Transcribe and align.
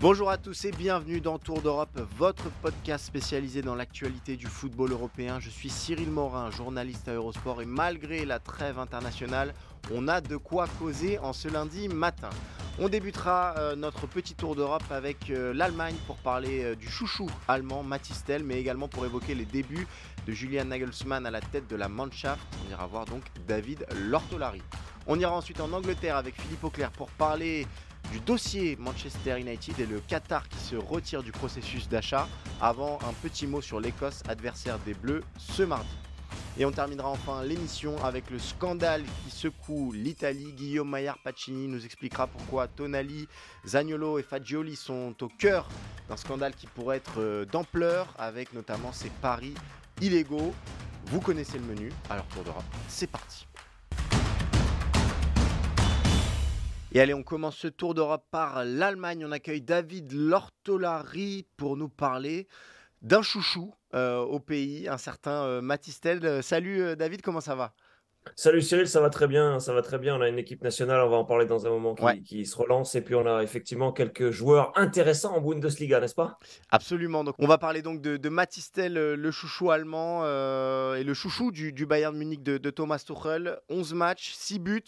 Bonjour 0.00 0.30
à 0.30 0.38
tous 0.38 0.64
et 0.64 0.70
bienvenue 0.70 1.20
dans 1.20 1.38
Tour 1.38 1.60
d'Europe, 1.60 2.00
votre 2.16 2.50
podcast 2.62 3.04
spécialisé 3.04 3.60
dans 3.60 3.74
l'actualité 3.74 4.38
du 4.38 4.46
football 4.46 4.92
européen. 4.92 5.40
Je 5.40 5.50
suis 5.50 5.68
Cyril 5.68 6.10
Morin, 6.10 6.50
journaliste 6.50 7.06
à 7.08 7.12
Eurosport 7.12 7.60
et 7.60 7.66
malgré 7.66 8.24
la 8.24 8.38
trêve 8.38 8.78
internationale, 8.78 9.52
on 9.92 10.08
a 10.08 10.22
de 10.22 10.38
quoi 10.38 10.68
causer 10.78 11.18
en 11.18 11.34
ce 11.34 11.48
lundi 11.48 11.86
matin. 11.88 12.30
On 12.78 12.88
débutera 12.88 13.54
euh, 13.58 13.76
notre 13.76 14.06
petit 14.06 14.34
tour 14.34 14.56
d'Europe 14.56 14.84
avec 14.88 15.28
euh, 15.28 15.52
l'Allemagne 15.52 15.96
pour 16.06 16.16
parler 16.16 16.64
euh, 16.64 16.76
du 16.76 16.88
chouchou 16.88 17.28
allemand 17.46 17.82
Matistel, 17.82 18.42
mais 18.42 18.58
également 18.58 18.88
pour 18.88 19.04
évoquer 19.04 19.34
les 19.34 19.44
débuts 19.44 19.86
de 20.26 20.32
Julian 20.32 20.64
Nagelsmann 20.64 21.26
à 21.26 21.30
la 21.30 21.42
tête 21.42 21.68
de 21.68 21.76
la 21.76 21.90
Mannschaft. 21.90 22.40
On 22.66 22.70
ira 22.70 22.86
voir 22.86 23.04
donc 23.04 23.24
David 23.46 23.84
Lortolari. 24.08 24.62
On 25.06 25.18
ira 25.18 25.32
ensuite 25.32 25.60
en 25.60 25.70
Angleterre 25.74 26.16
avec 26.16 26.40
Philippe 26.40 26.64
Auclair 26.64 26.90
pour 26.90 27.10
parler 27.10 27.66
du 28.10 28.20
dossier 28.20 28.76
Manchester 28.76 29.38
United 29.38 29.78
et 29.78 29.86
le 29.86 30.00
Qatar 30.00 30.48
qui 30.48 30.58
se 30.58 30.76
retire 30.76 31.22
du 31.22 31.32
processus 31.32 31.88
d'achat 31.88 32.28
avant 32.60 32.98
un 33.08 33.12
petit 33.22 33.46
mot 33.46 33.60
sur 33.60 33.80
l'Écosse, 33.80 34.22
adversaire 34.28 34.78
des 34.80 34.94
Bleus, 34.94 35.22
ce 35.38 35.62
mardi. 35.62 35.88
Et 36.58 36.64
on 36.64 36.72
terminera 36.72 37.08
enfin 37.08 37.42
l'émission 37.44 38.02
avec 38.04 38.30
le 38.30 38.38
scandale 38.38 39.02
qui 39.24 39.30
secoue 39.30 39.92
l'Italie. 39.92 40.52
Guillaume 40.52 40.90
Maillard 40.90 41.18
Pacini 41.18 41.68
nous 41.68 41.84
expliquera 41.84 42.26
pourquoi 42.26 42.68
Tonali, 42.68 43.28
Zagnolo 43.66 44.18
et 44.18 44.22
Fagioli 44.22 44.76
sont 44.76 45.14
au 45.22 45.28
cœur 45.28 45.68
d'un 46.08 46.16
scandale 46.16 46.54
qui 46.54 46.66
pourrait 46.66 46.98
être 46.98 47.18
euh, 47.18 47.44
d'ampleur 47.44 48.12
avec 48.18 48.52
notamment 48.52 48.92
ces 48.92 49.10
paris 49.22 49.54
illégaux. 50.00 50.52
Vous 51.06 51.20
connaissez 51.20 51.58
le 51.58 51.64
menu, 51.64 51.92
alors 52.08 52.26
Tour 52.26 52.44
d'Europe, 52.44 52.64
c'est 52.88 53.10
parti. 53.10 53.46
Et 56.92 57.00
allez, 57.00 57.14
on 57.14 57.22
commence 57.22 57.56
ce 57.56 57.68
tour 57.68 57.94
d'Europe 57.94 58.24
par 58.30 58.64
l'Allemagne. 58.64 59.24
On 59.24 59.30
accueille 59.30 59.62
David 59.62 60.12
Lortolari 60.12 61.46
pour 61.56 61.76
nous 61.76 61.88
parler 61.88 62.48
d'un 63.02 63.22
chouchou 63.22 63.72
euh, 63.94 64.18
au 64.18 64.40
pays, 64.40 64.88
un 64.88 64.98
certain 64.98 65.44
euh, 65.44 65.60
Matistel. 65.60 66.24
Euh, 66.24 66.42
salut 66.42 66.82
euh, 66.82 66.96
David, 66.96 67.22
comment 67.22 67.40
ça 67.40 67.54
va? 67.54 67.74
Salut 68.36 68.60
Cyril, 68.60 68.86
ça 68.86 69.00
va 69.00 69.08
très 69.08 69.26
bien, 69.28 69.60
ça 69.60 69.72
va 69.72 69.80
très 69.82 69.98
bien. 69.98 70.16
On 70.16 70.20
a 70.20 70.28
une 70.28 70.38
équipe 70.38 70.62
nationale, 70.62 71.00
on 71.00 71.08
va 71.08 71.16
en 71.16 71.24
parler 71.24 71.46
dans 71.46 71.64
un 71.66 71.70
moment 71.70 71.94
qui, 71.94 72.02
Ouais. 72.04 72.20
qui 72.20 72.44
se 72.44 72.56
relance. 72.56 72.94
Et 72.96 73.00
puis 73.02 73.14
on 73.14 73.24
a 73.24 73.42
effectivement 73.42 73.92
quelques 73.92 74.30
joueurs 74.30 74.72
intéressants 74.76 75.34
en 75.36 75.40
Bundesliga, 75.40 76.00
n'est-ce 76.00 76.14
pas? 76.16 76.38
Absolument. 76.70 77.22
Donc, 77.24 77.36
on 77.38 77.46
va 77.46 77.56
parler 77.56 77.80
donc 77.82 78.02
de, 78.02 78.16
de 78.18 78.28
Matistel, 78.28 78.92
le 78.94 79.30
chouchou 79.30 79.70
allemand 79.70 80.22
euh, 80.24 80.96
et 80.96 81.04
le 81.04 81.14
chouchou 81.14 81.50
du, 81.52 81.72
du 81.72 81.86
Bayern 81.86 82.14
Munich 82.16 82.42
de, 82.42 82.58
de 82.58 82.70
Thomas 82.70 82.98
Tuchel. 83.06 83.58
11 83.70 83.94
matchs, 83.94 84.32
6 84.34 84.58
buts, 84.58 84.82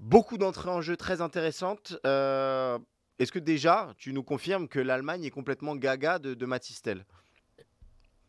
beaucoup 0.00 0.38
d'entrées 0.38 0.70
en 0.70 0.80
jeu 0.80 0.96
très 0.96 1.20
intéressantes. 1.20 1.96
Euh, 2.06 2.78
Est-ce 3.18 3.30
que 3.30 3.38
déjà, 3.38 3.94
tu 3.98 4.12
nous 4.12 4.22
confirmes 4.24 4.66
que 4.66 4.80
l'Allemagne 4.80 5.24
est 5.24 5.30
complètement 5.30 5.76
gaga 5.76 6.18
de, 6.18 6.34
de 6.34 6.46
Matistel 6.46 7.04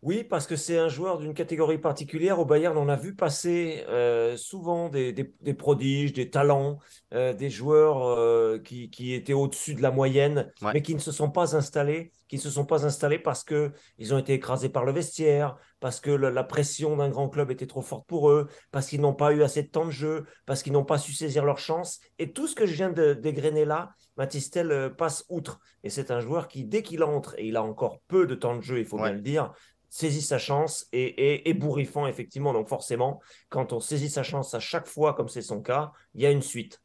Oui, 0.03 0.23
parce 0.23 0.47
que 0.47 0.55
c'est 0.55 0.79
un 0.79 0.87
joueur 0.87 1.19
d'une 1.19 1.35
catégorie 1.35 1.77
particulière. 1.77 2.39
Au 2.39 2.45
Bayern, 2.45 2.75
on 2.75 2.89
a 2.89 2.95
vu 2.95 3.13
passer 3.15 3.83
euh, 3.87 4.35
souvent 4.35 4.89
des, 4.89 5.13
des- 5.13 5.31
des 5.41 5.53
prodiges, 5.53 6.11
des 6.11 6.31
talents, 6.31 6.79
euh, 7.13 7.33
des 7.33 7.51
joueurs 7.51 8.03
euh, 8.07 8.57
qui, 8.57 8.89
qui 8.89 9.13
étaient 9.13 9.33
au-dessus 9.33 9.75
de 9.75 9.81
la 9.83 9.91
moyenne, 9.91 10.51
Ouais. 10.63 10.71
mais 10.73 10.81
qui 10.81 10.95
ne 10.95 10.99
se 10.99 11.11
sont 11.11 11.29
pas 11.29 11.55
installés, 11.55 12.11
qui 12.29 12.37
ne 12.37 12.41
se 12.41 12.49
sont 12.49 12.65
pas 12.65 12.83
installés 12.83 13.19
parce 13.19 13.43
que 13.43 13.73
ils 13.99 14.11
ont 14.11 14.17
été 14.17 14.33
écrasés 14.33 14.69
par 14.69 14.85
le 14.85 14.91
vestiaire, 14.91 15.55
parce 15.79 15.99
que 15.99 16.09
le- 16.09 16.31
la 16.31 16.43
pression 16.43 16.97
d'un 16.97 17.09
grand 17.09 17.29
club 17.29 17.51
était 17.51 17.67
trop 17.67 17.81
forte 17.83 18.07
pour 18.07 18.31
eux, 18.31 18.47
parce 18.71 18.87
qu'ils 18.87 19.01
n'ont 19.01 19.13
pas 19.13 19.31
eu 19.33 19.43
assez 19.43 19.61
de 19.61 19.69
temps 19.69 19.85
de 19.85 19.91
jeu, 19.91 20.25
parce 20.47 20.63
qu'ils 20.63 20.73
n'ont 20.73 20.83
pas 20.85 20.97
su 20.97 21.13
saisir 21.13 21.45
leur 21.45 21.59
chance. 21.59 21.99
Et 22.17 22.31
tout 22.31 22.47
ce 22.47 22.55
que 22.55 22.65
je 22.65 22.73
viens 22.73 22.89
de 22.91 23.13
dégrainer 23.13 23.65
là, 23.65 23.91
Matistel 24.17 24.93
passe 24.97 25.25
outre. 25.29 25.59
Et 25.83 25.89
c'est 25.89 26.11
un 26.11 26.19
joueur 26.19 26.47
qui, 26.47 26.65
dès 26.65 26.83
qu'il 26.83 27.03
entre, 27.03 27.33
et 27.39 27.47
il 27.47 27.55
a 27.55 27.63
encore 27.63 28.01
peu 28.07 28.27
de 28.27 28.35
temps 28.35 28.55
de 28.55 28.61
jeu, 28.61 28.79
il 28.79 28.85
faut 28.85 28.97
Ouais. 28.97 29.03
bien 29.09 29.13
le 29.13 29.21
dire, 29.21 29.53
saisit 29.91 30.23
sa 30.23 30.39
chance 30.39 30.87
et 30.91 31.33
est 31.33 31.47
ébouriffant, 31.47 32.07
effectivement. 32.07 32.53
Donc, 32.53 32.67
forcément, 32.67 33.21
quand 33.49 33.73
on 33.73 33.79
saisit 33.79 34.09
sa 34.09 34.23
chance 34.23 34.55
à 34.55 34.59
chaque 34.59 34.87
fois, 34.87 35.13
comme 35.13 35.27
c'est 35.27 35.43
son 35.43 35.61
cas, 35.61 35.91
il 36.15 36.21
y 36.21 36.25
a 36.25 36.31
une 36.31 36.41
suite. 36.41 36.81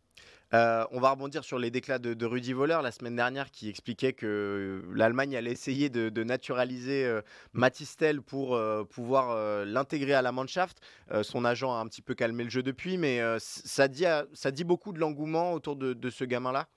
Euh, 0.55 0.85
on 0.93 1.01
va 1.01 1.11
rebondir 1.11 1.43
sur 1.43 1.59
les 1.59 1.71
déclats 1.71 1.99
de, 1.99 2.27
Rudy 2.27 2.53
Voller 2.53 2.79
la 2.83 2.93
semaine 2.93 3.17
dernière 3.17 3.51
qui 3.51 3.69
expliquait 3.69 4.13
que 4.13 4.85
l'Allemagne 4.93 5.37
allait 5.37 5.53
essayer 5.53 5.89
de, 5.89 6.23
naturaliser 6.23 7.05
euh, 7.05 7.21
Matistel 7.53 8.23
pour 8.23 8.55
euh, 8.55 8.85
pouvoir 8.85 9.31
euh, 9.31 9.65
l'intégrer 9.65 10.15
à 10.15 10.23
la 10.23 10.33
Mannschaft. 10.33 10.79
Euh, 11.11 11.23
son 11.23 11.45
agent 11.45 11.73
a 11.73 11.79
un 11.79 11.87
petit 11.87 12.03
peu 12.03 12.15
calmé 12.15 12.45
le 12.45 12.51
jeu 12.51 12.63
depuis, 12.63 12.97
mais 12.97 13.21
euh, 13.21 13.39
ça, 13.41 13.89
dit, 13.89 14.05
ça 14.35 14.51
dit 14.51 14.65
beaucoup 14.65 14.93
de 14.93 14.99
l'engouement 14.99 15.53
autour 15.53 15.77
de, 15.77 15.95
de 15.95 16.11
ce 16.11 16.25
gamin-là? 16.25 16.69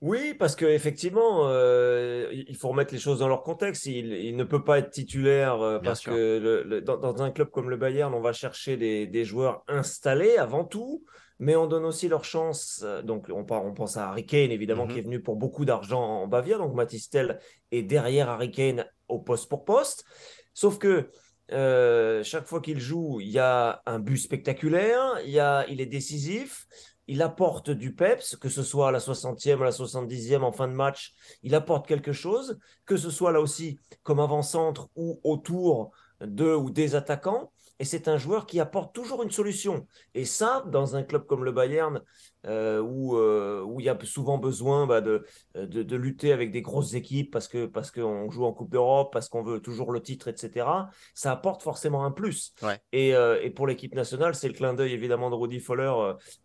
Oui, 0.00 0.34
parce 0.34 0.54
qu'effectivement, 0.54 1.48
il 1.50 2.56
faut 2.58 2.68
remettre 2.68 2.92
les 2.92 3.00
choses 3.00 3.20
dans 3.20 3.28
leur 3.28 3.42
contexte. 3.42 3.86
Il, 3.86 4.12
il 4.12 4.36
ne 4.36 4.44
peut 4.44 4.62
pas 4.62 4.78
être 4.78 4.90
titulaire 4.90 5.60
euh, 5.62 5.78
parce 5.78 6.00
sûr. 6.00 6.12
que 6.12 6.38
le- 6.38 6.62
le- 6.62 6.80
dans, 6.82 6.98
dans 6.98 7.22
un 7.22 7.30
club 7.30 7.48
comme 7.50 7.70
le 7.70 7.76
Bayern, 7.76 8.12
on 8.12 8.20
va 8.20 8.32
chercher 8.32 8.76
des, 8.76 9.06
des 9.06 9.24
joueurs 9.24 9.64
installés 9.66 10.36
avant 10.36 10.64
tout, 10.64 11.04
mais 11.38 11.56
on 11.56 11.66
donne 11.66 11.86
aussi 11.86 12.08
leur 12.08 12.24
chance. 12.24 12.82
euh, 12.84 13.00
Donc, 13.02 13.28
on, 13.30 13.46
on 13.50 13.72
pense 13.72 13.96
à 13.96 14.08
Harry 14.10 14.26
Kane, 14.26 14.50
évidemment, 14.50 14.84
Mhm. 14.84 14.92
qui 14.92 14.98
est 14.98 15.02
venu 15.02 15.22
pour 15.22 15.36
beaucoup 15.36 15.64
d'argent 15.64 16.02
en 16.02 16.26
Bavière. 16.28 16.58
Donc, 16.58 16.74
Matistel 16.74 17.38
est 17.72 17.82
derrière 17.82 18.28
Harry 18.28 18.50
Kane 18.50 18.84
au 19.08 19.20
poste 19.20 19.48
pour 19.48 19.64
poste. 19.64 20.04
Sauf 20.52 20.78
que 20.78 21.08
euh, 21.52 22.22
chaque 22.24 22.46
fois 22.46 22.60
qu'il 22.60 22.78
joue, 22.80 23.20
il 23.20 23.28
y 23.30 23.38
a 23.38 23.80
un 23.86 23.98
but 24.00 24.16
spectaculaire, 24.18 25.18
il, 25.24 25.30
y 25.30 25.38
a, 25.40 25.66
il 25.68 25.80
est 25.80 25.86
décisif, 25.86 26.66
il 27.06 27.22
apporte 27.22 27.70
du 27.70 27.94
peps, 27.94 28.36
que 28.36 28.48
ce 28.48 28.62
soit 28.62 28.88
à 28.88 28.90
la 28.90 28.98
60e, 28.98 29.60
à 29.60 29.64
la 29.64 29.70
70e, 29.70 30.42
en 30.42 30.52
fin 30.52 30.68
de 30.68 30.72
match, 30.72 31.14
il 31.42 31.54
apporte 31.54 31.86
quelque 31.86 32.12
chose, 32.12 32.58
que 32.86 32.96
ce 32.96 33.10
soit 33.10 33.32
là 33.32 33.40
aussi 33.40 33.78
comme 34.02 34.20
avant-centre 34.20 34.88
ou 34.96 35.20
autour 35.22 35.92
de 36.20 36.54
ou 36.54 36.70
des 36.70 36.94
attaquants. 36.94 37.52
Et 37.78 37.84
c'est 37.84 38.08
un 38.08 38.18
joueur 38.18 38.46
qui 38.46 38.60
apporte 38.60 38.94
toujours 38.94 39.22
une 39.22 39.30
solution. 39.30 39.86
Et 40.14 40.24
ça, 40.24 40.64
dans 40.68 40.96
un 40.96 41.02
club 41.02 41.26
comme 41.26 41.44
le 41.44 41.52
Bayern, 41.52 42.00
euh, 42.46 42.80
où, 42.80 43.16
euh, 43.16 43.62
où 43.62 43.80
il 43.80 43.86
y 43.86 43.88
a 43.88 43.98
souvent 44.04 44.38
besoin 44.38 44.86
bah, 44.86 45.00
de, 45.00 45.24
de, 45.54 45.82
de 45.82 45.96
lutter 45.96 46.32
avec 46.32 46.50
des 46.50 46.60
grosses 46.60 46.92
équipes 46.92 47.32
parce 47.32 47.48
que 47.48 47.64
parce 47.64 47.90
qu'on 47.90 48.30
joue 48.30 48.44
en 48.44 48.52
Coupe 48.52 48.70
d'Europe, 48.70 49.12
parce 49.12 49.28
qu'on 49.28 49.42
veut 49.42 49.60
toujours 49.60 49.92
le 49.92 50.02
titre, 50.02 50.28
etc., 50.28 50.66
ça 51.14 51.32
apporte 51.32 51.62
forcément 51.62 52.04
un 52.04 52.10
plus. 52.10 52.52
Ouais. 52.62 52.78
Et, 52.92 53.14
euh, 53.14 53.40
et 53.42 53.50
pour 53.50 53.66
l'équipe 53.66 53.94
nationale, 53.94 54.34
c'est 54.34 54.48
le 54.48 54.54
clin 54.54 54.74
d'œil 54.74 54.92
évidemment 54.92 55.30
de 55.30 55.36
Rudi 55.36 55.58
Foller, 55.58 55.92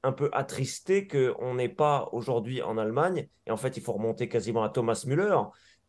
un 0.04 0.12
peu 0.14 0.30
attristé 0.32 1.08
qu'on 1.08 1.56
n'est 1.56 1.70
pas 1.70 2.10
aujourd'hui 2.12 2.62
en 2.62 2.78
Allemagne. 2.78 3.28
Et 3.46 3.52
en 3.52 3.58
fait, 3.58 3.78
il 3.78 3.84
faut 3.84 3.94
remonter 3.94 4.30
quasiment 4.30 4.64
à 4.64 4.70
Thomas 4.70 5.04
Müller 5.06 5.38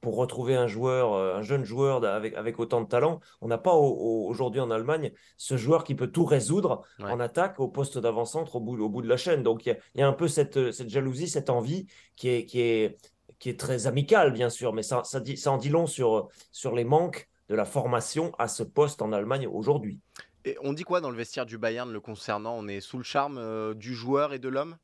pour 0.00 0.16
retrouver 0.16 0.55
un 0.56 0.66
joueur, 0.66 1.13
euh, 1.13 1.36
un 1.36 1.42
jeune 1.42 1.65
joueur 1.65 2.04
avec, 2.04 2.34
avec 2.34 2.59
autant 2.59 2.80
de 2.80 2.89
talent. 2.89 3.21
On 3.41 3.48
n'a 3.48 3.59
pas 3.59 3.74
au- 3.74 3.97
au- 3.97 4.28
aujourd'hui 4.28 4.60
en 4.60 4.71
Allemagne 4.71 5.13
ce 5.36 5.57
joueur 5.57 5.84
qui 5.84 5.95
peut 5.95 6.07
tout 6.09 6.24
résoudre 6.24 6.83
Ouais. 6.98 7.10
en 7.10 7.21
attaque 7.21 7.60
au 7.60 7.69
poste 7.69 7.98
d'avant-centre 7.98 8.57
au 8.57 8.60
bout, 8.60 8.78
au 8.80 8.89
bout 8.89 9.03
de 9.03 9.09
la 9.09 9.16
chaîne. 9.16 9.42
Donc 9.42 9.66
il 9.66 9.71
y 9.71 9.72
a, 9.72 9.77
il 9.95 10.01
y 10.01 10.03
a 10.03 10.09
un 10.09 10.13
peu 10.13 10.28
cette, 10.28 10.72
cette 10.72 10.89
jalousie, 10.89 11.28
cette 11.28 11.51
envie 11.51 11.86
qui 12.16 12.28
est, 12.28 12.45
qui 12.47 12.60
est, 12.60 12.97
qui 13.39 13.48
est 13.51 13.59
très 13.59 13.86
amicale, 13.86 14.33
bien 14.33 14.51
sûr, 14.51 14.72
mais 14.72 14.83
ça, 14.83 15.03
ça, 15.04 15.21
dit, 15.21 15.36
ça 15.36 15.51
en 15.53 15.59
dit 15.59 15.71
long 15.71 15.86
sur, 15.86 16.28
sur 16.53 16.74
les 16.74 16.84
manques 16.84 17.28
de 17.48 17.54
la 17.54 17.65
formation 17.65 18.33
à 18.39 18.48
ce 18.48 18.63
poste 18.63 19.03
en 19.03 19.13
Allemagne 19.13 19.47
aujourd'hui. 19.47 19.98
Et 20.47 20.57
on 20.63 20.72
dit 20.72 20.84
quoi 20.84 21.03
dans 21.03 21.10
le 21.10 21.16
vestiaire 21.16 21.45
du 21.45 21.59
Bayern 21.59 21.92
le 21.92 22.01
concernant? 22.01 22.57
On 22.57 22.66
est 22.69 22.80
sous 22.80 22.97
le 22.97 23.04
charme 23.04 23.36
euh, 23.39 23.74
du 23.74 23.95
joueur 23.95 24.33
et 24.33 24.39
de 24.39 24.48
l'homme? 24.48 24.77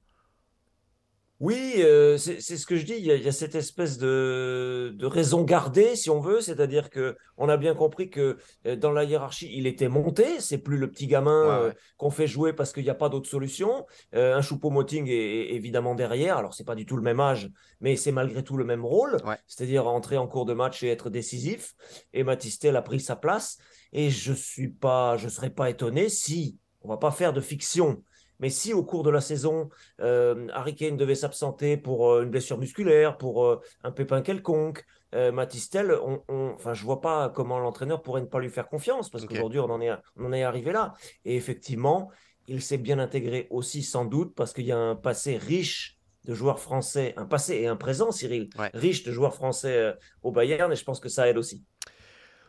Oui, 1.38 1.74
euh, 1.78 2.16
c'est 2.16 2.40
ce 2.40 2.64
que 2.64 2.76
je 2.76 2.86
dis. 2.86 2.94
Il 2.94 3.04
y 3.04 3.10
a, 3.12 3.16
il 3.16 3.22
y 3.22 3.28
a 3.28 3.32
cette 3.32 3.54
espèce 3.54 3.98
de, 3.98 4.94
de 4.96 5.06
raison 5.06 5.42
gardée, 5.42 5.94
si 5.94 6.08
on 6.08 6.18
veut, 6.18 6.40
c'est-à-dire 6.40 6.88
que 6.88 7.14
on 7.36 7.50
a 7.50 7.58
bien 7.58 7.74
compris 7.74 8.08
que 8.08 8.38
euh, 8.66 8.74
dans 8.74 8.90
la 8.90 9.04
hiérarchie, 9.04 9.50
il 9.52 9.66
était 9.66 9.88
monté. 9.88 10.40
C'est 10.40 10.56
plus 10.56 10.78
le 10.78 10.90
petit 10.90 11.06
gamin 11.06 11.42
Ouais, 11.46 11.64
euh, 11.68 11.72
qu'on 11.98 12.08
fait 12.10 12.26
jouer 12.26 12.54
parce 12.54 12.72
qu'il 12.72 12.84
n'y 12.84 12.90
a 12.90 12.94
pas 12.94 13.10
d'autre 13.10 13.28
solution. 13.28 13.84
Euh, 14.14 14.34
un 14.34 14.40
Choupo-Moting 14.40 15.08
est, 15.08 15.12
est 15.12 15.54
évidemment 15.54 15.94
derrière. 15.94 16.38
Alors 16.38 16.54
c'est 16.54 16.64
pas 16.64 16.74
du 16.74 16.86
tout 16.86 16.96
le 16.96 17.02
même 17.02 17.20
âge, 17.20 17.50
mais 17.80 17.96
c'est 17.96 18.12
malgré 18.12 18.42
tout 18.42 18.56
le 18.56 18.64
même 18.64 18.84
rôle, 18.84 19.18
Ouais. 19.26 19.36
c'est-à-dire 19.46 19.86
entrer 19.86 20.16
en 20.16 20.26
cours 20.28 20.46
de 20.46 20.54
match 20.54 20.82
et 20.82 20.88
être 20.88 21.10
décisif. 21.10 21.74
Et 22.14 22.24
Matistel 22.24 22.76
a 22.76 22.82
pris 22.82 23.00
sa 23.00 23.14
place. 23.14 23.58
Et 23.92 24.08
je 24.08 24.32
suis 24.32 24.68
pas, 24.68 25.18
je 25.18 25.28
serais 25.28 25.50
pas 25.50 25.68
étonné 25.68 26.08
si 26.08 26.56
on 26.80 26.88
va 26.88 26.96
pas 26.96 27.10
faire 27.10 27.34
de 27.34 27.42
fiction. 27.42 28.02
Mais 28.40 28.50
si 28.50 28.72
au 28.74 28.82
cours 28.84 29.02
de 29.02 29.10
la 29.10 29.20
saison, 29.20 29.68
euh, 30.00 30.46
Harry 30.52 30.74
Kane 30.74 30.96
devait 30.96 31.14
s'absenter 31.14 31.76
pour 31.76 32.10
euh, 32.10 32.22
une 32.22 32.30
blessure 32.30 32.58
musculaire, 32.58 33.16
pour 33.16 33.44
euh, 33.44 33.60
un 33.82 33.90
pépin 33.92 34.22
quelconque. 34.22 34.84
Matistel, 35.32 35.92
on, 36.04 36.22
on- 36.28 36.52
enfin, 36.56 36.74
je 36.74 36.84
vois 36.84 37.00
pas 37.00 37.30
comment 37.30 37.58
l'entraîneur 37.58 38.02
pourrait 38.02 38.20
ne 38.20 38.26
pas 38.26 38.38
lui 38.38 38.50
faire 38.50 38.68
confiance 38.68 39.08
parce 39.08 39.24
qu'aujourd'hui, 39.24 39.60
on, 39.60 39.70
en 39.70 39.80
est, 39.80 39.90
on 40.16 40.26
en 40.26 40.32
est 40.32 40.42
arrivé 40.42 40.72
là. 40.72 40.92
Et 41.24 41.36
effectivement, 41.36 42.10
il 42.48 42.60
s'est 42.60 42.76
bien 42.76 42.98
intégré 42.98 43.46
aussi, 43.48 43.82
sans 43.82 44.04
doute, 44.04 44.34
parce 44.34 44.52
qu'il 44.52 44.66
y 44.66 44.72
a 44.72 44.76
un 44.78 44.94
passé 44.94 45.38
riche 45.38 45.96
de 46.26 46.34
joueurs 46.34 46.60
français, 46.60 47.14
un 47.16 47.24
passé 47.24 47.54
et 47.54 47.66
un 47.66 47.76
présent, 47.76 48.10
Cyril, 48.12 48.50
Ouais. 48.58 48.70
riche 48.74 49.04
de 49.04 49.12
joueurs 49.12 49.34
français 49.34 49.94
au 50.22 50.32
Bayern, 50.32 50.70
et 50.70 50.76
je 50.76 50.84
pense 50.84 51.00
que 51.00 51.08
ça 51.08 51.28
aide 51.28 51.38
aussi. 51.38 51.64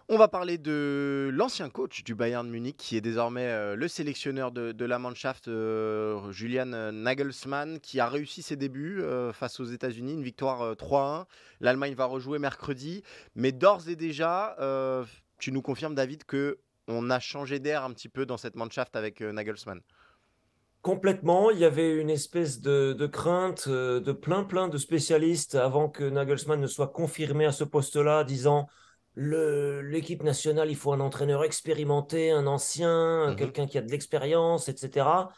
On 0.09 0.17
va 0.17 0.29
parler 0.29 0.57
de 0.57 1.29
l'ancien 1.33 1.69
coach 1.69 2.05
du 2.05 2.15
Bayern 2.15 2.49
Munich, 2.49 2.77
qui 2.77 2.95
est 2.95 3.01
désormais 3.01 3.47
euh, 3.47 3.75
le 3.75 3.89
sélectionneur 3.89 4.53
de, 4.53 4.85
la 4.85 4.99
Mannschaft, 4.99 5.49
euh, 5.49 6.31
Julian 6.31 6.71
euh, 6.71 6.93
Nagelsmann, 6.93 7.81
qui 7.81 7.99
a 7.99 8.07
réussi 8.07 8.41
ses 8.41 8.55
débuts 8.55 9.03
face 9.33 9.59
aux 9.59 9.65
États-Unis, 9.65 10.13
une 10.13 10.23
victoire 10.23 10.61
euh, 10.61 10.75
3-1. 10.75 11.25
L'Allemagne 11.59 11.93
va 11.93 12.05
rejouer 12.05 12.39
mercredi, 12.39 13.03
mais 13.35 13.51
d'ores 13.51 13.89
et 13.89 13.97
déjà, 13.97 14.55
tu 15.39 15.51
nous 15.51 15.61
confirmes, 15.61 15.93
David, 15.93 16.23
que 16.23 16.57
on 16.87 17.09
a 17.09 17.19
changé 17.19 17.59
d'air 17.59 17.83
un 17.83 17.91
petit 17.91 18.07
peu 18.07 18.25
dans 18.25 18.37
cette 18.37 18.55
Mannschaft 18.55 18.95
avec 18.95 19.19
Nagelsmann? 19.19 19.81
Complètement, 20.83 21.51
il 21.51 21.59
y 21.59 21.65
avait 21.65 21.97
une 21.97 22.09
espèce 22.09 22.61
de, 22.61 23.07
crainte 23.07 23.67
de 23.67 24.11
plein 24.13 24.45
plein 24.45 24.69
de 24.69 24.77
spécialistes 24.77 25.55
avant 25.55 25.89
que 25.89 26.05
Nagelsmann 26.05 26.61
ne 26.61 26.67
soit 26.67 26.87
confirmé 26.87 27.45
à 27.45 27.51
ce 27.51 27.65
poste-là, 27.65 28.23
disant 28.23 28.69
l'équipe 29.17 30.23
nationale, 30.23 30.69
il 30.69 30.75
faut 30.75 30.93
un 30.93 30.99
entraîneur 30.99 31.43
expérimenté, 31.43 32.31
un 32.31 32.45
ancien, 32.47 33.31
Mhm. 33.31 33.35
quelqu'un 33.35 33.65
qui 33.67 33.77
a 33.77 33.81
de 33.81 33.89
l'expérience, 33.91 34.69
etc. 34.69 35.29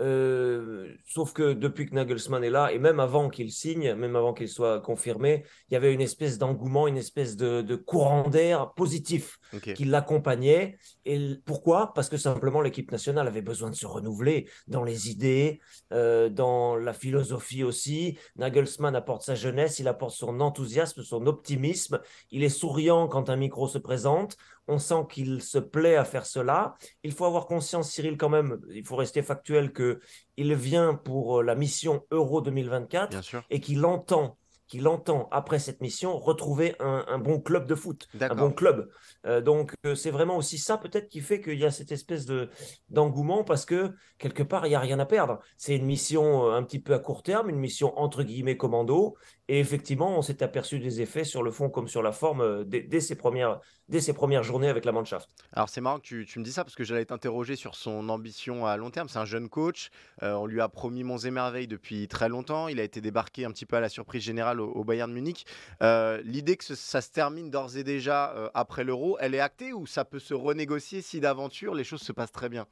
Euh, 0.00 0.92
sauf 1.06 1.32
que 1.32 1.52
depuis 1.52 1.86
que 1.86 1.94
Nagelsmann 1.94 2.42
est 2.42 2.50
là, 2.50 2.72
et 2.72 2.78
même 2.78 2.98
avant 2.98 3.28
qu'il 3.28 3.52
signe, 3.52 3.94
même 3.94 4.16
avant 4.16 4.34
qu'il 4.34 4.48
soit 4.48 4.80
confirmé, 4.80 5.44
il 5.68 5.74
y 5.74 5.76
avait 5.76 5.94
une 5.94 6.00
espèce 6.00 6.36
d'engouement, 6.38 6.88
une 6.88 6.96
espèce 6.96 7.36
de, 7.36 7.62
de 7.62 7.76
courant 7.76 8.28
d'air 8.28 8.72
positif 8.74 9.38
qui 9.74 9.84
l'accompagnait. 9.84 10.78
Et 11.04 11.36
pourquoi? 11.44 11.92
Parce 11.94 12.08
que 12.08 12.16
simplement 12.16 12.60
l'équipe 12.60 12.90
nationale 12.90 13.28
avait 13.28 13.42
besoin 13.42 13.70
de 13.70 13.76
se 13.76 13.86
renouveler 13.86 14.48
dans 14.66 14.82
les 14.82 15.10
idées, 15.10 15.60
euh, 15.92 16.28
dans 16.28 16.76
la 16.76 16.92
philosophie 16.92 17.62
aussi. 17.62 18.18
Nagelsmann 18.36 18.96
apporte 18.96 19.22
sa 19.22 19.36
jeunesse, 19.36 19.78
il 19.78 19.86
apporte 19.86 20.14
son 20.14 20.40
enthousiasme, 20.40 21.02
son 21.02 21.26
optimisme. 21.26 22.00
Il 22.30 22.42
est 22.42 22.48
souriant 22.48 23.06
quand 23.06 23.30
un 23.30 23.36
micro 23.36 23.68
se 23.68 23.78
présente. 23.78 24.36
On 24.66 24.78
sent 24.78 25.06
qu'il 25.10 25.42
se 25.42 25.58
plaît 25.58 25.96
à 25.96 26.04
faire 26.04 26.26
cela. 26.26 26.74
Il 27.02 27.12
faut 27.12 27.24
avoir 27.24 27.46
conscience, 27.46 27.90
Cyril, 27.90 28.16
quand 28.16 28.30
même, 28.30 28.60
il 28.70 28.86
faut 28.86 28.96
rester 28.96 29.22
factuel, 29.22 29.72
que 29.72 30.00
il 30.36 30.54
vient 30.54 30.94
pour 30.94 31.40
euh, 31.40 31.42
la 31.42 31.54
mission 31.54 32.04
Euro 32.10 32.40
2024 32.40 33.10
Bien 33.10 33.22
sûr. 33.22 33.42
et 33.50 33.60
qu'il 33.60 33.84
entend, 33.84 34.38
qu'il 34.66 34.88
entend 34.88 35.28
après 35.30 35.58
cette 35.58 35.80
mission 35.80 36.18
retrouver 36.18 36.74
un, 36.80 37.04
un 37.06 37.18
bon 37.18 37.38
club 37.40 37.66
de 37.66 37.74
foot, 37.74 38.08
un 38.20 38.34
bon 38.34 38.50
club. 38.50 38.88
Euh, 39.26 39.40
donc 39.40 39.74
euh, 39.84 39.94
c'est 39.94 40.10
vraiment 40.10 40.36
aussi 40.36 40.58
ça 40.58 40.78
peut-être 40.78 41.08
qui 41.08 41.20
fait 41.20 41.40
qu'il 41.40 41.58
y 41.58 41.64
a 41.64 41.70
cette 41.70 41.92
espèce 41.92 42.24
de 42.24 42.48
d'engouement 42.88 43.44
parce 43.44 43.66
que 43.66 43.92
quelque 44.18 44.42
part 44.42 44.66
il 44.66 44.70
y 44.70 44.74
a 44.74 44.80
rien 44.80 44.98
à 44.98 45.06
perdre. 45.06 45.40
C'est 45.58 45.76
une 45.76 45.84
mission 45.84 46.46
euh, 46.46 46.56
un 46.56 46.62
petit 46.62 46.78
peu 46.80 46.94
à 46.94 46.98
court 46.98 47.22
terme, 47.22 47.50
une 47.50 47.58
mission 47.58 47.96
entre 47.98 48.22
guillemets 48.22 48.56
commando. 48.56 49.16
Et 49.48 49.60
effectivement, 49.60 50.16
on 50.16 50.22
s'est 50.22 50.42
aperçu 50.42 50.78
des 50.78 51.02
effets 51.02 51.24
sur 51.24 51.42
le 51.42 51.50
fond 51.50 51.68
comme 51.68 51.86
sur 51.86 52.02
la 52.02 52.12
forme 52.12 52.40
euh, 52.40 52.64
dès, 52.64 53.00
ses 53.00 53.14
premières 53.14 53.60
dès 53.88 54.00
ses 54.00 54.14
premières 54.14 54.42
journées 54.42 54.68
avec 54.68 54.86
la 54.86 54.92
Mannschaft. 54.92 55.28
Alors 55.52 55.68
c'est 55.68 55.82
marrant 55.82 55.98
que 55.98 56.22
tu, 56.22 56.38
me 56.38 56.44
dis 56.44 56.52
ça 56.52 56.64
parce 56.64 56.74
que 56.74 56.84
j'allais 56.84 57.04
t'interroger 57.04 57.54
sur 57.54 57.74
son 57.74 58.08
ambition 58.08 58.64
à 58.64 58.78
long 58.78 58.90
terme. 58.90 59.08
C'est 59.10 59.18
un 59.18 59.26
jeune 59.26 59.50
coach. 59.50 59.90
Euh, 60.22 60.32
on 60.32 60.46
lui 60.46 60.62
a 60.62 60.68
promis 60.70 61.04
monts 61.04 61.18
et 61.18 61.30
merveilles 61.30 61.68
depuis 61.68 62.08
très 62.08 62.30
longtemps. 62.30 62.68
Il 62.68 62.80
a 62.80 62.84
été 62.84 63.02
débarqué 63.02 63.44
un 63.44 63.50
petit 63.50 63.66
peu 63.66 63.76
à 63.76 63.80
la 63.80 63.90
surprise 63.90 64.22
générale 64.22 64.60
au, 64.60 64.84
Bayern 64.84 65.12
Munich. 65.12 65.44
Euh, 65.82 66.22
L'idée 66.24 66.56
que 66.56 66.64
ça 66.64 67.02
se 67.02 67.10
termine 67.10 67.50
d'ores 67.50 67.76
et 67.76 67.84
déjà 67.84 68.50
après 68.54 68.84
l'Euro, 68.84 69.18
elle 69.20 69.34
est 69.34 69.40
actée 69.40 69.74
ou 69.74 69.86
ça 69.86 70.06
peut 70.06 70.18
se 70.18 70.32
renégocier 70.32 71.02
si 71.02 71.20
d'aventure 71.20 71.74
les 71.74 71.84
choses 71.84 72.02
se 72.02 72.12
passent 72.12 72.32
très 72.32 72.48
bien? 72.48 72.66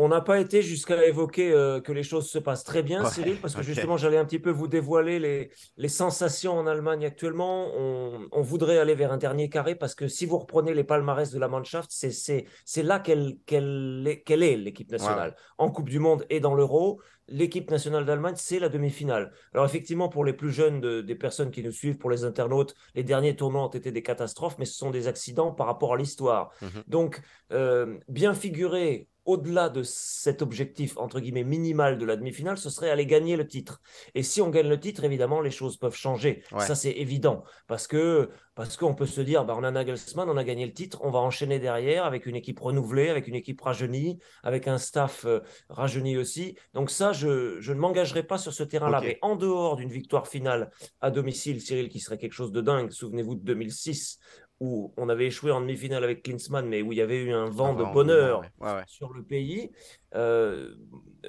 On 0.00 0.08
n'a 0.08 0.20
pas 0.20 0.38
été 0.38 0.62
jusqu'à 0.62 1.04
évoquer 1.06 1.50
euh, 1.52 1.80
que 1.80 1.90
les 1.90 2.04
choses 2.04 2.28
se 2.30 2.38
passent 2.38 2.62
très 2.62 2.84
bien, 2.84 3.02
Ouais, 3.02 3.10
Cyril, 3.10 3.40
parce 3.40 3.54
que 3.56 3.62
justement, 3.62 3.96
j'allais 3.96 4.16
un 4.16 4.24
petit 4.24 4.38
peu 4.38 4.50
vous 4.50 4.68
dévoiler 4.68 5.18
les, 5.18 5.50
les 5.76 5.88
sensations 5.88 6.52
en 6.56 6.68
Allemagne 6.68 7.04
actuellement. 7.04 7.66
On, 7.76 8.28
on 8.30 8.42
voudrait 8.42 8.78
aller 8.78 8.94
vers 8.94 9.10
un 9.12 9.16
dernier 9.16 9.48
carré 9.48 9.74
parce 9.74 9.96
que 9.96 10.06
si 10.06 10.24
vous 10.24 10.38
reprenez 10.38 10.72
les 10.72 10.84
palmarès 10.84 11.32
de 11.32 11.38
la 11.40 11.48
Mannschaft, 11.48 11.90
c'est, 11.90 12.44
là 12.82 13.00
qu'elle, 13.00 13.38
est, 13.50 14.56
l'équipe 14.56 14.90
nationale. 14.92 15.34
En 15.58 15.68
Coupe 15.70 15.88
du 15.88 15.98
Monde 15.98 16.24
et 16.30 16.38
dans 16.38 16.54
l'Euro, 16.54 17.00
l'équipe 17.26 17.68
nationale 17.68 18.04
d'Allemagne, 18.04 18.34
c'est 18.36 18.60
la 18.60 18.68
demi-finale. 18.68 19.32
Alors 19.52 19.66
effectivement, 19.66 20.08
pour 20.08 20.24
les 20.24 20.32
plus 20.32 20.52
jeunes 20.52 20.80
de- 20.80 21.00
des 21.00 21.14
personnes 21.16 21.50
qui 21.50 21.62
nous 21.62 21.72
suivent, 21.72 21.98
pour 21.98 22.10
les 22.10 22.24
internautes, 22.24 22.74
les 22.94 23.02
derniers 23.02 23.34
tournois 23.34 23.64
ont 23.64 23.70
été 23.70 23.90
des 23.90 24.02
catastrophes, 24.02 24.56
mais 24.58 24.64
ce 24.64 24.74
sont 24.78 24.90
des 24.90 25.08
accidents 25.08 25.52
par 25.52 25.66
rapport 25.66 25.92
à 25.94 25.96
l'histoire. 25.96 26.50
Mhm. 26.62 26.84
Donc, 26.86 27.20
euh, 27.52 27.98
bien 28.08 28.32
figurer 28.32 29.08
au-delà 29.28 29.68
de 29.68 29.82
cet 29.82 30.40
objectif, 30.40 30.96
entre 30.96 31.20
guillemets, 31.20 31.44
minimal 31.44 31.98
de 31.98 32.06
la 32.06 32.16
demi-finale, 32.16 32.56
ce 32.56 32.70
serait 32.70 32.88
aller 32.88 33.04
gagner 33.04 33.36
le 33.36 33.46
titre. 33.46 33.82
Et 34.14 34.22
si 34.22 34.40
on 34.40 34.48
gagne 34.48 34.68
le 34.68 34.80
titre, 34.80 35.04
évidemment, 35.04 35.42
les 35.42 35.50
choses 35.50 35.76
peuvent 35.76 35.94
changer. 35.94 36.42
Ouais. 36.50 36.64
Ça, 36.64 36.74
c'est 36.74 36.92
évident. 36.92 37.44
Parce 37.66 37.86
que 37.86 38.30
parce 38.54 38.76
qu'on 38.76 38.94
peut 38.94 39.06
se 39.06 39.20
dire, 39.20 39.44
bah, 39.44 39.54
on 39.56 39.62
a 39.62 39.70
Nagelsmann, 39.70 40.28
on 40.28 40.36
a 40.36 40.42
gagné 40.42 40.66
le 40.66 40.72
titre, 40.72 40.98
on 41.04 41.10
va 41.10 41.20
enchaîner 41.20 41.60
derrière 41.60 42.04
avec 42.04 42.26
une 42.26 42.34
équipe 42.34 42.58
renouvelée, 42.58 43.08
avec 43.08 43.28
une 43.28 43.36
équipe 43.36 43.60
rajeunie, 43.60 44.18
avec 44.42 44.66
un 44.66 44.78
staff 44.78 45.26
euh, 45.26 45.40
rajeuni 45.68 46.16
aussi. 46.16 46.56
Donc 46.72 46.90
ça, 46.90 47.12
je, 47.12 47.60
je 47.60 47.72
ne 47.72 47.78
m'engagerai 47.78 48.24
pas 48.24 48.38
sur 48.38 48.52
ce 48.52 48.64
terrain-là. 48.64 49.00
Mais 49.00 49.18
en 49.22 49.36
dehors 49.36 49.76
d'une 49.76 49.90
victoire 49.90 50.26
finale 50.26 50.70
à 51.00 51.12
domicile, 51.12 51.60
Cyril, 51.60 51.88
qui 51.88 52.00
serait 52.00 52.18
quelque 52.18 52.32
chose 52.32 52.50
de 52.50 52.60
dingue, 52.60 52.90
souvenez-vous 52.90 53.36
de 53.36 53.44
2006, 53.44 54.18
où 54.60 54.92
on 54.96 55.08
avait 55.08 55.26
échoué 55.26 55.50
en 55.52 55.60
demi-finale 55.60 56.02
avec 56.04 56.22
Klinsmann, 56.22 56.66
mais 56.68 56.82
où 56.82 56.92
il 56.92 56.98
y 56.98 57.00
avait 57.00 57.22
eu 57.22 57.32
un 57.32 57.48
vent 57.48 57.74
Ah, 57.76 57.78
de 57.78 57.92
bonheur 57.92 58.40
ouais, 58.40 58.50
ouais, 58.60 58.74
ouais. 58.74 58.82
sur 58.86 59.12
le 59.12 59.22
pays, 59.22 59.70
euh, 60.14 60.74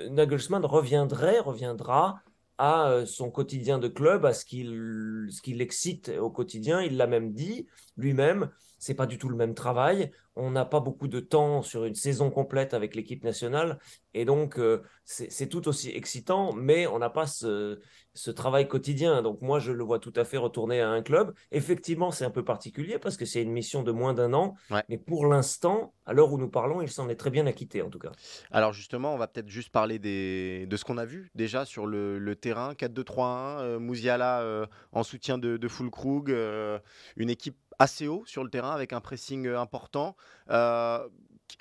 Nagelsmann 0.10 0.66
reviendrait, 0.66 1.40
reviendra 1.40 2.22
à 2.58 2.90
euh, 2.90 3.06
son 3.06 3.32
quotidien 3.32 3.80
de 3.80 3.88
club, 3.88 4.26
à 4.26 4.34
ce 4.34 4.46
qu'il 4.46 5.28
ce 5.32 5.42
qui 5.42 5.54
l'excite 5.54 6.10
au 6.20 6.30
quotidien. 6.30 6.82
Il 6.82 6.98
l'a 6.98 7.08
même 7.08 7.34
dit 7.34 7.68
lui-même. 7.98 8.50
C'est 8.80 8.96
pas 8.96 9.06
du 9.06 9.18
tout 9.18 9.30
le 9.30 9.36
même 9.36 9.54
travail. 9.54 10.12
On 10.36 10.52
n'a 10.52 10.66
pas 10.66 10.80
beaucoup 10.80 11.08
de 11.08 11.20
temps 11.20 11.62
sur 11.62 11.84
une 11.86 11.96
saison 11.96 12.30
complète 12.32 12.74
avec 12.74 12.96
l'équipe 12.96 13.24
nationale, 13.26 13.78
et 14.14 14.24
donc 14.26 14.58
euh, 14.58 14.82
c'est 15.04 15.48
tout 15.50 15.68
aussi 15.68 15.90
excitant, 15.90 16.54
mais 16.54 16.88
on 16.88 16.98
n'a 17.00 17.10
pas 17.10 17.28
ce, 17.28 17.80
ce 18.14 18.32
travail 18.32 18.68
quotidien. 18.68 19.22
Donc 19.22 19.42
moi, 19.42 19.60
je 19.60 19.72
le 19.74 19.84
vois 19.84 20.00
tout 20.00 20.14
à 20.16 20.24
fait 20.24 20.38
retourner 20.38 20.80
à 20.82 20.90
un 20.90 21.02
club. 21.02 21.34
Effectivement, 21.52 22.12
c'est 22.12 22.24
un 22.26 22.30
peu 22.32 22.46
particulier 22.46 23.00
parce 23.00 23.18
que 23.18 23.26
c'est 23.26 23.42
une 23.42 23.52
mission 23.52 23.84
de 23.84 23.92
moins 23.92 24.14
d'un 24.14 24.34
an, 24.34 24.56
Ouais. 24.72 24.84
mais 24.88 24.98
pour 24.98 25.26
l'instant, 25.26 25.94
à 26.06 26.14
l'heure 26.14 26.32
où 26.32 26.38
nous 26.38 26.50
parlons, 26.50 26.82
il 26.82 26.90
s'en 26.90 27.10
est 27.10 27.16
très 27.16 27.32
bien 27.32 27.46
acquitté 27.46 27.82
en 27.82 27.90
tout 27.90 28.00
cas. 28.00 28.12
Alors 28.52 28.72
justement, 28.72 29.14
on 29.14 29.18
va 29.18 29.28
peut-être 29.28 29.50
juste 29.50 29.70
parler 29.72 30.00
des, 30.00 30.68
de 30.68 30.78
ce 30.78 30.86
qu'on 30.86 30.98
a 30.98 31.06
vu 31.06 31.32
déjà 31.36 31.66
sur 31.66 31.86
le, 31.86 32.18
le 32.18 32.36
terrain. 32.36 32.74
4-2-3-1, 32.76 33.60
euh, 33.62 33.80
Mouziala 33.80 34.42
euh, 34.42 34.66
en 34.94 35.04
soutien 35.04 35.38
de, 35.38 35.58
de 35.58 35.68
Fulkrug, 35.68 36.32
euh, 36.32 36.80
une 37.18 37.30
équipe 37.30 37.58
assez 37.80 38.08
haut 38.08 38.24
sur 38.26 38.44
le 38.44 38.50
terrain 38.50 38.72
avec 38.72 38.94
un 38.94 39.00
pressing 39.00 39.48
euh, 39.48 39.60
important. 39.60 40.16
Euh, 40.50 41.08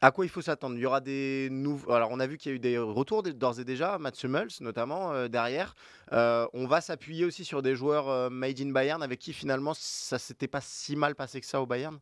à 0.02 0.10
quoi 0.10 0.26
il 0.26 0.28
faut 0.28 0.42
s'attendre? 0.42 0.76
Il 0.76 0.82
y 0.82 0.86
aura 0.86 1.00
des 1.00 1.48
nouveaux. 1.50 1.92
Alors, 1.92 2.10
on 2.12 2.20
a 2.20 2.26
vu 2.26 2.36
qu'il 2.36 2.50
y 2.50 2.52
a 2.52 2.56
eu 2.56 2.60
des 2.60 2.76
retours 2.76 3.22
d'ores 3.22 3.58
et 3.58 3.64
déjà, 3.64 3.98
Mats 3.98 4.12
Hummels 4.22 4.50
notamment 4.60 5.12
euh, 5.12 5.28
derrière. 5.28 5.74
On 6.12 6.66
va 6.66 6.80
s'appuyer 6.80 7.24
aussi 7.24 7.44
sur 7.44 7.62
des 7.62 7.74
joueurs 7.74 8.30
made 8.30 8.60
in 8.60 8.70
Bayern 8.70 9.02
avec 9.02 9.18
qui 9.18 9.32
finalement 9.32 9.72
ça 9.74 10.18
s'était 10.18 10.48
pas 10.48 10.60
si 10.60 10.96
mal 10.96 11.14
passé 11.14 11.40
que 11.40 11.46
ça 11.46 11.62
au 11.62 11.66
Bayern? 11.66 11.98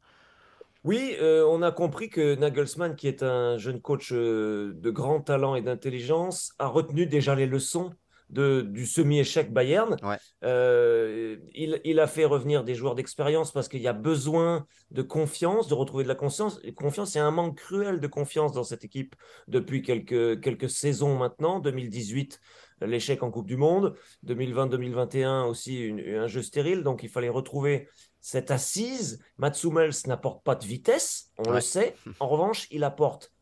Oui, 0.84 1.16
on 1.20 1.62
a 1.62 1.72
compris 1.72 2.08
que 2.08 2.36
Nagelsmann, 2.36 2.94
qui 2.94 3.08
est 3.08 3.24
un 3.24 3.58
jeune 3.58 3.80
coach 3.80 4.12
de 4.12 4.90
grand 4.90 5.20
talent 5.20 5.56
et 5.56 5.62
d'intelligence, 5.62 6.52
a 6.60 6.68
retenu 6.68 7.06
déjà 7.06 7.34
les 7.34 7.46
leçons 7.46 7.92
de, 8.30 8.62
du 8.62 8.86
semi-échec 8.86 9.52
Bayern. 9.52 9.96
Euh, 10.44 11.36
il, 11.54 11.80
il, 11.84 12.00
a 12.00 12.06
fait 12.06 12.24
revenir 12.24 12.64
des 12.64 12.74
joueurs 12.74 12.94
d'expérience 12.94 13.52
parce 13.52 13.68
qu'il 13.68 13.80
y 13.80 13.88
a 13.88 13.92
besoin 13.92 14.66
de 14.90 15.02
confiance, 15.02 15.68
de 15.68 15.74
retrouver 15.74 16.04
de 16.04 16.08
la 16.08 16.14
confiance. 16.14 16.58
Et 16.62 16.74
confiance, 16.74 17.14
il 17.14 17.18
y 17.18 17.20
a 17.20 17.26
un 17.26 17.30
manque 17.30 17.58
cruel 17.58 18.00
de 18.00 18.06
confiance 18.06 18.52
dans 18.52 18.64
cette 18.64 18.84
équipe 18.84 19.14
depuis 19.48 19.82
quelques, 19.82 20.40
quelques 20.40 20.70
saisons 20.70 21.16
maintenant. 21.16 21.60
2018, 21.60 22.40
l'échec 22.82 23.22
en 23.22 23.30
Coupe 23.30 23.46
du 23.46 23.56
Monde. 23.56 23.94
2020-2021 24.26 25.46
aussi 25.46 25.94
un 26.08 26.26
jeu 26.26 26.42
stérile. 26.42 26.82
Donc 26.82 27.02
il 27.02 27.08
fallait 27.08 27.28
retrouver 27.28 27.88
cette 28.20 28.50
assise. 28.50 29.22
Matsumels 29.38 29.94
n'apporte 30.06 30.42
pas 30.42 30.56
de 30.56 30.64
vitesse, 30.64 31.30
on 31.38 31.52
le 31.52 31.60
sait. 31.60 31.94
En 32.18 32.26
revanche, 32.26 32.66
il 32.70 32.82
apporte 32.82 33.32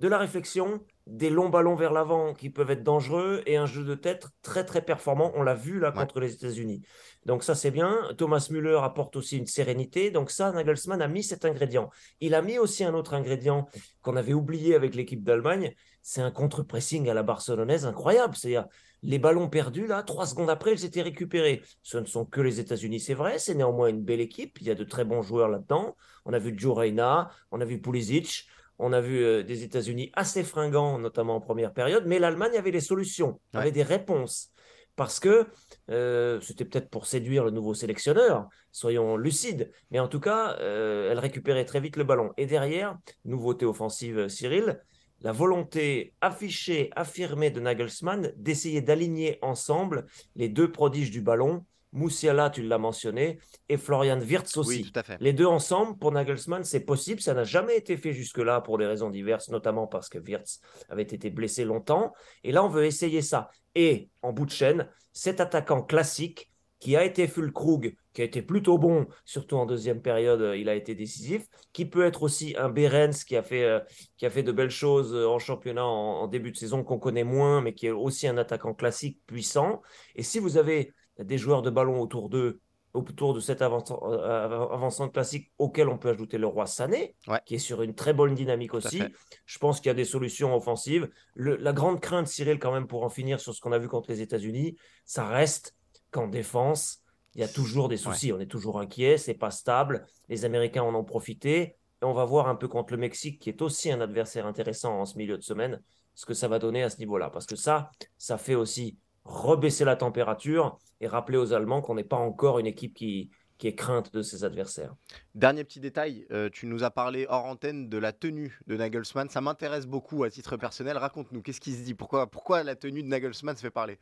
de 0.00 0.08
la 0.08 0.18
réflexion, 0.18 0.84
des 1.06 1.30
longs 1.30 1.48
ballons 1.48 1.74
vers 1.74 1.92
l'avant 1.92 2.32
qui 2.32 2.50
peuvent 2.50 2.70
être 2.70 2.82
dangereux 2.82 3.42
et 3.46 3.56
un 3.56 3.66
jeu 3.66 3.84
de 3.84 3.94
tête 3.94 4.28
très 4.42 4.64
très 4.64 4.82
performant. 4.82 5.32
On 5.34 5.42
l'a 5.42 5.54
vu 5.54 5.80
là 5.80 5.90
contre 5.92 6.20
les 6.20 6.34
États-Unis. 6.34 6.82
Donc 7.26 7.42
ça 7.42 7.54
c'est 7.54 7.70
bien. 7.70 7.98
Thomas 8.16 8.46
Müller 8.50 8.80
apporte 8.82 9.16
aussi 9.16 9.38
une 9.38 9.46
sérénité. 9.46 10.10
Donc 10.10 10.30
ça, 10.30 10.52
Nagelsmann 10.52 11.02
a 11.02 11.08
mis 11.08 11.22
cet 11.22 11.44
ingrédient. 11.44 11.90
Il 12.20 12.34
a 12.34 12.42
mis 12.42 12.58
aussi 12.58 12.84
un 12.84 12.94
autre 12.94 13.14
ingrédient 13.14 13.68
qu'on 14.02 14.16
avait 14.16 14.32
oublié 14.32 14.74
avec 14.74 14.94
l'équipe 14.94 15.22
d'Allemagne. 15.22 15.74
C'est 16.02 16.22
un 16.22 16.30
contre-pressing 16.30 17.08
à 17.08 17.14
la 17.14 17.22
barcelonaise 17.22 17.86
incroyable. 17.86 18.36
C'est-à-dire 18.36 18.66
les 19.02 19.18
ballons 19.18 19.48
perdus, 19.48 19.86
là, 19.86 20.02
trois 20.04 20.26
secondes 20.26 20.50
après, 20.50 20.72
ils 20.72 20.84
étaient 20.84 21.02
récupérés. 21.02 21.62
Ce 21.82 21.98
ne 21.98 22.04
sont 22.04 22.24
que 22.24 22.40
les 22.40 22.60
États-Unis, 22.60 23.00
c'est 23.00 23.14
vrai. 23.14 23.38
C'est 23.38 23.54
néanmoins 23.54 23.88
une 23.88 24.02
belle 24.02 24.20
équipe. 24.20 24.60
Il 24.60 24.66
y 24.66 24.70
a 24.70 24.76
de 24.76 24.84
très 24.84 25.04
bons 25.04 25.22
joueurs 25.22 25.48
là-dedans. 25.48 25.96
On 26.24 26.32
a 26.32 26.38
vu 26.38 26.54
Joe 26.56 26.76
Reina, 26.76 27.30
on 27.50 27.60
a 27.60 27.64
vu 27.64 27.80
Pulisic, 27.80 28.46
on 28.78 28.92
a 28.92 29.00
vu 29.00 29.22
euh, 29.22 29.42
des 29.42 29.64
États-Unis 29.64 30.10
assez 30.14 30.42
fringants, 30.42 30.98
notamment 30.98 31.36
en 31.36 31.40
première 31.40 31.72
période. 31.72 32.04
Mais 32.06 32.18
l'Allemagne 32.18 32.56
avait 32.56 32.70
des 32.70 32.80
solutions, 32.80 33.40
avait 33.52 33.72
des 33.72 33.82
réponses. 33.82 34.50
Parce 34.94 35.20
que 35.20 35.46
euh, 35.90 36.38
c'était 36.40 36.66
peut-être 36.66 36.90
pour 36.90 37.06
séduire 37.06 37.44
le 37.44 37.50
nouveau 37.50 37.72
sélectionneur, 37.72 38.48
soyons 38.72 39.16
lucides. 39.16 39.70
Mais 39.90 40.00
en 40.00 40.08
tout 40.08 40.20
cas, 40.20 40.56
euh, 40.60 41.10
elle 41.10 41.18
récupérait 41.18 41.64
très 41.64 41.80
vite 41.80 41.96
le 41.96 42.04
ballon. 42.04 42.32
Et 42.36 42.44
derrière, 42.44 42.98
nouveauté 43.24 43.64
offensive, 43.64 44.28
Cyril, 44.28 44.82
la 45.22 45.32
volonté 45.32 46.14
affichée, 46.20 46.90
affirmée 46.94 47.50
de 47.50 47.60
Nagelsmann 47.60 48.32
d'essayer 48.36 48.82
d'aligner 48.82 49.38
ensemble 49.40 50.06
les 50.34 50.48
deux 50.48 50.70
prodiges 50.70 51.10
du 51.10 51.22
ballon, 51.22 51.64
Moussiala, 51.92 52.50
tu 52.50 52.62
l'as 52.62 52.78
mentionné, 52.78 53.38
et 53.68 53.76
Florian 53.76 54.20
Wirtz 54.20 54.56
aussi. 54.56 54.90
tout 54.90 54.98
à 54.98 55.02
fait. 55.02 55.18
Les 55.20 55.32
deux 55.32 55.46
ensemble, 55.46 55.98
pour 55.98 56.12
Nagelsmann, 56.12 56.64
c'est 56.64 56.84
possible. 56.84 57.20
Ça 57.20 57.34
n'a 57.34 57.44
jamais 57.44 57.76
été 57.76 57.96
fait 57.96 58.12
jusque-là 58.12 58.60
pour 58.60 58.78
des 58.78 58.86
raisons 58.86 59.10
diverses, 59.10 59.50
notamment 59.50 59.86
parce 59.86 60.08
que 60.08 60.18
Wirtz 60.18 60.60
avait 60.88 61.02
été 61.02 61.30
blessé 61.30 61.64
longtemps. 61.64 62.12
Et 62.44 62.52
là, 62.52 62.64
on 62.64 62.68
veut 62.68 62.86
essayer 62.86 63.22
ça. 63.22 63.50
Et 63.74 64.08
en 64.22 64.32
bout 64.32 64.46
de 64.46 64.50
chaîne, 64.50 64.88
cet 65.12 65.40
attaquant 65.40 65.82
classique 65.82 66.50
qui 66.82 66.96
a 66.96 67.04
été 67.04 67.28
Fulkrug, 67.28 67.94
qui 68.12 68.22
a 68.22 68.24
été 68.24 68.42
plutôt 68.42 68.76
bon, 68.76 69.06
surtout 69.24 69.56
en 69.56 69.66
deuxième 69.66 70.02
période, 70.02 70.40
euh, 70.40 70.56
il 70.56 70.68
a 70.68 70.74
été 70.74 70.96
décisif, 70.96 71.46
qui 71.72 71.86
peut 71.86 72.04
être 72.04 72.24
aussi 72.24 72.56
un 72.58 72.70
Berens 72.70 73.24
qui 73.24 73.36
a 73.36 73.44
fait, 73.44 73.62
euh, 73.62 73.78
qui 74.16 74.26
a 74.26 74.30
fait 74.30 74.42
de 74.42 74.50
belles 74.50 74.68
choses 74.68 75.14
euh, 75.14 75.28
en 75.28 75.38
championnat 75.38 75.84
en, 75.84 76.26
début 76.26 76.50
de 76.50 76.56
saison 76.56 76.82
qu'on 76.82 76.98
connaît 76.98 77.22
moins, 77.22 77.60
mais 77.60 77.72
qui 77.72 77.86
est 77.86 77.92
aussi 77.92 78.26
un 78.26 78.36
attaquant 78.36 78.74
classique 78.74 79.20
puissant. 79.26 79.80
Et 80.16 80.24
si 80.24 80.40
vous 80.40 80.56
avez 80.56 80.92
des 81.18 81.38
joueurs 81.38 81.62
de 81.62 81.70
ballon 81.70 82.00
autour 82.00 82.28
d'eux, 82.28 82.60
autour 82.94 83.32
de 83.32 83.40
cet 83.40 83.62
avançant, 83.62 85.08
classique 85.08 85.50
auquel 85.58 85.88
on 85.88 85.96
peut 85.96 86.10
ajouter 86.10 86.38
le 86.38 86.46
roi 86.46 86.66
Sané, 86.66 87.16
qui 87.46 87.54
est 87.54 87.58
sur 87.58 87.82
une 87.82 87.94
très 87.94 88.12
bonne 88.12 88.34
dynamique 88.34 88.74
aussi. 88.74 89.02
Je 89.46 89.58
pense 89.58 89.80
qu'il 89.80 89.88
y 89.88 89.90
a 89.90 89.94
des 89.94 90.04
solutions 90.04 90.54
offensives. 90.54 91.08
la 91.34 91.72
grande 91.72 92.00
crainte, 92.00 92.26
Cyril, 92.26 92.58
quand 92.58 92.72
même, 92.72 92.86
pour 92.86 93.02
en 93.04 93.08
finir 93.08 93.40
sur 93.40 93.54
ce 93.54 93.60
qu'on 93.60 93.72
a 93.72 93.78
vu 93.78 93.88
contre 93.88 94.10
les 94.10 94.20
États-Unis, 94.20 94.76
ça 95.04 95.26
reste 95.26 95.74
qu'en 96.10 96.28
défense, 96.28 97.02
il 97.34 97.40
y 97.40 97.44
a 97.44 97.48
toujours 97.48 97.88
des 97.88 97.96
soucis. 97.96 98.32
On 98.32 98.40
est 98.40 98.50
toujours 98.50 98.78
inquiet, 98.78 99.16
c'est 99.16 99.34
pas 99.34 99.50
stable. 99.50 100.04
Les 100.28 100.44
Américains 100.44 100.82
en 100.82 100.94
ont 100.94 101.04
profité. 101.04 101.76
Et 102.02 102.04
on 102.04 102.12
va 102.12 102.24
voir 102.24 102.48
un 102.48 102.56
peu 102.56 102.68
contre 102.68 102.92
le 102.92 102.98
Mexique, 102.98 103.40
qui 103.40 103.48
est 103.48 103.62
aussi 103.62 103.90
un 103.90 104.00
adversaire 104.00 104.44
intéressant 104.44 105.00
en 105.00 105.06
ce 105.06 105.16
milieu 105.16 105.38
de 105.38 105.42
semaine, 105.42 105.80
ce 106.14 106.26
que 106.26 106.34
ça 106.34 106.48
va 106.48 106.58
donner 106.58 106.82
à 106.82 106.90
ce 106.90 106.98
niveau-là. 106.98 107.30
Parce 107.30 107.46
que 107.46 107.56
ça, 107.56 107.90
ça 108.18 108.36
fait 108.36 108.56
aussi 108.56 108.98
rebaisser 109.24 109.84
la 109.84 109.96
température 109.96 110.78
et 111.00 111.06
rappeler 111.06 111.38
aux 111.38 111.52
Allemands 111.52 111.82
qu'on 111.82 111.94
n'est 111.94 112.04
pas 112.04 112.16
encore 112.16 112.58
une 112.58 112.66
équipe 112.66 112.94
qui, 112.94 113.30
qui 113.62 113.68
est 113.68 113.74
crainte 113.76 114.12
de 114.12 114.22
ses 114.22 114.42
adversaires. 114.42 114.94
Dernier 115.36 115.62
petit 115.62 115.78
détail, 115.78 116.26
euh, 116.32 116.50
tu 116.50 116.66
nous 116.66 116.82
as 116.82 116.90
parlé 116.90 117.26
hors 117.28 117.44
antenne 117.44 117.88
de 117.88 117.96
la 117.96 118.12
tenue 118.12 118.58
de 118.66 118.76
Nagelsmann. 118.76 119.28
Ça 119.28 119.40
m'intéresse 119.40 119.86
beaucoup 119.86 120.24
à 120.24 120.30
titre 120.30 120.56
personnel. 120.56 120.96
Raconte-nous, 120.96 121.42
qu'est-ce 121.42 121.60
qui 121.60 121.72
se 121.72 121.84
dit? 121.84 121.94
Pourquoi, 121.94 122.28
pourquoi 122.28 122.64
la 122.64 122.74
tenue 122.74 123.04
de 123.04 123.08
Nagelsmann 123.08 123.54
se 123.54 123.62
fait 123.62 123.70
parler? 123.70 123.98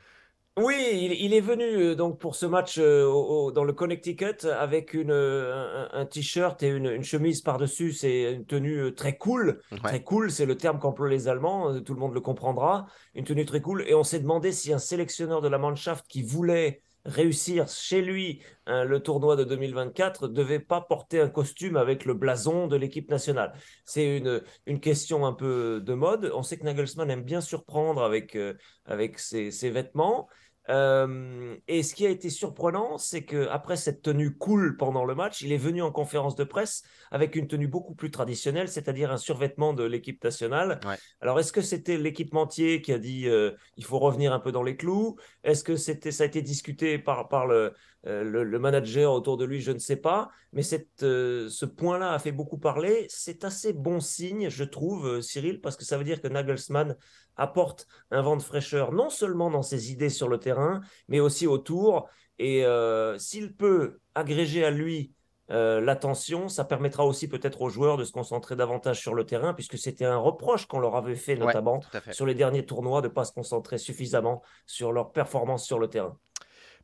Oui, 0.63 1.17
il, 1.21 1.33
est 1.33 1.41
venu 1.41 1.65
euh, 1.65 1.95
donc 1.95 2.19
pour 2.19 2.37
ce 2.37 2.45
match 2.45 2.77
euh, 2.79 3.51
dans 3.53 3.65
le 3.65 3.73
Connecticut 3.73 4.47
avec 4.47 4.95
une, 4.95 5.11
euh, 5.11 5.87
un, 5.93 6.05
t-shirt 6.05 6.63
et 6.63 6.69
une, 6.69 7.03
chemise 7.03 7.41
par-dessus. 7.41 7.93
C'est 7.93 8.33
une 8.33 8.45
tenue 8.45 8.95
très 8.95 9.17
cool. 9.17 9.61
Très 9.83 10.03
cool, 10.03 10.31
c'est 10.31 10.47
le 10.47 10.57
terme 10.57 10.79
qu'emploient 10.79 11.09
les 11.09 11.29
Allemands. 11.29 11.81
Tout 11.81 11.95
le 11.95 12.01
monde 12.01 12.15
le 12.15 12.21
comprendra. 12.21 12.87
Une 13.15 13.25
tenue 13.25 13.47
très 13.47 13.61
cool. 13.61 13.85
Et 13.89 13.95
on 13.95 14.05
s'est 14.05 14.21
demandé 14.21 14.53
si 14.53 14.73
un 14.73 14.79
sélectionneur 14.79 15.41
de 15.41 15.49
la 15.49 15.59
Mannschaft 15.59 16.07
qui 16.07 16.23
voulait 16.23 16.83
réussir 17.07 17.67
chez 17.67 18.03
lui 18.03 18.43
hein, 18.67 18.85
le 18.85 19.01
tournoi 19.01 19.35
de 19.35 19.45
2024 19.45 20.29
devait 20.29 20.61
pas 20.61 20.83
porter 20.83 21.19
un 21.19 21.31
costume 21.31 21.79
avec 21.79 22.05
le 22.05 22.13
blason 22.13 22.67
de 22.67 22.77
l'équipe 22.77 23.11
nationale. 23.11 23.55
C'est 23.87 24.19
une, 24.19 24.43
une 24.67 24.81
question 24.81 25.25
un 25.25 25.33
peu 25.33 25.81
de 25.83 25.95
mode. 25.95 26.31
On 26.35 26.43
sait 26.43 26.59
que 26.59 26.65
Nagelsmann 26.65 27.11
aime 27.11 27.25
bien 27.25 27.41
surprendre 27.41 28.03
avec, 28.03 28.37
avec 28.85 29.19
ses, 29.19 29.51
ses 29.51 29.71
vêtements. 29.71 30.29
Euh, 30.71 31.57
et 31.67 31.83
ce 31.83 31.95
qui 31.95 32.07
a 32.07 32.11
été 32.11 32.31
surprenant, 32.31 32.97
c'est 32.97 33.25
qu'après 33.25 33.77
cette 33.77 34.03
tenue 34.03 34.37
cool 34.37 34.77
pendant 34.77 35.05
le 35.05 35.15
match, 35.15 35.43
il 35.43 35.53
est 35.53 35.59
venu 35.59 35.83
en 35.83 35.91
conférence 35.91 36.37
de 36.37 36.45
presse 36.45 36.85
avec 37.11 37.35
une 37.35 37.49
tenue 37.49 37.67
beaucoup 37.67 37.95
plus 37.95 38.11
traditionnelle, 38.11 38.69
c'est-à-dire 38.69 39.11
un 39.11 39.17
survêtement 39.17 39.73
de 39.73 39.83
l'équipe 39.83 40.23
nationale. 40.23 40.79
Alors, 41.21 41.41
est-ce 41.41 41.53
que 41.53 41.61
c'était 41.61 41.99
l'équipementier 41.99 42.83
qui 42.83 42.93
a 42.93 42.99
dit 42.99 43.29
euh, 43.29 43.51
il 43.77 43.85
faut 43.85 43.99
revenir 43.99 44.33
un 44.33 44.39
peu 44.39 44.53
dans 44.53 44.63
les 44.63 44.77
clous? 44.77 45.17
Est-ce 45.43 45.65
que 45.65 45.75
c'était 45.75 46.13
ça 46.13 46.23
a 46.23 46.27
été 46.27 46.41
discuté 46.41 46.99
par, 46.99 47.29
par 47.29 47.47
le, 47.49 47.75
euh, 48.07 48.23
le, 48.23 48.59
manager 48.59 49.13
autour 49.13 49.37
de 49.37 49.45
lui, 49.45 49.61
je 49.61 49.73
ne 49.73 49.79
sais 49.79 49.97
pas. 49.97 50.31
Mais 50.53 50.63
cette, 50.63 51.01
ce 51.01 51.65
point-là 51.65 52.13
a 52.13 52.19
fait 52.19 52.33
beaucoup 52.33 52.59
parler. 52.59 53.07
C'est 53.09 53.45
assez 53.45 53.73
bon 53.73 53.99
signe, 53.99 54.49
je 54.51 54.65
trouve, 54.65 55.21
Cyril, 55.21 55.61
parce 55.61 55.77
que 55.77 55.85
ça 55.85 55.99
veut 55.99 56.05
dire 56.05 56.21
que 56.21 56.29
Nagelsmann 56.29 56.97
apporte 57.41 57.89
un 58.11 58.23
vent 58.23 58.37
de 58.37 58.43
fraîcheur, 58.43 58.93
non 58.93 59.11
seulement 59.11 59.51
dans 59.51 59.63
ses 59.63 59.91
idées 59.91 60.11
sur 60.11 60.29
le 60.29 60.39
terrain, 60.39 60.83
mais 61.09 61.21
aussi 61.21 61.47
autour. 61.47 62.09
Et 62.39 62.65
euh, 62.65 63.19
s'il 63.19 63.55
peut 63.55 63.99
agréger 64.15 64.65
à 64.65 64.71
lui 64.71 65.13
euh, 65.51 65.81
l'attention, 65.81 66.49
ça 66.49 66.65
permettra 66.65 67.05
aussi 67.05 67.29
peut-être 67.29 67.63
aux 67.63 67.71
joueurs 67.71 67.97
de 67.97 68.05
se 68.05 68.13
concentrer 68.13 68.57
davantage 68.57 69.01
sur 69.01 69.15
le 69.15 69.25
terrain, 69.25 69.55
puisque 69.55 69.79
c'était 69.79 70.05
un 70.05 70.19
reproche 70.19 70.67
qu'on 70.67 70.79
leur 70.79 70.97
avait 70.97 71.17
fait 71.17 71.35
notamment 71.35 71.81
sur 72.13 72.27
les 72.27 72.35
derniers 72.35 72.65
tournois 72.65 73.01
de 73.01 73.09
ne 73.09 73.13
pas 73.13 73.25
se 73.25 73.33
concentrer 73.33 73.79
suffisamment 73.79 74.43
sur 74.67 74.93
leur 74.93 75.11
performance 75.11 75.67
sur 75.67 75.79
le 75.79 75.89
terrain. 75.89 76.17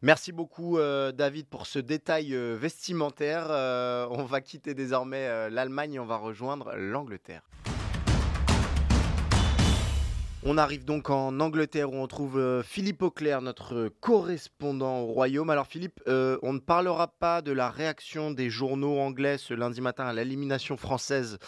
Merci 0.03 0.33
beaucoup 0.33 0.79
euh, 0.79 1.13
David 1.13 1.49
pour 1.49 1.67
ce 1.67 1.79
détail 1.79 2.35
vestimentaire. 2.35 3.47
on 4.11 4.25
va 4.25 4.41
quitter 4.41 4.75
désormais 4.75 5.51
l'Allemagne 5.51 5.95
et 5.95 5.99
on 6.01 6.07
va 6.07 6.17
rejoindre 6.17 6.75
l'Angleterre. 6.75 7.43
On 10.49 10.59
arrive 10.59 10.85
donc 10.85 11.11
en 11.11 11.41
Angleterre 11.41 11.93
où 11.93 11.97
on 11.97 12.07
trouve 12.07 12.39
euh, 12.39 12.63
Philippe 12.63 13.03
Auclair, 13.03 13.43
notre 13.43 13.89
correspondant 14.01 15.01
au 15.01 15.07
Royaume. 15.07 15.51
Alors 15.51 15.67
Philippe, 15.67 16.01
euh, 16.07 16.39
on 16.43 16.53
ne 16.53 16.61
parlera 16.61 17.09
pas 17.09 17.43
de 17.43 17.51
la 17.51 17.69
réaction 17.69 18.31
des 18.31 18.49
journaux 18.49 19.01
anglais 19.01 19.39
ce 19.39 19.55
lundi 19.55 19.81
matin 19.81 20.07
à 20.07 20.13
l'élimination 20.13 20.77
française 20.77 21.39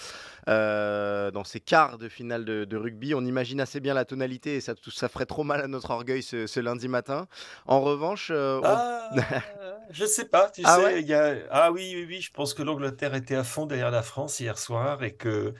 euh, 0.49 1.31
dans 1.31 1.45
ces 1.45 1.61
quarts 1.61 1.99
de 1.99 2.09
finale 2.09 2.45
de, 2.45 2.77
rugby. 2.77 3.15
On 3.15 3.25
imagine 3.25 3.61
assez 3.61 3.79
bien 3.79 3.95
la 3.95 4.05
tonalité 4.05 4.57
et 4.57 4.61
ça, 4.61 4.75
ça 4.93 5.09
ferait 5.09 5.27
trop 5.27 5.45
mal 5.45 5.61
à 5.61 5.69
notre 5.69 5.93
orgueil 5.93 6.25
ce, 6.25 6.59
lundi 6.59 6.89
matin. 6.89 7.29
En 7.67 7.81
revanche... 7.81 8.33
Ah, 8.35 9.11
je 9.93 10.07
sais 10.07 10.25
pas, 10.25 10.51
tu 10.51 10.63
ah 10.65 10.77
sais, 10.77 11.47
ah 11.53 11.71
oui, 11.71 11.93
oui, 11.95 12.05
oui, 12.09 12.21
je 12.21 12.33
pense 12.33 12.53
que 12.53 12.65
l'Angleterre 12.65 13.15
était 13.15 13.37
à 13.37 13.45
fond 13.45 13.65
derrière 13.65 13.93
la 13.93 14.03
France 14.03 14.41
hier 14.41 14.59
soir 14.59 15.05
et 15.05 15.15
que 15.15 15.55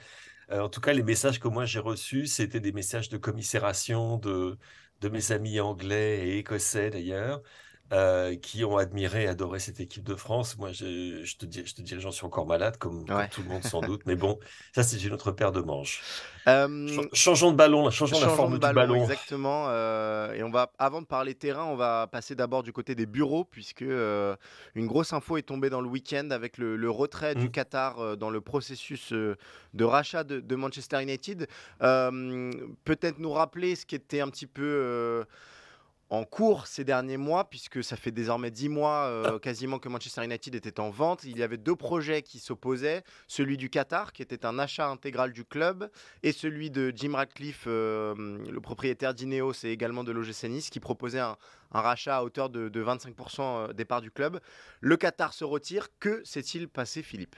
euh, 0.51 0.61
en 0.61 0.69
tout 0.69 0.81
cas, 0.81 0.93
les 0.93 1.03
messages 1.03 1.39
que 1.39 1.47
moi 1.47 1.65
j'ai 1.65 1.79
reçus, 1.79 2.27
c'était 2.27 2.59
des 2.59 2.71
messages 2.71 3.09
de 3.09 3.17
commisération 3.17 4.17
de, 4.17 4.57
de 5.01 5.09
mes 5.09 5.31
amis 5.31 5.59
anglais 5.59 6.27
et 6.27 6.37
écossais 6.39 6.89
d'ailleurs, 6.89 7.41
euh, 7.91 8.35
qui 8.35 8.63
ont 8.63 8.77
admiré, 8.77 9.27
adoré 9.27 9.57
cette 9.57 9.79
équipe 9.79 10.03
de 10.03 10.13
France. 10.13 10.59
Moi, 10.59 10.71
je, 10.71 11.23
je 11.23 11.37
te, 11.37 11.47
dis, 11.47 11.65
je 11.65 11.73
te 11.73 11.81
dirais, 11.81 11.99
j'en 11.99 12.11
suis 12.11 12.23
encore 12.23 12.45
malade, 12.45 12.77
comme, 12.77 13.03
tout 13.31 13.41
le 13.41 13.49
monde 13.49 13.63
sans 13.63 13.81
doute. 13.87 14.01
Mais 14.05 14.15
bon, 14.15 14.37
ça, 14.75 14.83
c'est 14.83 15.03
une 15.03 15.11
autre 15.11 15.31
paire 15.31 15.51
de 15.51 15.61
manches. 15.61 16.03
Euh, 16.47 16.87
changeons 17.13 17.51
de 17.51 17.57
ballon, 17.57 17.89
changeons, 17.89 18.19
la 18.19 18.29
forme 18.29 18.53
du 18.53 18.59
ballon. 18.59 19.01
Exactement. 19.01 19.65
Euh, 19.69 20.33
et 20.33 20.43
on 20.43 20.51
va, 20.51 20.71
avant 20.77 21.01
de 21.01 21.07
parler 21.07 21.33
terrain, 21.33 21.65
on 21.65 21.75
va 21.75 22.05
passer 22.05 22.35
d'abord 22.35 22.61
du 22.61 22.71
côté 22.71 22.93
des 22.93 23.07
bureaux, 23.07 23.43
puisque 23.43 23.81
une 23.81 24.37
grosse 24.75 25.11
info 25.11 25.37
est 25.37 25.41
tombée 25.41 25.71
dans 25.71 25.81
le 25.81 25.89
week-end 25.89 26.29
avec 26.29 26.59
le, 26.59 26.89
retrait 26.91 27.33
du 27.33 27.47
mmh. 27.47 27.51
Qatar 27.51 28.17
dans 28.17 28.29
le 28.29 28.39
processus 28.39 29.11
de 29.11 29.83
rachat 29.83 30.23
de, 30.23 30.39
de 30.39 30.55
Manchester 30.55 31.01
United. 31.01 31.47
Peut-être 31.79 33.17
nous 33.17 33.31
rappeler 33.31 33.75
ce 33.75 33.87
qui 33.87 33.95
était 33.95 34.21
un 34.21 34.29
petit 34.29 34.47
peu 34.47 35.25
en 36.09 36.23
cours 36.23 36.67
ces 36.67 36.83
derniers 36.83 37.17
mois, 37.17 37.49
puisque 37.49 37.83
ça 37.83 37.95
fait 37.95 38.11
désormais 38.11 38.51
dix 38.51 38.69
mois 38.69 39.05
euh, 39.05 39.39
quasiment 39.39 39.79
que 39.79 39.89
Manchester 39.89 40.23
United 40.23 40.55
était 40.55 40.79
en 40.79 40.89
vente. 40.89 41.23
Il 41.23 41.37
y 41.37 41.43
avait 41.43 41.57
deux 41.57 41.75
projets 41.75 42.21
qui 42.21 42.39
s'opposaient, 42.39 43.03
celui 43.27 43.57
du 43.57 43.69
Qatar, 43.69 44.11
qui 44.11 44.21
était 44.21 44.45
un 44.45 44.57
achat 44.57 44.87
intégral 44.87 45.31
du 45.31 45.45
club, 45.45 45.89
et 46.23 46.31
celui 46.31 46.71
de 46.71 46.91
Jim 46.95 47.15
Radcliffe, 47.15 47.65
euh, 47.67 48.15
le 48.49 48.61
propriétaire 48.61 49.13
d'Ineos 49.13 49.63
et 49.63 49.69
également 49.69 50.03
de 50.03 50.11
l'OGC 50.11 50.39
qui 50.71 50.79
proposait 50.79 51.19
un, 51.19 51.37
rachat 51.71 52.17
à 52.17 52.23
hauteur 52.23 52.49
de, 52.49 52.69
de 52.69 52.83
25% 52.83 53.41
euh, 53.41 53.73
des 53.73 53.85
parts 53.85 54.01
du 54.01 54.09
club. 54.09 54.39
Le 54.81 54.97
Qatar 54.97 55.33
se 55.33 55.43
retire. 55.43 55.87
Que 55.99 56.23
s'est-il 56.23 56.67
passé, 56.67 57.03
Philippe? 57.03 57.35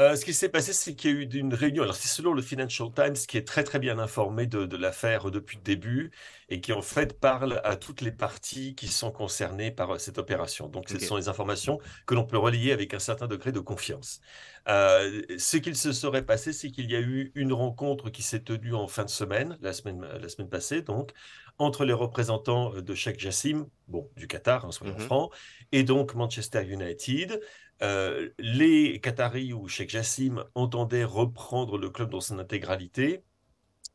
Euh, 0.00 0.16
ce 0.16 0.24
qui 0.24 0.34
s'est 0.34 0.48
passé, 0.48 0.72
c'est 0.72 0.94
qu'il 0.94 1.10
y 1.10 1.14
a 1.14 1.16
eu 1.16 1.28
une 1.38 1.54
réunion. 1.54 1.84
Alors, 1.84 1.94
c'est 1.94 2.08
selon 2.08 2.32
le 2.32 2.42
Financial 2.42 2.88
Times 2.92 3.14
qui 3.14 3.36
est 3.36 3.46
très 3.46 3.62
très 3.62 3.78
bien 3.78 3.98
informé 3.98 4.46
de, 4.46 4.76
l'affaire 4.76 5.30
depuis 5.30 5.56
le 5.56 5.62
début 5.62 6.10
et 6.48 6.60
qui 6.60 6.72
en 6.72 6.82
fait 6.82 7.18
parle 7.18 7.60
à 7.64 7.76
toutes 7.76 8.00
les 8.00 8.10
parties 8.10 8.74
qui 8.74 8.88
sont 8.88 9.12
concernées 9.12 9.70
par 9.70 9.92
euh, 9.92 9.98
cette 9.98 10.18
opération. 10.18 10.68
Donc, 10.68 10.88
ce 10.88 10.98
sont 10.98 11.16
les 11.16 11.28
informations 11.28 11.78
que 12.06 12.14
l'on 12.14 12.24
peut 12.24 12.38
relier 12.38 12.72
avec 12.72 12.92
un 12.92 12.98
certain 12.98 13.28
degré 13.28 13.52
de 13.52 13.60
confiance. 13.60 14.20
Euh, 14.68 15.22
ce 15.38 15.58
qu'il 15.58 15.76
se 15.76 15.92
serait 15.92 16.24
passé, 16.24 16.52
c'est 16.52 16.70
qu'il 16.70 16.90
y 16.90 16.96
a 16.96 17.00
eu 17.00 17.30
une 17.34 17.52
rencontre 17.52 18.10
qui 18.10 18.22
s'est 18.22 18.40
tenue 18.40 18.74
en 18.74 18.88
fin 18.88 19.04
de 19.04 19.10
semaine, 19.10 19.56
la 19.60 19.72
semaine, 19.72 20.04
la 20.20 20.28
semaine 20.28 20.48
passée, 20.48 20.82
donc, 20.82 21.12
entre 21.58 21.84
les 21.84 21.92
représentants 21.92 22.70
de 22.70 22.94
Sheikh 22.94 23.20
Jassim, 23.20 23.68
bon, 23.86 24.10
du 24.16 24.26
Qatar, 24.26 24.64
hein, 24.64 24.72
soyons 24.72 24.98
francs, 24.98 25.32
et 25.70 25.84
donc 25.84 26.14
Manchester 26.14 26.64
United. 26.64 27.40
Euh, 27.82 28.30
les 28.38 29.00
Qataris 29.00 29.52
ou 29.52 29.68
Sheikh 29.68 29.90
Jassim 29.90 30.44
entendaient 30.54 31.04
reprendre 31.04 31.78
le 31.78 31.90
club 31.90 32.10
dans 32.10 32.20
son 32.20 32.38
intégralité, 32.38 33.24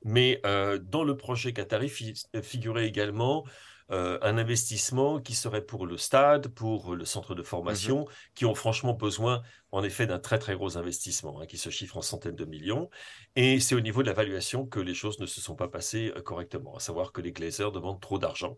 mais 0.04 0.42
euh, 0.46 0.78
dans 0.80 1.04
le 1.04 1.18
projet 1.18 1.54
qatari 1.54 1.90
figurait 1.90 2.88
également 2.88 3.46
euh, 3.92 4.20
un 4.22 4.38
investissement 4.38 5.20
qui 5.20 5.34
serait 5.34 5.66
pour 5.66 5.88
le 5.88 5.98
stade, 5.98 6.50
pour 6.50 6.96
le 6.96 7.06
centre 7.06 7.34
de 7.36 7.42
formation, 7.42 8.02
mmh 8.02 8.06
qui 8.36 8.46
ont 8.46 8.56
franchement 8.56 8.94
besoin, 8.94 9.42
en 9.72 9.84
effet, 9.84 10.06
d'un 10.08 10.20
très 10.20 10.40
très 10.40 10.56
gros 10.56 10.78
investissement, 10.78 11.42
hein, 11.42 11.46
qui 11.46 11.58
se 11.58 11.70
chiffre 11.70 11.98
en 11.98 12.02
centaines 12.02 12.36
de 12.36 12.46
millions. 12.46 12.90
Et 13.36 13.60
c'est 13.60 13.76
au 13.76 13.82
niveau 13.82 14.02
de 14.04 14.08
la 14.08 14.14
valuation 14.14 14.66
que 14.66 14.80
les 14.80 14.94
choses 14.94 15.20
ne 15.20 15.26
se 15.26 15.42
sont 15.42 15.56
pas 15.56 15.68
passées 15.68 16.14
correctement, 16.24 16.76
à 16.76 16.80
savoir 16.80 17.12
que 17.12 17.20
les 17.20 17.32
Glazers 17.34 17.72
demandent 17.72 18.00
trop 18.00 18.20
d'argent 18.20 18.58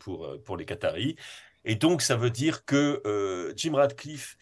pour, 0.00 0.28
pour 0.44 0.56
les 0.56 0.66
Qataris. 0.66 1.16
Et 1.68 1.76
donc, 1.76 2.00
ça 2.00 2.16
veut 2.16 2.30
dire 2.30 2.64
que 2.64 3.02
euh, 3.06 3.52
Jim 3.54 3.74
Radcliffe, 3.74 4.38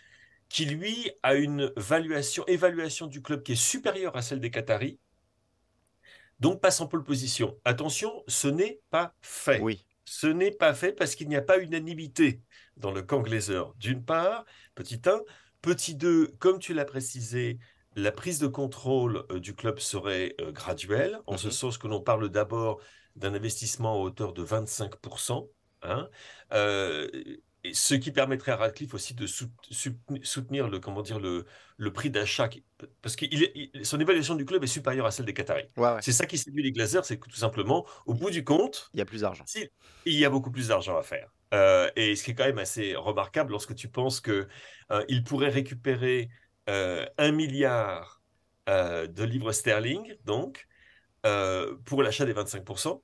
qui 0.49 0.65
lui 0.65 1.11
a 1.25 1.35
une 1.35 1.73
évaluation, 1.77 3.07
du 3.09 3.21
club 3.21 3.43
qui 3.43 3.53
est 3.53 3.57
supérieure 3.57 4.17
à 4.17 4.23
celle 4.23 4.39
des 4.39 4.53
Qataris, 4.53 5.01
donc 6.39 6.61
passe 6.61 6.81
en 6.81 6.87
pole 6.87 7.03
position. 7.03 7.59
Attention, 7.65 8.23
ce 8.29 8.47
n'est 8.47 8.81
pas 8.91 9.13
fait. 9.23 9.61
Oui. 9.61 9.85
Ce 10.05 10.29
n'est 10.29 10.53
pas 10.53 10.73
fait 10.73 10.93
parce 10.93 11.17
qu'il 11.17 11.29
n'y 11.29 11.35
a 11.35 11.43
pas 11.43 11.59
unanimité 11.59 12.43
dans 12.77 12.93
le 12.93 13.03
camp 13.03 13.23
Glazer. 13.23 13.75
D'une 13.77 14.05
part, 14.05 14.45
petit 14.77 15.01
1. 15.05 15.21
Petit 15.63 15.97
2, 15.97 16.29
comme 16.39 16.61
tu 16.61 16.75
l'as 16.75 16.85
précisé, 16.85 17.59
la 17.97 18.13
prise 18.13 18.39
de 18.39 18.47
contrôle 18.47 19.25
euh, 19.33 19.41
du 19.41 19.57
club 19.57 19.81
serait 19.81 20.37
euh, 20.41 20.53
graduelle, 20.53 21.19
en 21.27 21.37
ce 21.37 21.49
mhm. 21.49 21.53
sens 21.53 21.79
que 21.79 21.89
l'on 21.89 22.01
parle 22.01 22.29
d'abord 22.29 22.81
d'un 23.17 23.35
investissement 23.35 23.95
à 23.95 23.97
hauteur 23.97 24.33
de 24.33 24.45
25%. 24.45 25.49
Hein, 25.89 26.09
euh, 26.53 27.09
ce 27.73 27.95
qui 27.95 28.13
permettrait 28.13 28.53
à 28.53 28.57
Radcliffe 28.57 28.95
aussi 28.95 29.15
de 29.15 29.27
soutenir 29.27 30.69
le, 30.69 30.79
comment 30.79 31.03
dire, 31.03 31.19
le, 31.19 31.47
le 31.77 31.93
prix 31.93 32.11
d'achat, 32.11 32.49
parce 33.03 33.17
que 33.17 33.27
son 33.83 34.01
évaluation 34.01 34.35
du 34.35 34.45
club 34.45 34.63
est 34.63 34.69
supérieure 34.69 35.07
à 35.07 35.11
celle 35.11 35.27
des 35.27 35.35
Qataris. 35.35 35.69
C'est 36.01 36.13
ça 36.13 36.27
qui 36.27 36.39
séduit 36.39 36.63
les 36.63 36.73
Glazers, 36.73 37.05
c'est 37.05 37.19
que 37.19 37.29
tout 37.29 37.37
simplement, 37.37 37.87
au 38.07 38.15
bout 38.15 38.31
du 38.31 38.45
compte, 38.45 38.91
il 38.95 38.99
y 38.99 39.03
a 39.03 39.05
plus 39.05 39.23
d'argent. 39.23 39.45
il 40.05 40.15
y 40.15 40.25
a 40.25 40.31
beaucoup 40.31 40.51
plus 40.51 40.69
d'argent 40.69 40.97
à 40.97 41.03
faire. 41.03 41.29
Euh, 41.55 41.91
et 41.97 42.17
ce 42.17 42.25
qui 42.25 42.33
est 42.33 42.35
quand 42.35 42.45
même 42.45 42.59
assez 42.59 42.95
remarquable 42.97 43.53
lorsque 43.53 43.75
tu 43.75 43.89
penses 43.89 44.21
que 44.21 44.49
euh, 44.91 45.05
il 45.09 45.25
pourrait 45.25 45.51
récupérer 45.51 46.29
un 46.69 47.31
milliard 47.33 48.21
de 48.67 49.23
livres 49.23 49.53
sterling, 49.53 50.17
donc, 50.25 50.67
pour 51.85 52.03
l'achat 52.03 52.25
des 52.25 52.33
25%. 52.33 53.03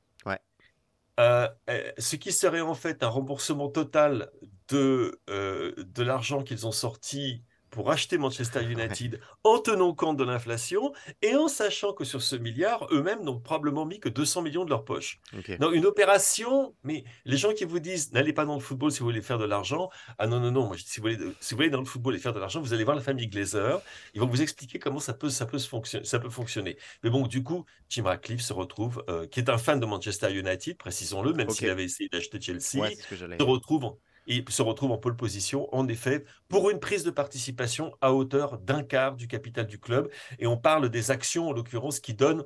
Euh, 1.21 1.49
euh, 1.69 1.93
ce 1.99 2.17
qui 2.17 2.33
serait 2.33 2.63
en 2.63 2.75
fait 2.75 3.03
un 3.03 3.09
remboursement 3.09 3.69
total 3.69 4.31
de, 4.69 5.21
euh, 5.29 5.75
de 5.77 6.03
l'argent 6.03 6.43
qu'ils 6.43 6.67
ont 6.67 6.73
sorti 6.73 7.45
pour 7.73 7.91
acheter 7.91 8.19
Manchester 8.19 8.63
United 8.63 9.19
en 9.45 9.59
tenant 9.59 9.95
compte 9.95 10.19
de 10.19 10.25
l'inflation 10.25 10.93
et 11.23 11.35
en 11.35 11.49
sachant 11.49 11.95
que 11.95 12.05
sur 12.05 12.23
ce 12.23 12.37
milliard, 12.37 12.87
eux-mêmes 12.93 13.25
n'ont 13.25 13.41
probablement 13.41 13.87
mis 13.87 13.99
que 13.99 14.11
200 14.11 14.43
millions 14.43 14.65
de 14.65 14.71
leur 14.71 14.85
poche. 14.85 15.21
Donc 15.59 15.75
une 15.75 15.87
opération, 15.87 16.75
mais 16.85 17.03
les 17.25 17.39
gens 17.39 17.53
qui 17.55 17.65
vous 17.65 17.81
disent 17.81 18.13
n'allez 18.13 18.35
pas 18.35 18.45
dans 18.45 18.55
le 18.55 18.61
football 18.61 18.93
si 18.93 19.01
vous 19.01 19.07
voulez 19.07 19.23
faire 19.23 19.39
de 19.39 19.47
l'argent, 19.47 19.89
ah 20.19 20.27
non, 20.27 20.39
non, 20.39 20.51
non, 20.51 20.67
moi, 20.67 20.77
si, 20.79 21.01
vous 21.01 21.09
voulez, 21.09 21.17
si 21.41 21.55
vous 21.55 21.59
voulez 21.59 21.71
dans 21.71 21.81
le 21.81 21.87
football 21.87 22.15
et 22.15 22.19
faire 22.19 22.35
de 22.35 22.41
l'argent, 22.41 22.61
vous 22.61 22.75
allez 22.75 22.85
voir 22.85 22.95
la 22.95 23.03
famille 23.03 23.27
Glazer, 23.27 23.81
ils 24.15 24.21
vont 24.21 24.27
vous 24.27 24.43
expliquer 24.43 24.79
comment 24.79 25.01
ça 25.01 25.15
peut, 25.15 25.31
ça 25.31 25.47
peut, 25.47 25.59
se 25.59 25.69
fonctionner, 25.69 26.05
ça 26.05 26.19
peut 26.19 26.31
fonctionner. 26.31 26.77
Mais 27.03 27.09
bon, 27.09 27.27
du 27.27 27.43
coup, 27.43 27.65
Jim 27.89 28.05
Ratcliffe 28.05 28.43
se 28.43 28.53
retrouve, 28.53 29.03
euh, 29.09 29.27
qui 29.27 29.41
est 29.41 29.49
un 29.49 29.59
fan 29.59 29.81
de 29.81 29.87
Manchester 29.87 30.31
United, 30.31 30.77
précisons-le, 30.77 31.33
même 31.33 31.49
s'il 31.49 31.71
avait 31.71 31.85
essayé 31.85 32.11
d'acheter 32.11 32.39
Chelsea, 32.39 32.61
se 33.09 33.43
retrouve 33.43 33.95
il 34.27 34.45
se 34.49 34.63
retrouve 34.63 34.93
en 34.93 34.99
pole 34.99 35.17
position, 35.17 35.73
en 35.75 35.89
effet, 35.89 36.25
pour 36.49 36.71
une 36.71 36.81
prise 36.81 37.05
de 37.05 37.11
participation 37.11 37.95
à 38.01 38.13
hauteur 38.13 38.59
d'un 38.59 38.83
quart 38.83 39.17
du 39.17 39.27
capital 39.27 39.67
du 39.67 39.79
club. 39.79 40.11
Et 40.39 40.47
on 40.47 40.57
parle 40.57 40.89
des 40.89 41.11
actions, 41.11 41.49
en 41.49 41.53
l'occurrence, 41.53 42.01
qui 42.01 42.15
donnent 42.15 42.45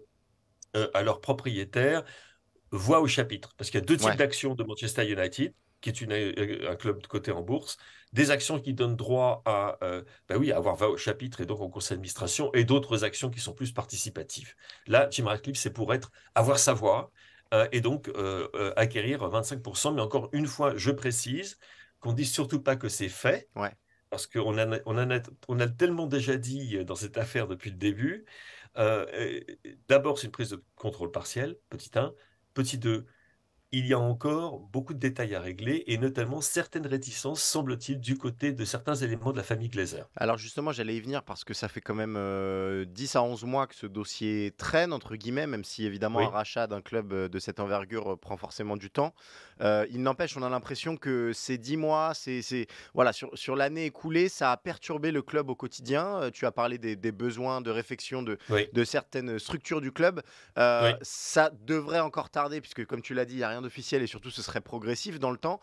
euh, 0.76 0.88
à 0.94 1.02
leurs 1.02 1.20
propriétaires 1.20 2.04
voix 2.70 3.00
au 3.00 3.06
chapitre. 3.06 3.54
Parce 3.56 3.70
qu'il 3.70 3.80
y 3.80 3.82
a 3.82 3.86
deux 3.86 3.96
types 3.96 4.16
d'actions 4.16 4.54
de 4.54 4.64
Manchester 4.64 5.10
United, 5.10 5.52
qui 5.80 5.88
est 5.88 6.00
une, 6.00 6.12
euh, 6.12 6.70
un 6.70 6.76
club 6.76 7.00
de 7.00 7.06
côté 7.06 7.30
en 7.30 7.42
bourse, 7.42 7.76
des 8.12 8.30
actions 8.30 8.58
qui 8.58 8.74
donnent 8.74 8.96
droit 8.96 9.42
à, 9.44 9.78
euh, 9.82 10.02
bah 10.28 10.36
oui, 10.38 10.52
avoir 10.52 10.74
voix 10.76 10.88
au 10.88 10.96
chapitre 10.96 11.40
et 11.40 11.46
donc 11.46 11.60
au 11.60 11.68
conseil 11.68 11.96
d'administration, 11.96 12.52
et 12.54 12.64
d'autres 12.64 13.04
actions 13.04 13.30
qui 13.30 13.40
sont 13.40 13.52
plus 13.52 13.72
participatives. 13.72 14.54
Là, 14.86 15.08
Jim 15.10 15.26
Ratcliffe, 15.26 15.58
c'est 15.58 15.72
pour 15.72 15.92
être, 15.92 16.10
avoir 16.34 16.58
sa 16.58 16.72
voix, 16.72 17.10
euh, 17.54 17.68
et 17.72 17.80
donc 17.80 18.08
euh, 18.08 18.48
euh, 18.54 18.72
acquérir 18.76 19.28
25%. 19.28 19.94
Mais 19.94 20.00
encore 20.00 20.28
une 20.32 20.46
fois, 20.46 20.76
je 20.76 20.90
précise 20.90 21.58
qu'on 22.00 22.10
ne 22.10 22.16
dit 22.16 22.24
surtout 22.24 22.60
pas 22.60 22.76
que 22.76 22.88
c'est 22.88 23.08
fait. 23.08 23.48
Parce 24.10 24.26
qu'on 24.26 24.56
a, 24.58 24.78
on 24.86 24.98
a, 24.98 25.20
on 25.48 25.60
a 25.60 25.68
tellement 25.68 26.06
déjà 26.06 26.36
dit 26.36 26.84
dans 26.84 26.94
cette 26.94 27.18
affaire 27.18 27.48
depuis 27.48 27.70
le 27.70 27.76
début. 27.76 28.24
D'abord, 29.88 30.18
c'est 30.18 30.26
une 30.26 30.32
prise 30.32 30.50
de 30.50 30.62
contrôle 30.76 31.10
partiel, 31.10 31.56
petit 31.70 31.90
1. 31.94 32.14
Petit 32.54 32.78
2, 32.78 33.06
il 33.72 33.86
y 33.86 33.94
a 33.94 33.98
encore 33.98 34.60
beaucoup 34.60 34.94
de 34.94 34.98
détails 34.98 35.34
à 35.34 35.40
régler 35.40 35.82
et 35.88 35.98
notamment 35.98 36.40
certaines 36.40 36.86
réticences, 36.86 37.42
semble-t-il, 37.42 37.98
du 37.98 38.16
côté 38.16 38.52
de 38.52 38.64
certains 38.64 38.94
éléments 38.94 39.32
de 39.32 39.36
la 39.36 39.42
famille 39.42 39.68
Glazer. 39.68 40.08
Alors 40.16 40.38
justement, 40.38 40.70
j'allais 40.72 40.96
y 40.96 41.00
venir 41.00 41.24
parce 41.24 41.42
que 41.42 41.52
ça 41.52 41.68
fait 41.68 41.80
quand 41.80 41.94
même 41.94 42.14
10 42.14 42.16
euh, 42.16 43.18
à 43.18 43.22
11 43.22 43.44
mois 43.44 43.66
que 43.66 43.74
ce 43.74 43.86
dossier 43.86 44.54
traîne, 44.56 44.92
entre 44.92 45.16
guillemets, 45.16 45.48
même 45.48 45.64
si 45.64 45.84
évidemment 45.84 46.20
un 46.20 46.28
rachat 46.28 46.68
d'un 46.68 46.80
club 46.80 47.12
euh, 47.12 47.28
de 47.28 47.38
cette 47.40 47.58
envergure 47.58 48.12
euh, 48.12 48.16
prend 48.16 48.36
forcément 48.36 48.76
du 48.76 48.90
temps. 48.90 49.14
il 49.60 50.02
n'empêche, 50.02 50.36
on 50.36 50.42
a 50.42 50.48
l'impression 50.48 50.96
que 50.96 51.32
ces 51.32 51.58
10 51.58 51.76
mois, 51.76 52.12
c'est, 52.14 52.66
voilà, 52.94 53.12
sur, 53.12 53.36
sur 53.36 53.56
l'année 53.56 53.86
écoulée, 53.86 54.28
ça 54.28 54.52
a 54.52 54.56
perturbé 54.56 55.10
le 55.10 55.22
club 55.22 55.50
au 55.50 55.54
quotidien. 55.54 56.30
tu 56.32 56.46
as 56.46 56.52
parlé 56.52 56.78
des, 56.78 57.12
besoins 57.12 57.60
de 57.60 57.70
réflexion 57.70 58.22
de, 58.22 58.38
de 58.72 58.84
certaines 58.84 59.38
structures 59.38 59.80
du 59.80 59.92
club. 59.92 60.22
Ça 60.56 61.50
devrait 61.62 62.00
encore 62.00 62.30
tarder, 62.30 62.60
puisque 62.60 62.84
comme 62.86 63.02
tu 63.02 63.14
l'as 63.14 63.24
dit, 63.24 63.34
il 63.34 63.38
n'y 63.38 63.42
a 63.42 63.48
rien 63.48 63.62
officiel 63.66 64.02
et 64.02 64.06
surtout 64.06 64.30
ce 64.30 64.42
serait 64.42 64.60
progressif 64.60 65.18
dans 65.18 65.30
le 65.30 65.38
temps. 65.38 65.60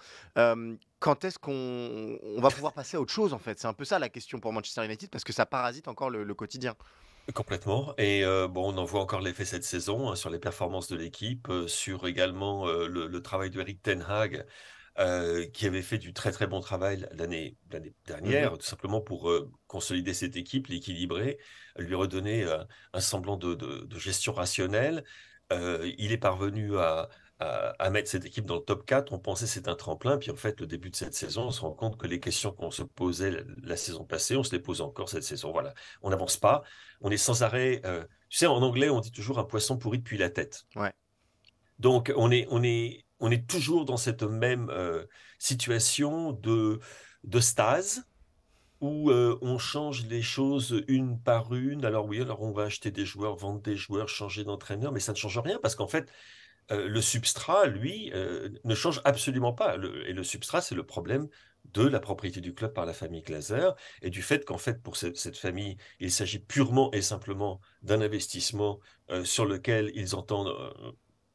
quand 1.00 1.26
est-ce 1.26 1.40
qu'on 1.40 2.20
va 2.38 2.50
pouvoir 2.50 2.74
passer 2.74 2.98
à 2.98 3.02
autre 3.02 3.12
chose 3.12 3.34
en 3.34 3.40
fait? 3.40 3.60
C'est 3.60 3.68
un 3.68 3.74
peu 3.74 3.86
ça 3.86 4.00
la 4.00 4.10
question 4.10 4.40
pour 4.40 4.54
Manchester 4.54 4.86
United 4.86 5.10
parce 5.10 5.24
que 5.24 5.34
ça 5.34 5.46
parasite 5.46 5.88
encore 5.88 6.10
le, 6.10 6.34
quotidien. 6.34 6.76
Complètement. 7.34 7.94
Et 7.98 8.24
bon, 8.50 8.74
on 8.74 8.78
en 8.78 8.86
voit 8.86 9.02
encore 9.02 9.22
l'effet 9.22 9.46
cette 9.46 9.64
saison 9.64 10.12
hein, 10.12 10.16
sur 10.16 10.30
les 10.30 10.40
performances 10.40 10.88
de 10.90 10.96
l'équipe, 10.96 11.48
sur 11.68 12.08
également 12.08 12.66
le, 12.66 13.22
travail 13.22 13.50
de 13.50 13.60
Eric 13.60 13.82
Ten 13.82 14.06
Hag, 14.08 14.46
qui 15.54 15.66
avait 15.66 15.82
fait 15.82 15.98
du 15.98 16.14
très 16.14 16.32
très 16.32 16.48
bon 16.48 16.60
travail 16.60 17.08
l'année 17.14 17.56
dernière, 18.06 18.54
mmh 18.54 18.58
tout 18.58 18.66
simplement 18.66 19.02
pour 19.02 19.32
consolider 19.68 20.14
cette 20.14 20.36
équipe, 20.36 20.68
l'équilibrer, 20.68 21.38
lui 21.78 21.96
redonner 21.96 22.46
un 22.94 23.00
semblant 23.00 23.38
de, 23.38 23.56
de 23.56 24.00
gestion 24.00 24.34
rationnelle. 24.34 25.04
il 25.52 26.12
est 26.12 26.18
parvenu 26.18 26.78
à, 26.78 27.10
à, 27.40 27.90
mettre 27.90 28.10
cette 28.10 28.26
équipe 28.26 28.46
dans 28.46 28.56
le 28.56 28.62
top 28.62 28.86
4. 28.86 29.12
On 29.12 29.20
pensait 29.20 29.48
c'est 29.48 29.68
un 29.68 29.76
tremplin, 29.76 30.18
puis 30.18 30.32
en 30.32 30.36
fait, 30.36 30.62
le 30.62 30.68
début 30.68 30.90
de 30.90 30.96
cette 30.96 31.14
saison, 31.14 31.48
on 31.48 31.52
se 31.52 31.62
rend 31.62 31.72
compte 31.72 31.98
que 31.98 32.08
les 32.08 32.20
questions 32.20 32.52
qu'on 32.52 32.72
se 32.72 32.84
posait 32.84 33.44
la, 33.62 33.76
saison 33.76 34.06
passée, 34.06 34.36
on 34.36 34.44
se 34.44 34.52
les 34.52 34.60
pose 34.60 34.82
encore 34.82 35.10
cette 35.10 35.24
saison. 35.24 35.52
Voilà, 35.52 35.74
on 36.02 36.10
n'avance 36.10 36.38
pas, 36.38 36.64
on 37.02 37.12
est 37.12 37.18
sans 37.18 37.44
arrêt. 37.44 37.82
Euh, 37.86 38.04
tu 38.30 38.38
sais, 38.38 38.46
en 38.46 38.62
anglais, 38.62 38.90
on 38.90 39.00
dit 39.00 39.12
toujours 39.12 39.40
un 39.40 39.44
poisson 39.44 39.78
pourri 39.78 40.00
depuis 40.00 40.18
la 40.18 40.30
tête. 40.30 40.64
Ouais. 40.76 40.94
Donc, 41.80 42.14
on 42.16 42.32
est, 42.32 42.48
on 42.50 42.64
est, 42.64 43.06
on 43.20 43.32
est 43.32 43.48
toujours 43.48 43.86
dans 43.86 43.98
cette 43.98 44.24
même 44.24 44.70
euh, 44.70 45.06
situation 45.38 46.32
de, 46.32 46.80
de 47.24 47.40
stase 47.40 48.06
où 48.80 49.10
euh, 49.12 49.38
on 49.42 49.58
change 49.58 50.06
les 50.08 50.22
choses 50.22 50.84
une 50.90 51.18
par 51.18 51.54
une. 51.54 51.86
Alors 51.86 52.06
oui, 52.06 52.22
alors 52.22 52.42
on 52.42 52.52
va 52.52 52.64
acheter 52.64 52.92
des 52.92 53.06
joueurs, 53.06 53.38
vendre 53.38 53.62
des 53.62 53.78
joueurs, 53.78 54.10
changer 54.10 54.44
d'entraîneur, 54.44 54.92
mais 54.92 55.00
ça 55.00 55.14
ne 55.14 55.18
change 55.18 55.40
rien 55.40 55.58
parce 55.62 55.76
qu'en 55.76 55.88
fait, 55.88 56.12
le 56.70 57.02
substrat, 57.02 57.68
lui, 57.68 58.12
ne 58.64 58.76
change 58.76 59.02
absolument 59.06 59.54
pas. 59.54 59.76
et 59.76 60.14
le 60.14 60.24
substrat, 60.24 60.62
c'est 60.62 60.76
le 60.76 60.86
problème 60.86 61.28
de 61.66 61.88
la 61.88 62.00
propriété 62.00 62.42
du 62.42 62.54
club 62.54 62.74
par 62.74 62.86
la 62.86 62.94
famille 62.94 63.22
Glaser 63.22 63.70
et 64.02 64.10
du 64.10 64.22
fait 64.22 64.44
qu'en 64.46 64.58
fait, 64.58 64.82
pour 64.82 64.98
cette, 64.98 65.38
famille, 65.38 65.78
il 66.00 66.12
s'agit 66.12 66.40
purement 66.40 66.92
et 66.92 67.02
simplement 67.02 67.62
d'un 67.82 68.02
investissement 68.02 68.80
sur 69.24 69.46
lequel 69.46 69.92
ils 69.96 70.16
entendent 70.16 70.54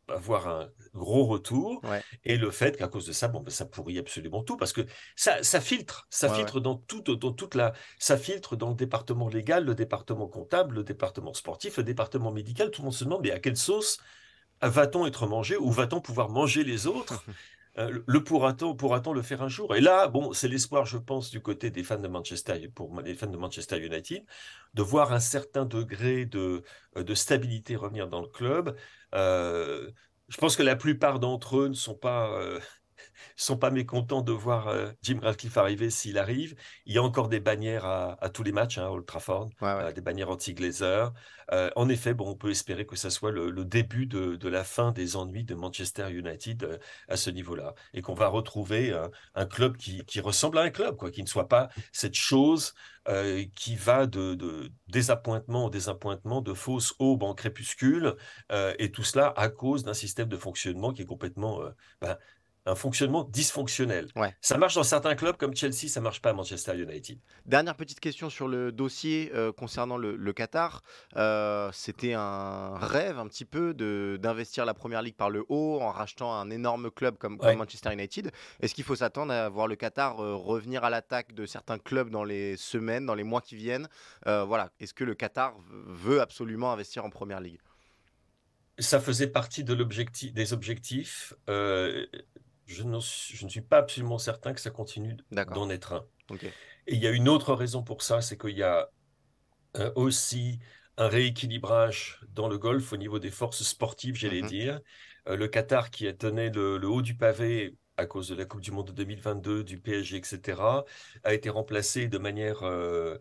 avoir 0.09 0.49
un 0.49 0.71
gros 0.95 1.27
retour 1.27 1.83
et 2.25 2.37
le 2.37 2.51
fait 2.51 2.77
qu'à 2.77 2.88
cause 2.88 3.07
de 3.07 3.12
ça 3.12 3.29
bon 3.29 3.41
ben, 3.41 3.51
ça 3.51 3.67
pourrit 3.67 3.99
absolument 3.99 4.43
tout 4.43 4.57
parce 4.57 4.73
que 4.73 4.83
ça, 5.17 5.43
ça 5.43 5.61
filtre 5.61 6.07
ça 6.11 6.33
filtre 6.33 6.61
dans 6.61 6.77
tout 6.77 7.03
dans 7.03 7.33
toute 7.33 7.55
la 7.55 7.73
ça 7.99 8.17
filtre 8.17 8.57
dans 8.57 8.71
le 8.71 8.75
département 8.75 9.29
légal 9.29 9.64
le 9.64 9.75
département 9.75 10.27
comptable 10.27 10.77
le 10.77 10.85
département 10.85 11.35
sportif 11.35 11.77
le 11.77 11.85
département 11.85 12.33
médical. 12.33 12.71
Tout 12.71 12.83
le 12.83 12.87
monde 12.87 12.95
se 12.95 13.05
demande 13.05 13.23
mais 13.23 13.33
à 13.33 13.38
quelle 13.38 13.57
sauce 13.57 13.99
va-t-on 14.62 15.07
être 15.07 15.27
mangé 15.27 15.57
ou 15.57 15.71
va-t-on 15.71 16.01
pouvoir 16.01 16.29
manger 16.29 16.64
les 16.64 16.87
autres? 16.87 17.25
Euh, 17.79 18.03
le 18.09 18.25
pourra-t-on 18.25 18.75
pourra 18.75 19.01
le 19.14 19.23
faire 19.23 19.40
un 19.40 19.49
jour? 19.49 19.77
Et 19.77 19.81
là, 19.81 20.09
bon, 20.09 20.33
c'est 20.33 20.49
l'espoir, 20.49 20.85
je 20.85 20.99
pense, 20.99 21.31
du 21.31 21.40
côté 21.40 21.71
des 21.71 21.85
fans 21.85 22.01
de 22.01 22.09
Manchester, 22.09 22.66
pour 22.75 23.01
les 23.03 23.14
fans 23.14 23.29
de 23.29 23.37
Manchester 23.37 23.79
United, 23.79 24.25
de 24.75 24.83
voir 24.83 25.12
un 25.12 25.21
certain 25.21 25.64
degré 25.64 26.27
de, 26.27 26.64
euh, 26.97 27.05
de 27.05 27.14
stabilité 27.14 27.77
revenir 27.77 28.09
dans 28.09 28.21
le 28.21 28.27
club. 28.27 28.77
Euh, 29.14 29.92
je 30.29 30.37
pense 30.38 30.57
que 30.57 30.64
la 30.64 30.75
plupart 30.75 31.21
d'entre 31.21 31.59
eux 31.59 31.68
ne 31.68 31.75
sont 31.75 31.94
pas, 31.94 32.37
sont 33.37 33.57
pas 33.57 33.70
mécontents 33.70 34.22
de 34.22 34.33
voir 34.33 34.68
euh, 34.68 34.90
Jim 35.02 35.18
Radcliffe 35.22 35.57
arriver 35.57 35.90
s'il 35.90 36.18
arrive. 36.18 36.54
Il 36.87 36.94
y 36.94 36.98
a 36.98 37.02
encore 37.02 37.28
des 37.28 37.40
bannières 37.40 37.87
à, 37.87 38.28
tous 38.33 38.42
les 38.42 38.52
matchs, 38.52 38.78
hein, 38.78 38.87
à 38.87 38.90
Old 38.90 39.07
Trafford, 39.07 39.50
euh, 39.62 39.92
des 39.92 40.00
bannières 40.00 40.31
anti-Glazer. 40.31 41.12
Euh, 41.52 41.70
en 41.76 41.88
effet, 41.88 42.14
bon, 42.14 42.28
on 42.28 42.35
peut 42.35 42.50
espérer 42.50 42.85
que 42.87 42.96
ça 42.96 43.11
soit 43.11 43.31
le, 43.31 43.64
début 43.64 44.07
de, 44.07 44.48
la 44.48 44.64
fin 44.64 44.92
des 44.92 45.16
ennuis 45.16 45.44
de 45.44 45.54
Manchester 45.54 46.11
United 46.11 46.81
à 47.09 47.16
ce 47.16 47.31
niveau-là, 47.31 47.74
et 47.94 48.02
qu'on 48.02 48.14
va 48.14 48.28
retrouver 48.28 48.94
un 49.35 49.46
club 49.46 49.76
qui, 49.76 50.20
ressemble 50.20 50.59
à 50.59 50.62
un 50.62 50.70
club, 50.70 50.96
quoi, 50.96 51.11
qui 51.11 51.22
ne 51.22 51.28
soit 51.28 51.48
pas 51.48 51.68
cette 51.92 52.14
chose 52.14 52.74
qui 53.54 53.76
va 53.76 54.07
de, 54.07 54.70
désappointement 54.88 55.66
en 55.66 55.70
désappointement, 55.70 56.42
de 56.42 56.52
fausse 56.52 56.94
aube 56.98 57.22
en 57.22 57.35
crépuscule, 57.35 58.16
et 58.78 58.90
tout 58.90 59.04
cela 59.04 59.33
à 59.37 59.48
cause 59.48 59.85
d'un 59.85 59.94
système 59.94 60.28
de 60.28 60.37
fonctionnement 60.37 60.92
qui 60.92 61.02
est 61.02 61.07
complètement 61.07 61.61
ben, 62.00 62.18
un 62.68 62.74
fonctionnement 62.74 63.24
dysfonctionnel. 63.24 64.09
Ça 64.40 64.59
marche 64.59 64.74
dans 64.74 64.83
certains 64.83 65.14
clubs 65.14 65.37
comme 65.37 65.57
Chelsea, 65.57 65.88
ça 65.88 66.00
marche 66.00 66.20
pas 66.20 66.31
à 66.31 66.33
Manchester 66.33 66.76
United. 66.76 67.18
Dernière 67.46 67.74
petite 67.74 67.98
question 67.98 68.28
sur 68.28 68.46
le 68.46 68.70
dossier 68.72 69.31
euh, 69.35 69.52
concernant 69.52 69.96
le, 69.96 70.33
Qatar. 70.33 70.83
Euh, 71.16 71.70
c'était 71.72 72.12
un 72.12 72.76
rêve 72.76 73.18
un 73.18 73.26
petit 73.26 73.46
peu 73.46 73.74
d'investir 74.18 74.66
la 74.66 74.74
Première 74.74 75.02
Ligue 75.02 75.16
par 75.16 75.31
le 75.31 75.44
haut 75.48 75.81
en 75.81 75.90
rachetant 75.90 76.33
un 76.35 76.50
énorme 76.50 76.90
club 76.90 77.16
comme, 77.16 77.38
Manchester 77.38 77.92
United. 77.92 78.31
Est-ce 78.61 78.74
qu'il 78.74 78.85
faut 78.85 78.96
s'attendre 78.96 79.33
à 79.33 79.48
voir 79.48 79.66
le 79.66 79.76
Qatar 79.76 80.20
euh, 80.20 80.35
revenir 80.35 80.85
à 80.85 80.90
l'attaque 80.90 81.35
de 81.35 81.46
certains 81.46 81.78
clubs 81.78 82.11
dans 82.11 82.24
les 82.24 82.57
semaines, 82.57 83.07
dans 83.07 83.14
les 83.14 83.24
mois 83.24 83.40
qui 83.40 83.57
viennent? 83.57 83.88
Voilà. 84.26 84.70
Est-ce 84.78 84.94
que 84.94 85.04
le 85.04 85.14
Qatar 85.14 85.54
veut 85.70 86.20
absolument 86.20 86.70
investir 86.70 87.04
en 87.04 87.11
Première 87.11 87.40
Ligue? 87.40 87.59
Ça 88.78 89.00
faisait 89.00 89.26
partie 89.26 89.64
de 89.64 89.74
des 89.74 90.52
objectifs 90.52 91.35
je, 92.68 92.83
ne 92.83 93.00
suis 93.48 93.62
pas 93.62 93.78
absolument 93.78 94.18
certain 94.18 94.52
que 94.52 94.61
ça 94.61 94.70
continue 94.70 95.16
d'en 95.31 95.70
être 95.70 95.94
un. 95.94 96.07
Et 96.87 96.94
il 96.94 97.02
y 97.02 97.07
a 97.07 97.11
une 97.11 97.28
autre 97.28 97.54
raison 97.54 97.83
pour 97.83 98.02
ça, 98.02 98.20
c'est 98.20 98.38
qu'il 98.38 98.57
y 98.57 98.62
a 98.62 98.90
euh, 99.76 99.90
aussi 99.96 100.59
un 100.98 101.09
rééquilibrage 101.09 102.20
dans 102.31 102.48
le 102.48 102.59
golf 102.59 102.92
au 102.92 102.96
niveau 102.96 103.18
des 103.18 103.31
forces 103.31 103.62
sportives, 103.62 104.16
j'allais 104.16 104.42
mm-hmm. 104.42 104.48
dire. 104.48 104.81
Euh, 105.28 105.37
le 105.37 105.48
Qatar 105.48 105.90
qui 105.90 106.07
a 106.07 106.12
tenu 106.12 106.50
le, 106.50 106.87
haut 106.87 107.02
du 107.02 107.16
pavé 107.16 107.76
à 107.96 108.07
cause 108.07 108.28
de 108.28 108.35
la 108.35 108.44
Coupe 108.44 108.61
du 108.61 108.70
Monde 108.70 108.88
de 108.88 108.92
2022, 108.92 109.64
du 109.64 109.81
PSG, 109.81 110.16
etc., 110.16 110.61
a 111.24 111.35
été 111.35 111.50
remplacé 111.50 112.07
de 112.07 112.18
manière 112.18 112.62
euh, 112.62 113.16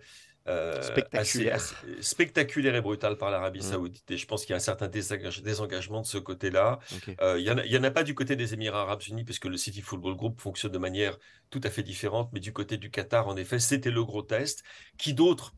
euh, 0.48 0.82
spectaculaire. 0.82 1.62
spectaculaire 2.02 2.76
et 2.76 2.82
brutal 2.82 3.18
par 3.18 3.32
l'Arabie 3.32 3.60
mm. 3.60 3.64
Saoudite. 3.64 4.12
Et 4.12 4.18
je 4.18 4.26
pense 4.26 4.42
qu'il 4.42 4.52
y 4.52 4.54
a 4.54 4.58
un 4.58 4.60
certain 4.60 4.88
désengagement 4.88 6.02
de 6.02 6.08
ce 6.08 6.18
côté-là. 6.18 6.80
Euh, 7.22 7.40
il 7.40 7.70
n'y 7.70 7.78
en, 7.78 7.84
a 7.84 7.92
pas 7.92 8.04
du 8.04 8.16
côté 8.16 8.36
des 8.36 8.54
Émirats 8.54 8.82
Arabes 8.82 9.02
Unis, 9.08 9.24
puisque 9.24 9.46
le 9.46 9.58
City 9.58 9.82
Football 9.82 10.16
Group 10.16 10.40
fonctionne 10.40 10.72
de 10.72 10.78
manière 10.78 11.18
tout 11.50 11.62
à 11.64 11.70
fait 11.70 11.84
différente. 11.84 12.30
Mais 12.34 12.40
du 12.40 12.54
côté 12.54 12.78
du 12.78 12.90
Qatar, 12.90 13.28
en 13.28 13.36
effet, 13.36 13.60
c'était 13.60 13.92
le 13.92 14.04
gros 14.04 14.22
test. 14.22 14.64
Qui 14.98 15.14
d'autre 15.14 15.54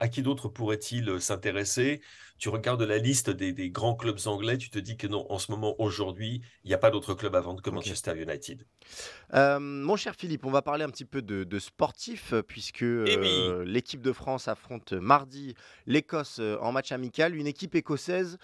à 0.00 0.08
qui 0.08 0.22
d'autre 0.22 0.48
pourrait-il 0.48 1.08
euh, 1.08 1.18
s'intéresser? 1.18 2.00
Tu 2.38 2.48
regardes 2.48 2.82
la 2.82 2.98
liste 2.98 3.30
des, 3.30 3.70
grands 3.70 3.94
clubs 3.94 4.18
anglais, 4.26 4.58
tu 4.58 4.68
te 4.68 4.78
dis 4.78 4.96
que 4.96 5.06
non, 5.06 5.30
en 5.30 5.38
ce 5.38 5.52
moment, 5.52 5.76
aujourd'hui, 5.78 6.42
il 6.64 6.68
n'y 6.68 6.74
a 6.74 6.78
pas 6.78 6.90
d'autre 6.90 7.14
club 7.14 7.36
à 7.36 7.40
vendre 7.40 7.62
que 7.62 7.70
Manchester 7.70 8.20
United. 8.20 8.66
Euh, 9.34 9.60
mon 9.60 9.94
cher 9.94 10.14
Philippe, 10.16 10.44
on 10.44 10.50
va 10.50 10.60
parler 10.60 10.84
un 10.84 10.90
petit 10.90 11.04
peu 11.04 11.22
de, 11.22 11.44
de 11.44 11.58
sportif, 11.60 12.32
euh, 12.32 12.42
puisque 12.42 12.82
eh 12.82 13.64
l'équipe 13.64 14.02
de 14.02 14.12
France 14.12 14.48
affronte 14.48 14.92
mardi 14.92 15.54
l'Écosse 15.86 16.40
en 16.60 16.72
match 16.72 16.90
amical, 16.90 17.36
une 17.36 17.46
équipe 17.46 17.74
écossaise 17.74 18.38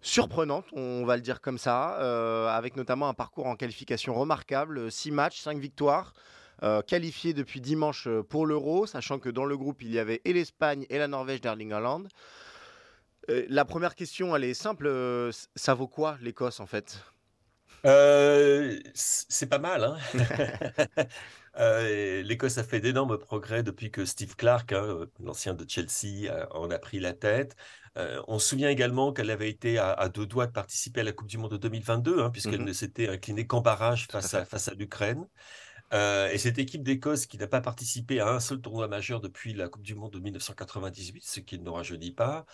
surprenante, 0.00 0.66
on 0.74 1.04
va 1.04 1.16
le 1.16 1.22
dire 1.22 1.40
comme 1.40 1.58
ça, 1.58 2.54
avec 2.54 2.76
notamment 2.76 3.08
un 3.08 3.14
parcours 3.14 3.46
en 3.46 3.56
qualification 3.56 4.14
remarquable, 4.14 4.92
6 4.92 5.10
matchs, 5.10 5.40
5 5.40 5.58
victoires. 5.58 6.12
Euh, 6.64 6.82
qualifié 6.82 7.34
depuis 7.34 7.60
dimanche 7.60 8.08
euh, 8.08 8.24
pour 8.24 8.44
l'Euro, 8.44 8.86
sachant 8.86 9.20
que 9.20 9.28
dans 9.28 9.44
le 9.44 9.56
groupe, 9.56 9.80
il 9.80 9.92
y 9.92 9.98
avait 10.00 10.20
et 10.24 10.32
l'Espagne 10.32 10.86
et 10.90 10.98
la 10.98 11.06
Norvège 11.06 11.40
d'Erling 11.40 11.72
Haaland. 11.72 12.04
Euh, 13.30 13.46
la 13.48 13.64
première 13.64 13.94
question, 13.94 14.34
elle 14.34 14.42
est 14.42 14.54
simple. 14.54 14.90
ça 15.54 15.74
vaut 15.74 15.86
quoi 15.86 16.18
l'Écosse 16.20 16.58
en 16.58 16.66
fait? 16.66 16.98
C'est 17.84 19.48
pas 19.48 19.60
mal. 19.60 19.84
Hein 19.84 19.98
L'Écosse 22.24 22.58
a 22.58 22.64
fait 22.64 22.80
d'énormes 22.80 23.18
progrès 23.18 23.62
depuis 23.62 23.92
que 23.92 24.04
Steve 24.04 24.34
Clark, 24.34 24.72
hein, 24.72 25.06
l'ancien 25.22 25.54
de 25.54 25.64
Chelsea, 25.68 26.28
en 26.50 26.70
a 26.72 26.78
pris 26.80 26.98
la 26.98 27.12
tête. 27.12 27.54
on 27.96 28.40
se 28.40 28.48
souvient 28.48 28.68
également 28.68 29.12
qu'elle 29.12 29.30
avait 29.30 29.48
été 29.48 29.78
à, 29.78 30.08
deux 30.08 30.26
doigts 30.26 30.46
de 30.46 30.52
participer 30.52 31.02
à 31.02 31.04
la 31.04 31.12
Coupe 31.12 31.28
du 31.28 31.38
Monde 31.38 31.52
de 31.52 31.56
2022, 31.56 32.20
hein, 32.20 32.30
puisqu'elle 32.30 32.62
mm-hmm. 32.62 32.64
ne 32.64 32.72
s'était 32.72 33.08
inclinée 33.08 33.46
qu'en 33.46 33.60
barrage 33.60 34.08
face 34.10 34.36
face 34.44 34.68
à 34.68 34.74
l'Ukraine. 34.74 35.24
Euh, 35.94 36.28
et 36.30 36.38
cette 36.38 36.58
équipe 36.58 36.82
d'Écosse 36.82 37.26
qui 37.26 37.38
n'a 37.38 37.46
pas 37.46 37.60
participé 37.60 38.20
à 38.20 38.28
un 38.28 38.40
seul 38.40 38.60
tournoi 38.60 38.88
majeur 38.88 39.20
depuis 39.20 39.54
la 39.54 39.68
Coupe 39.68 39.82
du 39.82 39.94
Monde 39.94 40.12
de 40.12 40.18
1998, 40.18 41.24
ce 41.24 41.40
qui 41.40 41.58
ne 41.58 41.68
rajeunit 41.70 42.12
pas, 42.12 42.44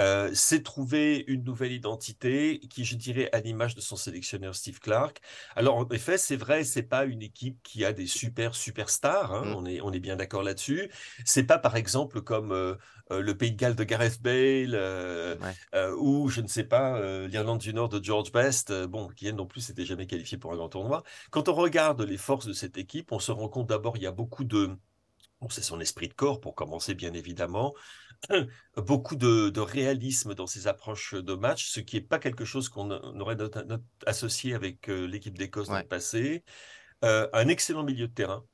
euh, 0.00 0.32
s'est 0.34 0.62
trouvé 0.62 1.24
une 1.26 1.44
nouvelle 1.44 1.72
identité 1.72 2.60
qui, 2.70 2.84
je 2.84 2.96
dirais, 2.96 3.28
à 3.32 3.40
l'image 3.40 3.74
de 3.74 3.80
son 3.80 3.96
sélectionneur 3.96 4.54
Steve 4.54 4.80
Clark. 4.80 5.20
Alors, 5.56 5.76
en 5.76 5.88
effet, 5.88 6.18
c'est 6.18 6.36
vrai, 6.36 6.64
c'est 6.64 6.82
pas 6.82 7.04
une 7.04 7.22
équipe 7.22 7.62
qui 7.62 7.84
a 7.84 7.92
des 7.92 8.06
super 8.06 8.54
superstars, 8.54 9.34
hein, 9.34 9.44
mmh. 9.44 9.54
on, 9.54 9.66
est, 9.66 9.80
on 9.80 9.92
est 9.92 10.00
bien 10.00 10.16
d'accord 10.16 10.42
là-dessus. 10.42 10.90
C'est 11.24 11.44
pas, 11.44 11.58
par 11.58 11.76
exemple, 11.76 12.22
comme 12.22 12.52
euh, 12.52 12.74
le 13.10 13.32
Pays 13.36 13.52
de 13.52 13.56
Galles 13.56 13.74
de 13.74 13.84
Gareth 13.84 14.20
Bale 14.22 15.38
ou, 15.98 16.28
je 16.28 16.40
ne 16.40 16.48
sais 16.48 16.64
pas, 16.64 17.00
l'Irlande 17.26 17.58
du 17.58 17.72
Nord 17.72 17.88
de 17.88 18.02
George 18.02 18.32
Best, 18.32 18.72
bon, 18.84 19.08
qui 19.08 19.26
elle 19.26 19.36
non 19.36 19.46
plus 19.46 19.60
s'était 19.60 19.84
jamais 19.84 20.06
qualifié 20.06 20.38
pour 20.38 20.52
un 20.52 20.56
grand 20.56 20.68
tournoi. 20.68 21.02
Quand 21.30 21.48
on 21.48 21.54
regarde 21.54 22.02
les 22.02 22.18
forces 22.18 22.46
de 22.46 22.52
cette 22.52 22.78
équipe, 22.78 23.12
on 23.12 23.18
se 23.18 23.32
rend 23.32 23.48
compte 23.48 23.68
d'abord, 23.68 23.96
il 23.96 24.02
y 24.02 24.06
a 24.06 24.12
beaucoup 24.12 24.44
de... 24.44 24.70
Bon, 25.40 25.48
c'est 25.48 25.62
son 25.62 25.78
esprit 25.80 26.08
de 26.08 26.14
corps 26.14 26.40
pour 26.40 26.54
commencer, 26.54 26.94
bien 26.94 27.12
évidemment. 27.12 27.74
beaucoup 28.76 29.16
de, 29.16 29.60
réalisme 29.60 30.34
dans 30.34 30.46
ses 30.46 30.66
approches 30.66 31.14
de 31.14 31.34
match, 31.34 31.68
ce 31.68 31.80
qui 31.80 31.96
n'est 31.96 32.02
pas 32.02 32.18
quelque 32.18 32.44
chose 32.44 32.68
qu'on 32.68 32.90
aurait 32.90 33.36
associé 34.06 34.54
avec 34.54 34.88
euh, 34.88 35.06
l'équipe 35.06 35.36
d'Écosse 35.36 35.68
dans 35.68 35.78
le 35.78 35.86
passé. 35.86 36.44
Euh, 37.04 37.28
un 37.32 37.48
excellent 37.48 37.84
milieu 37.84 38.08
de 38.08 38.12
terrain. 38.12 38.44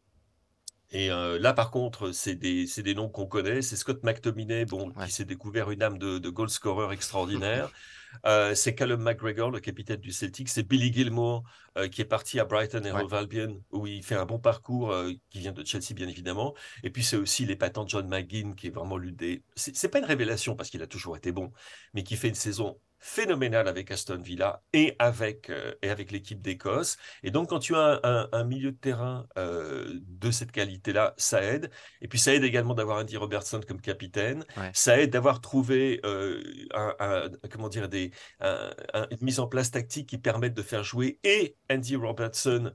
Et 0.95 1.11
euh, 1.11 1.41
là, 1.41 1.53
par 1.53 1.73
contre, 1.73 2.13
c'est 2.13 2.37
des, 2.37 2.67
des, 2.67 2.95
noms 2.95 3.09
qu'on 3.09 3.27
connaît. 3.27 3.63
C'est 3.63 3.75
Scott 3.75 4.05
McTominay, 4.05 4.65
bon, 4.65 4.93
qui 4.93 5.11
s'est 5.11 5.25
découvert 5.25 5.73
une 5.73 5.83
âme 5.83 5.99
de, 5.99 6.19
de 6.19 6.29
goal 6.31 6.49
scorer 6.49 6.95
extraordinaire. 6.95 7.71
Euh, 8.27 8.55
c'est 8.55 8.77
Callum 8.77 9.03
McGregor, 9.03 9.51
le 9.51 9.59
capitaine 9.59 9.97
du 9.97 10.13
Celtic. 10.13 10.49
C'est 10.49 10.63
Billy 10.63 10.93
Gilmore, 10.93 11.43
euh, 11.77 11.89
qui 11.89 12.01
est 12.01 12.05
parti 12.05 12.39
à 12.39 12.45
Brighton 12.45 12.85
et 12.85 12.93
Hove 12.93 13.13
Albion, 13.13 13.61
où 13.73 13.89
il 13.89 14.05
fait 14.05 14.15
un 14.15 14.25
bon 14.25 14.39
parcours, 14.39 14.95
qui 15.31 15.41
vient 15.41 15.51
de 15.51 15.67
Chelsea, 15.67 15.95
bien 15.95 16.07
évidemment. 16.07 16.55
Et 16.85 16.91
puis, 16.91 17.03
c'est 17.03 17.17
aussi 17.17 17.45
l'épatant 17.45 17.85
John 17.89 18.07
McGinn, 18.07 18.55
qui 18.55 18.69
est 18.69 18.71
vraiment 18.71 18.97
l'une 18.97 19.17
des. 19.17 19.43
C'est 19.57 19.89
pas 19.89 19.99
une 19.99 20.05
révélation, 20.05 20.55
parce 20.55 20.71
qu'il 20.71 20.81
a 20.81 20.87
toujours 20.87 21.17
été 21.17 21.33
bon, 21.33 21.51
mais 21.93 22.05
qui 22.05 22.15
fait 22.15 22.29
une 22.29 22.37
saison 22.37 22.79
phénoménal 23.05 23.69
avec 23.69 23.91
Aston 23.91 24.23
Villa 24.23 24.63
et 24.73 24.97
avec, 24.99 25.51
euh, 25.51 25.75
et 25.83 25.91
avec 25.91 26.11
l'équipe 26.11 26.41
d'Écosse. 26.41 26.97
Et 27.23 27.31
donc, 27.31 27.51
quand 27.51 27.59
tu 27.59 27.77
as 27.77 28.01
un, 28.03 28.45
milieu 28.45 28.73
de 28.73 28.77
terrain 28.77 29.27
euh, 29.37 30.01
de 30.09 30.31
cette 30.31 30.53
qualité-là, 30.53 31.13
ça 31.19 31.43
aide. 31.43 31.71
Et 32.01 32.09
puis, 32.09 32.19
ça 32.19 32.33
aide 32.33 32.45
également 32.45 32.73
d'avoir 32.73 33.01
Andy 33.01 33.19
Robertson 33.19 33.61
comme 33.69 33.83
capitaine. 33.83 34.47
Ça 34.73 34.99
aide 34.99 35.11
d'avoir 35.11 35.43
trouvé 35.43 36.01
euh, 36.07 36.43
un, 36.73 37.29
comment 37.51 37.69
dire, 37.69 37.91
des, 37.91 38.11
une 38.41 39.19
mise 39.21 39.39
en 39.39 39.49
place 39.49 39.71
tactique 39.71 40.09
qui 40.09 40.17
permette 40.17 40.55
de 40.55 40.63
faire 40.63 40.83
jouer 40.83 41.19
et 41.25 41.57
Andy 41.71 41.97
Robertson, 41.97 42.73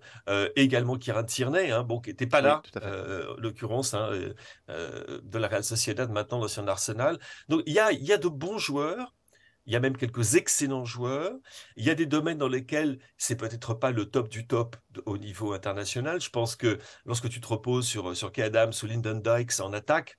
également 0.55 0.97
Kieran 0.97 1.23
Tierney, 1.23 1.71
hein, 1.71 1.81
bon, 1.81 1.99
qui 1.99 2.11
n'était 2.11 2.27
pas 2.27 2.41
là, 2.41 2.61
l'occurrence 3.39 3.95
hein, 3.95 4.11
de 4.67 5.37
la 5.39 5.47
Real 5.47 5.63
Sociedad, 5.63 6.11
maintenant 6.11 6.39
l'ancien 6.39 6.67
Arsenal. 6.67 7.17
Donc, 7.47 7.63
il 7.65 7.73
y 7.73 7.79
a, 7.79 7.91
y 7.91 8.13
a 8.13 8.17
de 8.17 8.27
bons 8.27 8.59
joueurs 8.59 9.15
Il 9.69 9.73
y 9.73 9.75
a 9.75 9.79
même 9.79 9.95
quelques 9.95 10.33
excellents 10.33 10.83
joueurs. 10.83 11.31
Il 11.75 11.85
y 11.85 11.91
a 11.91 11.95
des 11.95 12.07
domaines 12.07 12.39
dans 12.39 12.47
lesquels 12.47 12.97
c'est 13.17 13.35
peut-être 13.35 13.75
pas 13.75 13.91
le 13.91 14.05
top 14.05 14.27
du 14.27 14.47
top 14.47 14.75
au 15.05 15.19
niveau 15.19 15.53
international. 15.53 16.19
Je 16.19 16.31
pense 16.31 16.55
que 16.55 16.79
lorsque 17.05 17.29
tu 17.29 17.39
te 17.39 17.47
reposes 17.47 17.85
sur, 17.85 18.17
sur 18.17 18.31
Kay 18.31 18.41
Adams 18.41 18.73
ou 18.81 18.87
Lyndon 18.87 19.21
Dykes 19.23 19.59
en 19.59 19.71
attaque, 19.71 20.17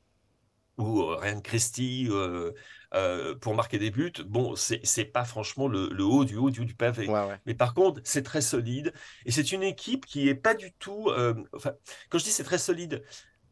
ou 0.78 1.02
euh, 1.02 1.16
Ryan 1.16 1.40
Christie 1.40 2.06
euh, 2.10 2.52
euh, 2.94 3.34
pour 3.34 3.56
marquer 3.56 3.80
des 3.80 3.90
buts, 3.90 4.12
bon, 4.24 4.54
c'est 4.54 5.04
pas 5.04 5.24
franchement 5.24 5.66
le, 5.66 5.90
haut 6.04 6.24
du 6.24 6.36
haut 6.36 6.50
du, 6.50 6.64
du 6.64 6.74
pavé. 6.76 7.08
Mais 7.44 7.54
par 7.54 7.74
contre, 7.74 8.00
c'est 8.04 8.22
très 8.22 8.42
solide. 8.42 8.92
Et 9.26 9.32
c'est 9.32 9.50
une 9.50 9.64
équipe 9.64 10.06
qui 10.06 10.28
est 10.28 10.36
pas 10.36 10.54
du 10.54 10.72
tout. 10.74 11.10
enfin, 11.52 11.72
quand 12.08 12.18
je 12.18 12.24
dis 12.24 12.30
c'est 12.30 12.44
très 12.44 12.58
solide, 12.58 13.02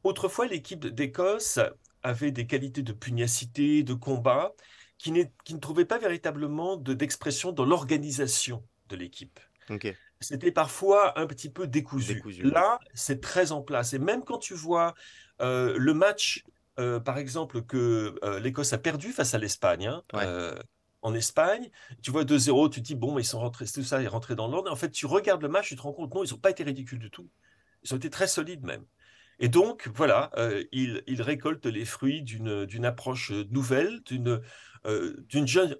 autrefois, 0.04 0.46
l'équipe 0.46 0.86
d'Écosse 0.86 1.58
avait 2.04 2.30
des 2.30 2.46
qualités 2.46 2.82
de 2.82 2.92
pugnacité, 2.92 3.82
de 3.82 3.94
combat, 3.94 4.54
qui, 4.98 5.12
qui 5.44 5.54
ne 5.54 5.60
trouvaient 5.60 5.84
pas 5.84 5.98
véritablement 5.98 6.76
d'expression 6.76 7.52
dans 7.52 7.64
l'organisation 7.64 8.62
de 8.88 8.96
l'équipe. 8.96 9.40
C'était 10.20 10.50
parfois 10.50 11.18
un 11.18 11.26
petit 11.26 11.50
peu 11.50 11.66
décousu. 11.66 12.22
Là, 12.42 12.78
c'est 12.94 13.20
très 13.20 13.52
en 13.52 13.62
place. 13.62 13.92
Et 13.92 13.98
même 13.98 14.24
quand 14.24 14.38
tu 14.38 14.54
vois 14.54 14.94
le 15.40 15.92
match 15.92 16.44
euh, 16.78 17.00
par 17.00 17.18
exemple, 17.18 17.62
que 17.62 18.14
euh, 18.22 18.38
l'Écosse 18.40 18.72
a 18.72 18.78
perdu 18.78 19.12
face 19.12 19.34
à 19.34 19.38
l'Espagne. 19.38 19.86
Hein, 19.86 20.02
euh, 20.14 20.56
en 21.02 21.14
Espagne, 21.14 21.70
tu 22.02 22.10
vois 22.10 22.24
2-0, 22.24 22.70
tu 22.70 22.80
te 22.80 22.86
dis, 22.86 22.96
bon, 22.96 23.18
ils 23.18 23.24
sont 23.24 23.38
rentrés, 23.38 23.66
tout 23.66 23.84
ça 23.84 24.02
est 24.02 24.08
rentré 24.08 24.34
dans 24.34 24.48
l'ordre. 24.48 24.70
En 24.70 24.76
fait, 24.76 24.90
tu 24.90 25.06
regardes 25.06 25.42
le 25.42 25.48
match, 25.48 25.68
tu 25.68 25.76
te 25.76 25.82
rends 25.82 25.92
compte, 25.92 26.12
non, 26.12 26.24
ils 26.24 26.32
n'ont 26.32 26.38
pas 26.38 26.50
été 26.50 26.64
ridicules 26.64 26.98
du 26.98 27.10
tout. 27.10 27.28
Ils 27.84 27.94
ont 27.94 27.96
été 27.96 28.10
très 28.10 28.26
solides 28.26 28.64
même. 28.64 28.84
Et 29.38 29.48
donc, 29.48 29.88
voilà, 29.94 30.32
ils, 30.72 31.22
récoltent 31.22 31.66
les 31.66 31.84
fruits 31.84 32.22
d'une 32.22 32.84
approche 32.84 33.30
nouvelle, 33.50 34.00
d'une 34.02 34.40
jeune, 34.84 35.76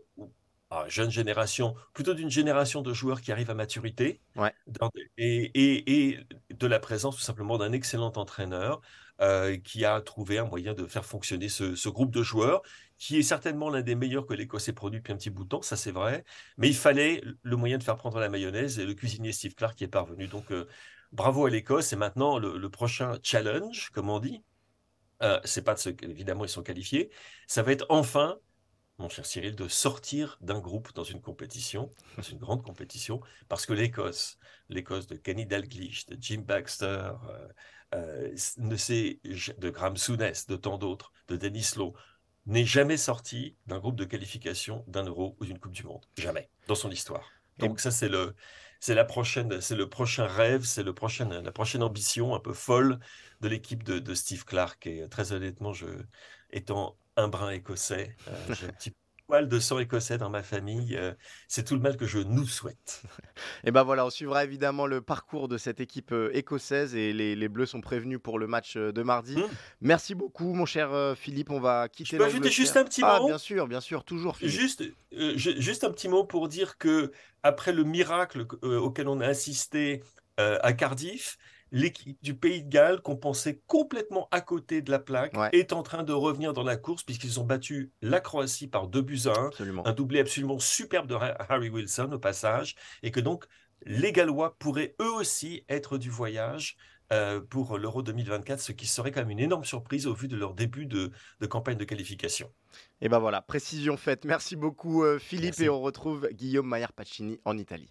ah, 0.70 0.84
jeune 0.88 1.10
génération, 1.10 1.74
plutôt 1.94 2.12
d'une 2.12 2.30
génération 2.30 2.82
de 2.82 2.92
joueurs 2.92 3.22
qui 3.22 3.32
arrivent 3.32 3.48
à 3.50 3.54
maturité, 3.54 4.20
et, 5.16 6.18
de 6.50 6.66
la 6.66 6.78
présence 6.78 7.16
tout 7.16 7.22
simplement 7.22 7.56
d'un 7.56 7.72
excellent 7.72 8.12
entraîneur 8.16 8.82
euh, 9.22 9.56
qui 9.56 9.86
a 9.86 10.02
trouvé 10.02 10.38
un 10.38 10.44
moyen 10.44 10.74
de 10.74 10.86
faire 10.86 11.06
fonctionner 11.06 11.48
ce, 11.48 11.88
groupe 11.88 12.10
de 12.10 12.22
joueurs, 12.22 12.60
qui 12.98 13.18
est 13.18 13.22
certainement 13.22 13.70
l'un 13.70 13.80
des 13.80 13.94
meilleurs 13.94 14.26
que 14.26 14.34
l'Écosse 14.34 14.68
ait 14.68 14.74
produit 14.74 15.00
depuis 15.00 15.14
un 15.14 15.16
petit 15.16 15.30
bout 15.30 15.44
de 15.44 15.48
temps, 15.48 15.62
ça 15.62 15.76
c'est 15.76 15.90
vrai, 15.90 16.24
mais 16.58 16.68
il 16.68 16.76
fallait 16.76 17.22
le 17.42 17.56
moyen 17.56 17.78
de 17.78 17.82
faire 17.82 17.96
prendre 17.96 18.20
la 18.20 18.28
mayonnaise, 18.28 18.78
et 18.78 18.84
le 18.84 18.92
cuisinier 18.92 19.32
Steve 19.32 19.54
Clark 19.54 19.74
qui 19.74 19.84
est 19.84 19.88
parvenu. 19.88 20.26
Donc 20.26 20.50
euh, 20.50 20.68
bravo 21.12 21.46
à 21.46 21.50
l'Écosse, 21.50 21.94
et 21.94 21.96
maintenant 21.96 22.38
le, 22.38 22.68
prochain 22.68 23.18
challenge, 23.22 23.88
comme 23.94 24.10
on 24.10 24.20
dit, 24.20 24.44
euh, 25.22 25.40
c'est 25.44 25.62
pas 25.62 25.72
de 25.72 25.78
ce 25.78 25.88
évidemment 26.02 26.44
ils 26.44 26.50
sont 26.50 26.62
qualifiés, 26.62 27.10
ça 27.46 27.62
va 27.62 27.72
être 27.72 27.86
enfin 27.88 28.38
mon 28.98 29.08
cher 29.08 29.24
Cyril, 29.24 29.54
de 29.54 29.68
sortir 29.68 30.38
d'un 30.40 30.58
groupe 30.58 30.92
dans 30.94 31.04
une 31.04 31.20
compétition, 31.20 31.90
dans 32.16 32.22
une 32.22 32.38
grande 32.38 32.62
compétition, 32.62 33.20
parce 33.48 33.64
que 33.64 33.72
l'Écosse, 33.72 34.38
l'Écosse 34.68 35.06
de 35.06 35.16
Kenny 35.16 35.46
Dalglish, 35.46 36.06
de 36.06 36.16
Jim 36.20 36.42
Baxter, 36.46 37.12
euh, 37.94 38.34
ne 38.58 38.76
sait, 38.76 39.20
de 39.24 39.70
Graham 39.70 39.96
Souness, 39.96 40.46
de 40.46 40.56
tant 40.56 40.78
d'autres, 40.78 41.12
de 41.28 41.36
Dennis 41.36 41.72
Lowe, 41.76 41.94
n'est 42.46 42.66
jamais 42.66 42.96
sorti 42.96 43.56
d'un 43.66 43.78
groupe 43.78 43.96
de 43.96 44.04
qualification 44.04 44.84
d'un 44.88 45.04
euro 45.04 45.36
ou 45.38 45.44
d'une 45.44 45.58
Coupe 45.58 45.72
du 45.72 45.84
Monde. 45.84 46.04
Jamais, 46.16 46.48
dans 46.66 46.74
son 46.74 46.90
histoire. 46.90 47.30
Donc 47.58 47.80
ça, 47.80 47.90
c'est 47.90 48.08
le, 48.08 48.34
c'est 48.80 48.94
la 48.94 49.04
prochaine, 49.04 49.60
c'est 49.60 49.74
le 49.74 49.88
prochain 49.88 50.26
rêve, 50.26 50.64
c'est 50.64 50.82
le 50.82 50.94
prochain, 50.94 51.28
la 51.28 51.52
prochaine 51.52 51.82
ambition 51.82 52.34
un 52.34 52.40
peu 52.40 52.52
folle 52.52 52.98
de 53.40 53.48
l'équipe 53.48 53.82
de, 53.82 53.98
de, 53.98 54.14
Steve 54.14 54.44
Clark. 54.44 54.86
Et 54.86 55.08
très 55.08 55.32
honnêtement, 55.32 55.72
je, 55.72 55.86
étant 56.50 56.96
un 57.18 57.28
brin 57.28 57.50
écossais, 57.50 58.16
euh, 58.28 58.54
j'ai 58.54 58.66
un 58.66 58.72
petit 58.72 58.92
poil 59.26 59.48
de 59.48 59.58
sang 59.58 59.78
écossais 59.80 60.18
dans 60.18 60.30
ma 60.30 60.42
famille. 60.42 60.96
Euh, 60.96 61.12
c'est 61.48 61.64
tout 61.64 61.74
le 61.74 61.80
mal 61.80 61.96
que 61.96 62.06
je 62.06 62.18
nous 62.18 62.46
souhaite. 62.46 63.02
et 63.64 63.72
ben 63.72 63.82
voilà, 63.82 64.06
on 64.06 64.10
suivra 64.10 64.44
évidemment 64.44 64.86
le 64.86 65.02
parcours 65.02 65.48
de 65.48 65.58
cette 65.58 65.80
équipe 65.80 66.12
euh, 66.12 66.30
écossaise 66.32 66.94
et 66.94 67.12
les, 67.12 67.48
Bleus 67.48 67.66
sont 67.66 67.80
prévenus 67.80 68.20
pour 68.22 68.38
le 68.38 68.46
match 68.46 68.76
de 68.76 69.02
mardi. 69.02 69.36
Mmh. 69.36 69.48
Merci 69.80 70.14
beaucoup, 70.14 70.54
mon 70.54 70.64
cher 70.64 71.14
Philippe. 71.16 71.50
On 71.50 71.60
va 71.60 71.88
quitter. 71.88 72.16
Je 72.16 72.22
peux 72.22 72.24
ajouter 72.24 72.50
juste 72.50 72.76
un 72.76 72.84
petit 72.84 73.02
ah, 73.04 73.18
mot. 73.18 73.26
Bien 73.26 73.38
sûr, 73.38 73.66
bien 73.66 73.80
sûr, 73.80 74.04
toujours. 74.04 74.36
Juste, 74.40 74.84
juste 75.10 75.84
un 75.84 75.90
petit 75.90 76.08
mot 76.08 76.24
pour 76.24 76.48
dire 76.48 76.78
que 76.78 77.10
après 77.42 77.72
le 77.72 77.84
miracle 77.84 78.46
auquel 78.62 79.08
on 79.08 79.20
a 79.20 79.26
assisté 79.26 80.02
à 80.36 80.72
Cardiff 80.72 81.36
l'équipe 81.72 82.18
du 82.22 82.34
Pays 82.34 82.62
de 82.62 82.68
Galles, 82.68 83.00
qu'on 83.00 83.16
pensait 83.16 83.60
complètement 83.66 84.28
à 84.30 84.40
côté 84.40 84.82
de 84.82 84.90
la 84.90 84.98
plaque, 84.98 85.34
est 85.52 85.72
en 85.72 85.82
train 85.82 86.02
de 86.02 86.12
revenir 86.12 86.52
dans 86.52 86.62
la 86.62 86.76
course 86.76 87.02
puisqu'ils 87.02 87.40
ont 87.40 87.44
battu 87.44 87.92
la 88.02 88.20
Croatie 88.20 88.68
par 88.68 88.88
deux 88.88 89.02
buts 89.02 89.20
à 89.26 89.38
un. 89.38 89.50
Un 89.84 89.92
doublé 89.92 90.20
absolument 90.20 90.58
superbe 90.58 91.06
de 91.06 91.14
Harry 91.14 91.70
Wilson 91.70 92.10
au 92.12 92.18
passage. 92.18 92.76
Et 93.02 93.10
que 93.10 93.20
donc, 93.20 93.44
les 93.84 94.12
Gallois 94.12 94.56
pourraient 94.58 94.94
eux 95.00 95.12
aussi 95.12 95.64
être 95.68 95.98
du 95.98 96.10
voyage. 96.10 96.76
Euh, 97.10 97.40
pour 97.40 97.78
l'Euro 97.78 98.02
2024, 98.02 98.60
ce 98.60 98.72
qui 98.72 98.86
serait 98.86 99.12
quand 99.12 99.20
même 99.20 99.30
une 99.30 99.40
énorme 99.40 99.64
surprise 99.64 100.06
au 100.06 100.12
vu 100.12 100.28
de 100.28 100.36
leur 100.36 100.52
début 100.52 100.84
de, 100.84 101.10
campagne 101.48 101.78
de 101.78 101.84
qualification. 101.84 102.52
Et 103.00 103.08
ben 103.08 103.18
voilà, 103.18 103.40
précision 103.40 103.96
faite. 103.96 104.26
Merci 104.26 104.56
beaucoup 104.56 105.04
euh, 105.04 105.18
Philippe 105.18 105.58
et 105.58 105.70
on 105.70 105.80
retrouve 105.80 106.28
Guillaume 106.32 106.68
Maillard 106.68 106.92
Pacini 106.92 107.40
en 107.46 107.56
Italie. 107.56 107.88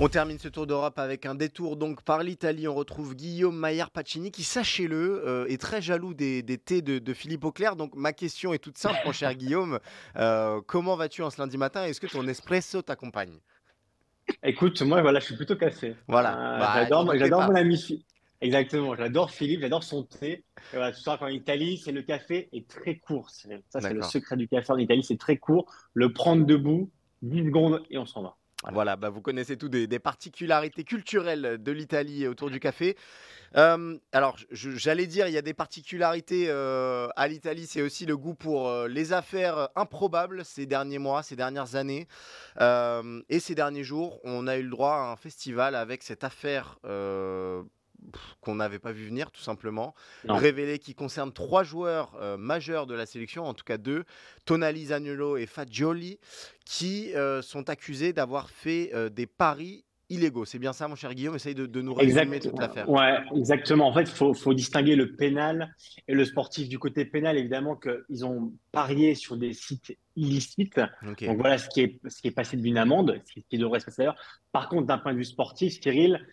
On 0.00 0.08
termine 0.08 0.38
ce 0.38 0.46
tour 0.46 0.68
d'Europe 0.68 0.96
avec 1.00 1.26
un 1.26 1.34
détour 1.34 1.76
donc 1.76 2.02
par 2.02 2.22
l'Italie. 2.22 2.68
On 2.68 2.74
retrouve 2.74 3.16
Guillaume 3.16 3.56
Maillard 3.58 3.90
Pacini 3.90 4.30
qui, 4.30 4.44
sachez-le, 4.44 5.26
euh, 5.26 5.46
est 5.46 5.60
très 5.60 5.82
jaloux 5.82 6.14
des, 6.14 6.44
thés 6.64 6.82
de, 6.82 7.12
Philippe 7.12 7.44
Auclair. 7.44 7.74
Donc 7.74 7.96
ma 7.96 8.12
question 8.12 8.54
est 8.54 8.60
toute 8.60 8.78
simple, 8.78 8.98
mon 9.04 9.10
cher 9.10 9.34
Guillaume. 9.34 9.80
Euh, 10.16 10.60
comment 10.68 10.94
vas-tu 10.94 11.24
en 11.24 11.30
ce 11.30 11.40
lundi 11.40 11.58
matin 11.58 11.84
Est-ce 11.84 12.00
que 12.00 12.06
ton 12.06 12.28
espresso 12.28 12.80
t'accompagne? 12.80 13.40
Écoute, 14.44 14.80
moi 14.82 15.02
voilà, 15.02 15.18
je 15.18 15.24
suis 15.24 15.36
plutôt 15.36 15.56
cassé. 15.56 15.96
Voilà. 16.06 16.30
Euh, 16.30 16.58
bah, 16.60 17.16
j'adore, 17.18 17.48
mon 17.48 17.56
ami. 17.56 18.04
Exactement, 18.40 18.94
j'adore 18.94 19.32
Philippe, 19.32 19.62
j'adore 19.62 19.82
son 19.82 20.04
thé. 20.04 20.30
Et 20.30 20.44
voilà, 20.74 20.92
tu 20.92 21.00
sais 21.00 21.10
qu'en 21.18 21.26
Italie, 21.26 21.76
c'est 21.76 21.90
le 21.90 22.02
café 22.02 22.48
est 22.52 22.68
très 22.68 22.98
court. 22.98 23.30
Ça, 23.30 23.80
c'est 23.80 23.94
le 23.94 24.02
secret 24.02 24.36
du 24.36 24.46
café 24.46 24.72
en 24.72 24.78
Italie, 24.78 25.02
c'est 25.02 25.18
très 25.18 25.38
court. 25.38 25.66
Le 25.92 26.12
prendre 26.12 26.46
debout, 26.46 26.88
10 27.22 27.46
secondes 27.46 27.82
et 27.90 27.98
on 27.98 28.06
s'en 28.06 28.22
va. 28.22 28.37
Voilà, 28.64 28.96
bah, 28.96 29.08
vous 29.08 29.20
connaissez 29.20 29.56
tout 29.56 29.68
des, 29.68 29.86
particularités 30.00 30.82
culturelles 30.82 31.62
de 31.62 31.72
l'Italie 31.72 32.26
autour 32.26 32.50
du 32.50 32.58
café. 32.58 32.96
Euh, 33.56 33.96
alors, 34.12 34.36
j'allais 34.50 35.06
dire, 35.06 35.28
il 35.28 35.32
y 35.32 35.38
a 35.38 35.42
des 35.42 35.54
particularités 35.54 36.46
euh, 36.48 37.08
à 37.14 37.28
l'Italie, 37.28 37.66
c'est 37.66 37.82
aussi 37.82 38.04
le 38.04 38.16
goût 38.16 38.34
pour 38.34 38.68
euh, 38.68 38.88
les 38.88 39.12
affaires 39.12 39.68
improbables 39.76 40.44
ces 40.44 40.66
derniers 40.66 40.98
mois, 40.98 41.22
ces 41.22 41.36
dernières 41.36 41.76
années. 41.76 42.08
et 42.60 43.40
ces 43.40 43.54
derniers 43.54 43.84
jours, 43.84 44.18
on 44.24 44.48
a 44.48 44.56
eu 44.56 44.64
le 44.64 44.70
droit 44.70 44.94
à 44.94 45.12
un 45.12 45.16
festival 45.16 45.76
avec 45.76 46.02
cette 46.02 46.24
affaire 46.24 46.78
qu'on 48.40 48.54
n'avait 48.54 48.78
pas 48.78 48.92
vu 48.92 49.06
venir, 49.06 49.30
tout 49.30 49.40
simplement. 49.40 49.94
Révélé 50.28 50.78
qui 50.78 50.94
concerne 50.94 51.32
trois 51.32 51.62
joueurs 51.62 52.16
euh, 52.20 52.36
majeurs 52.36 52.86
de 52.86 52.94
la 52.94 53.06
sélection, 53.06 53.44
en 53.44 53.54
tout 53.54 53.64
cas 53.64 53.78
deux, 53.78 54.04
Tonali 54.44 54.86
Zaniolo 54.86 55.36
et 55.36 55.46
Fagioli, 55.46 56.18
qui 56.64 57.14
euh, 57.14 57.42
sont 57.42 57.68
accusés 57.70 58.12
d'avoir 58.12 58.50
fait 58.50 58.90
euh, 58.94 59.08
des 59.08 59.26
paris 59.26 59.84
illégaux. 60.10 60.44
C'est 60.44 60.58
bien 60.58 60.72
ça, 60.72 60.88
mon 60.88 60.94
cher 60.94 61.14
Guillaume? 61.14 61.36
Essaye 61.36 61.54
de, 61.54 61.66
de 61.66 61.82
nous 61.82 61.92
résumer 61.92 62.40
toute 62.40 62.58
l'affaire. 62.58 62.88
Ouais, 62.88 63.18
exactement. 63.36 63.88
En 63.88 63.92
fait, 63.92 64.02
il 64.02 64.34
faut, 64.34 64.54
distinguer 64.54 64.96
le 64.96 65.14
pénal 65.14 65.74
et 66.06 66.14
le 66.14 66.24
sportif. 66.24 66.68
Du 66.68 66.78
côté 66.78 67.04
pénal, 67.04 67.36
évidemment, 67.36 67.76
qu'ils 67.76 68.24
ont 68.24 68.52
parié 68.72 69.14
sur 69.14 69.36
des 69.36 69.52
sites 69.52 69.96
illicites. 70.16 70.80
Donc 71.02 71.36
voilà 71.36 71.58
ce 71.58 71.68
qui 71.68 71.82
est, 71.82 72.00
ce 72.08 72.22
qui 72.22 72.28
est 72.28 72.32
passé 72.32 72.56
d'une 72.56 72.78
amende, 72.78 73.20
ce 73.26 73.40
qui 73.48 73.58
devrait 73.58 73.80
se 73.80 73.84
passer 73.84 73.98
d'ailleurs. 73.98 74.16
Par 74.50 74.68
contre, 74.68 74.86
d'un 74.86 74.98
point 74.98 75.12
de 75.12 75.18
vue 75.18 75.24
sportif, 75.24 75.78
Cyril, 75.80 76.26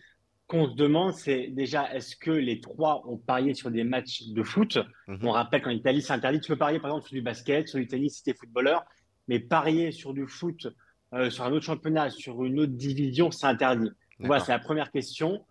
qu'on 0.47 0.69
se 0.69 0.75
demande, 0.75 1.13
c'est 1.13 1.47
déjà, 1.47 1.91
est-ce 1.93 2.15
que 2.15 2.31
les 2.31 2.61
trois 2.61 3.03
ont 3.07 3.17
parié 3.17 3.53
sur 3.53 3.71
des 3.71 3.83
matchs 3.83 4.23
de 4.27 4.43
foot? 4.43 4.77
Mhm. 5.07 5.19
On 5.23 5.31
rappelle 5.31 5.61
qu'en 5.61 5.71
Italie, 5.71 6.01
c'est 6.01 6.13
interdit. 6.13 6.39
Tu 6.39 6.51
peux 6.51 6.57
parier, 6.57 6.79
par 6.79 6.91
exemple, 6.91 7.07
sur 7.07 7.15
du 7.15 7.21
basket, 7.21 7.67
sur 7.67 7.79
du 7.79 7.87
tennis 7.87 8.17
si 8.17 8.23
tu 8.23 8.29
es 8.29 8.33
footballeur, 8.33 8.83
mais 9.27 9.39
parier 9.39 9.91
sur 9.91 10.13
du 10.13 10.27
foot, 10.27 10.67
euh, 11.13 11.29
sur 11.29 11.43
un 11.45 11.51
autre 11.51 11.65
championnat, 11.65 12.09
sur 12.09 12.43
une 12.43 12.59
autre 12.59 12.73
division, 12.73 13.31
c'est 13.31 13.47
interdit. 13.47 13.89
Voilà, 14.19 14.43
c'est 14.43 14.51
la 14.51 14.59
première 14.59 14.91
question. 14.91 15.45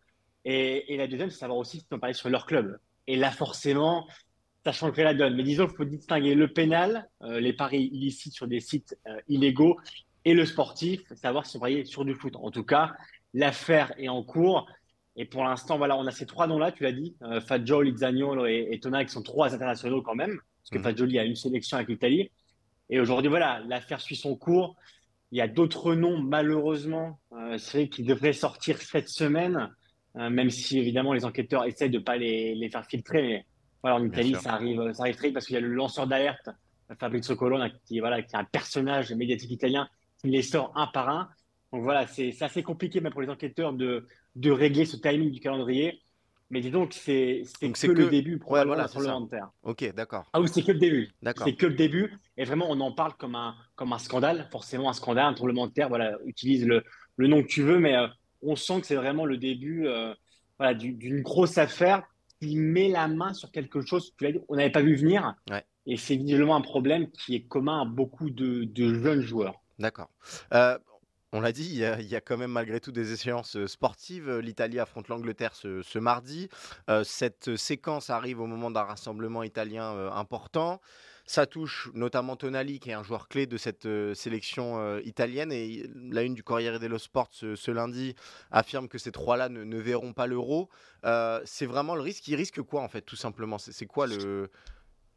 Et, 0.45 0.97
la 0.97 1.07
deuxième, 1.07 1.31
c'est 1.31 1.39
savoir 1.39 1.59
aussi 1.59 1.81
si 1.81 1.87
tu 1.87 1.99
parié 1.99 2.15
sur 2.15 2.29
leur 2.29 2.47
club. 2.47 2.79
Et 3.07 3.17
là, 3.17 3.31
forcément, 3.31 4.07
ça 4.65 4.73
changerait 4.73 5.05
la 5.05 5.15
donne. 5.15 5.35
Mais 5.35 5.43
disons 5.43 5.67
qu'il 5.67 5.77
faut 5.77 5.85
distinguer 5.85 6.35
le 6.35 6.49
pénal, 6.49 7.09
euh, 7.23 7.41
les 7.41 7.53
paris 7.53 7.91
illicites 7.93 8.33
sur 8.33 8.47
des 8.47 8.61
sites 8.61 8.97
euh, 9.07 9.19
illégaux, 9.29 9.77
et 10.25 10.35
le 10.35 10.47
sportif, 10.47 11.01
savoir 11.15 11.47
si 11.47 11.57
on 11.57 11.61
parié 11.61 11.85
sur 11.85 12.05
du 12.05 12.15
foot. 12.15 12.37
En 12.37 12.51
tout 12.51 12.65
cas, 12.65 12.93
l'affaire 13.35 13.93
est 13.99 14.09
en 14.09 14.23
cours. 14.23 14.67
Et 15.17 15.25
pour 15.25 15.45
l'instant, 15.45 15.79
voilà, 15.79 15.97
on 15.97 16.07
a 16.07 16.11
ces 16.11 16.27
trois 16.27 16.47
noms-là, 16.47 16.73
tu 16.73 16.83
l'as 16.83 16.93
dit, 16.93 17.17
euh, 17.23 17.41
Fagioli, 17.41 17.97
Zagnolo 17.97 18.47
et, 18.47 18.69
et 18.71 18.81
Tona, 18.81 19.05
qui 19.05 19.13
sont 19.13 19.23
trois 19.23 19.55
internationaux 19.55 20.03
quand 20.03 20.15
même, 20.15 20.39
parce 20.63 20.71
que 20.71 20.79
mmh. 20.79 20.83
Fagioli 20.83 21.19
a 21.19 21.25
une 21.25 21.37
sélection 21.37 21.77
avec 21.77 21.89
l'Italie. 21.89 22.31
Et 22.91 23.01
aujourd'hui, 23.01 23.29
voilà, 23.29 23.61
l'affaire 23.67 24.01
suit 24.01 24.17
son 24.17 24.37
cours. 24.37 24.77
Il 25.31 25.39
y 25.39 25.41
a 25.41 25.49
d'autres 25.49 25.95
noms, 25.95 26.19
malheureusement, 26.19 27.21
euh, 27.33 27.59
qui 27.91 28.03
devraient 28.03 28.33
sortir 28.33 28.79
cette 28.81 29.09
semaine, 29.09 29.71
euh, 30.17 30.31
même 30.31 30.51
si 30.51 30.79
évidemment 30.79 31.13
les 31.13 31.25
enquêteurs 31.25 31.65
essaient 31.65 31.89
de 31.89 31.99
ne 31.99 32.03
pas 32.03 32.17
les, 32.17 32.55
les, 32.55 32.69
faire 32.69 32.85
filtrer. 32.85 33.23
Mais 33.23 33.47
voilà, 33.83 33.97
en 33.97 34.05
Italie, 34.05 34.35
ça 34.35 34.55
arrive, 34.55 34.93
ça 34.93 35.05
arrive 35.05 35.17
très 35.17 35.29
vite 35.29 35.35
parce 35.35 35.47
qu'il 35.47 35.55
y 35.55 35.59
a 35.59 35.61
le 35.61 35.73
lanceur 35.73 36.07
d'alerte 36.07 36.51
Fabrizio 36.99 37.37
Colonna, 37.37 37.71
qui, 37.71 38.01
voilà, 38.01 38.23
qui 38.23 38.35
est 38.35 38.39
un 38.39 38.45
personnage 38.45 39.13
médiatique 39.13 39.51
italien, 39.51 39.89
qui 40.21 40.29
les 40.29 40.43
sort 40.43 40.73
un 40.75 40.87
par 40.87 41.09
un. 41.09 41.29
Donc 41.75 41.83
voilà, 41.83 42.07
c'est 42.07 42.41
assez 42.41 42.63
compliqué 42.63 43.01
même 43.01 43.11
pour 43.11 43.21
les 43.21 43.29
enquêteurs 43.29 43.73
de, 43.73 44.07
de 44.37 44.51
régler 44.53 44.85
ce 44.85 44.97
timing 44.97 45.33
du 45.33 45.41
calendrier. 45.41 46.01
Mais 46.51 46.61
disons 46.61 46.87
que 46.87 46.95
c'est 46.95 47.43
que, 47.61 47.91
le 47.91 48.09
début 48.09 48.39
pour 48.39 48.53
ouais, 48.53 48.65
voilà, 48.65 48.87
terre. 49.29 49.51
Ok, 49.65 49.93
d'accord. 49.93 50.31
Ah 50.33 50.41
oui, 50.41 50.49
c'est 50.49 50.63
que 50.63 50.71
le 50.71 50.79
début. 50.79 51.11
C'est 51.43 51.57
que 51.57 51.67
le 51.67 51.75
début. 51.75 52.17
Et 52.37 52.45
vraiment, 52.45 52.67
on 52.71 52.79
en 52.79 52.93
parle 52.93 53.15
comme 53.15 53.35
un, 53.35 53.57
comme 53.75 53.93
un 53.93 53.99
scandale, 53.99 54.47
forcément 54.53 54.89
un 54.89 54.93
scandale, 54.93 55.27
un 55.27 55.35
tremblement 55.35 55.67
de 55.67 55.73
terre. 55.73 55.89
Voilà, 55.89 56.17
utilise 56.27 56.65
le, 56.65 56.85
le 57.17 57.27
nom 57.27 57.43
que 57.43 57.49
tu 57.49 57.63
veux, 57.63 57.81
mais 57.81 57.97
euh, 57.97 58.07
on 58.41 58.55
sent 58.55 58.83
que 58.83 58.87
c'est 58.87 58.95
vraiment 58.95 59.25
le 59.25 59.37
début 59.37 59.89
euh, 59.89 60.15
voilà, 60.59 60.75
d'une 60.75 61.23
grosse 61.23 61.59
affaire 61.59 62.05
qui 62.41 62.55
met 62.55 62.89
la 62.89 63.09
main 63.09 63.35
sur 63.35 63.51
quelque 63.51 63.81
chose 63.81 64.15
qu'on 64.17 64.55
n'avait 64.55 64.71
pas 64.71 64.83
vu 64.83 64.95
venir. 64.95 65.35
Et 65.87 65.97
c'est 65.97 66.15
visiblement 66.15 66.55
un 66.55 66.61
problème 66.61 67.11
qui 67.11 67.35
est 67.35 67.49
commun 67.49 67.83
à 67.83 67.85
beaucoup 67.85 68.31
de, 68.31 68.63
de 68.63 68.95
jeunes 68.95 69.23
joueurs. 69.23 69.61
D'accord. 69.81 70.09
Euh, 70.53 70.79
on 71.35 71.41
l'a 71.41 71.51
dit, 71.51 71.65
il 71.65 72.07
y, 72.07 72.15
a, 72.15 72.21
quand 72.21 72.37
même 72.37 72.53
malgré 72.53 72.79
tout 72.79 72.93
des 72.93 73.13
échéances 73.13 73.57
euh, 73.57 73.67
sportives. 73.67 74.39
L'Italie 74.39 74.79
affronte 74.79 75.09
l'Angleterre 75.09 75.53
ce, 75.57 75.99
mardi. 75.99 76.49
Euh, 76.89 77.03
cette 77.03 77.57
séquence 77.57 78.09
arrive 78.09 78.39
au 78.41 78.47
moment 78.47 78.71
d'un 78.71 78.85
rassemblement 78.85 79.43
italien 79.43 79.95
euh, 79.95 80.13
important. 80.13 80.81
Ça 81.27 81.47
touche 81.47 81.91
notamment 81.93 82.37
Tonali, 82.37 82.79
qui 82.79 82.91
est 82.91 82.95
un 82.95 83.03
joueur 83.03 83.27
clé 83.27 83.47
de 83.47 83.57
cette 83.57 83.89
sélection 84.15 84.99
italienne. 84.99 85.51
Et 85.51 85.91
la 86.13 86.23
une 86.23 86.35
du 86.35 86.43
Corriere 86.45 86.79
dello 86.79 86.99
Sport 86.99 87.31
ce, 87.33 87.71
lundi 87.71 88.15
affirme 88.51 88.89
que 88.89 88.99
ces 88.99 89.11
trois-là 89.11 89.49
ne, 89.49 89.79
verront 89.79 90.13
pas 90.13 90.27
l'euro. 90.27 90.69
c'est 91.47 91.65
vraiment 91.65 91.95
le 91.95 92.03
risque. 92.03 92.29
Ils 92.29 92.37
risquent 92.37 92.61
quoi, 92.61 92.83
en 92.83 92.89
fait, 92.89 93.01
tout 93.01 93.17
simplement? 93.17 93.57
C'est 93.57 93.87
quoi 93.87 94.07
le, 94.07 94.51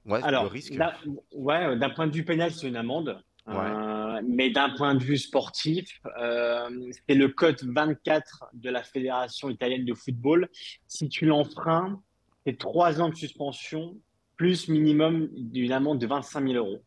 ouais, 0.06 0.22
le 0.22 0.48
risque? 0.48 0.76
D'un 0.76 1.90
point 1.90 2.08
de 2.08 2.14
vue 2.14 2.24
pénal, 2.24 2.54
c'est 2.54 2.70
une 2.70 2.78
amende. 2.78 3.22
Euh, 3.50 4.22
mais 4.28 4.50
d'un 4.50 4.70
point 4.72 4.96
de 4.96 5.04
vue 5.04 5.18
sportif, 5.18 6.02
euh, 6.20 6.70
c'est 7.08 7.16
le 7.16 7.30
code 7.30 7.62
24 7.64 8.46
de 8.54 8.70
la 8.70 8.84
Fédération 8.84 9.50
italienne 9.50 9.86
de 9.86 9.94
football. 9.94 10.50
Si 10.88 11.08
tu 11.08 11.26
l'enfreins, 11.26 12.02
c'est 12.46 12.58
trois 12.58 13.02
ans 13.02 13.10
de 13.10 13.16
suspension 13.16 13.96
plus 14.36 14.68
minimum 14.68 15.30
d'une 15.34 15.72
amende 15.72 16.00
de 16.00 16.08
25 16.08 16.48
000 16.48 16.54
euros. 16.56 16.84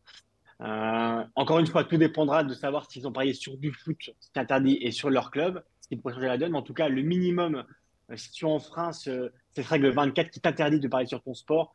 Euh, 0.61 1.23
encore 1.35 1.59
une 1.59 1.67
fois, 1.67 1.83
tout 1.83 1.97
dépendra 1.97 2.43
de 2.43 2.53
savoir 2.53 2.89
s'ils 2.89 3.07
ont 3.07 3.11
parié 3.11 3.33
sur 3.33 3.57
du 3.57 3.73
foot, 3.73 4.11
c'est 4.19 4.37
interdit, 4.37 4.77
et 4.81 4.91
sur 4.91 5.09
leur 5.09 5.31
club, 5.31 5.63
ce 5.81 5.87
qui 5.87 5.95
pourrait 5.95 6.13
changer 6.13 6.27
la 6.27 6.37
donne. 6.37 6.55
en 6.55 6.61
tout 6.61 6.73
cas, 6.73 6.87
le 6.87 7.01
minimum, 7.01 7.63
si 8.15 8.31
tu 8.31 8.45
enfreins 8.45 8.91
cette 8.93 9.65
règle 9.65 9.89
24 9.89 10.29
qui 10.29 10.39
t'interdit 10.39 10.79
de 10.79 10.87
parier 10.87 11.07
sur 11.07 11.21
ton 11.23 11.33
sport, 11.33 11.73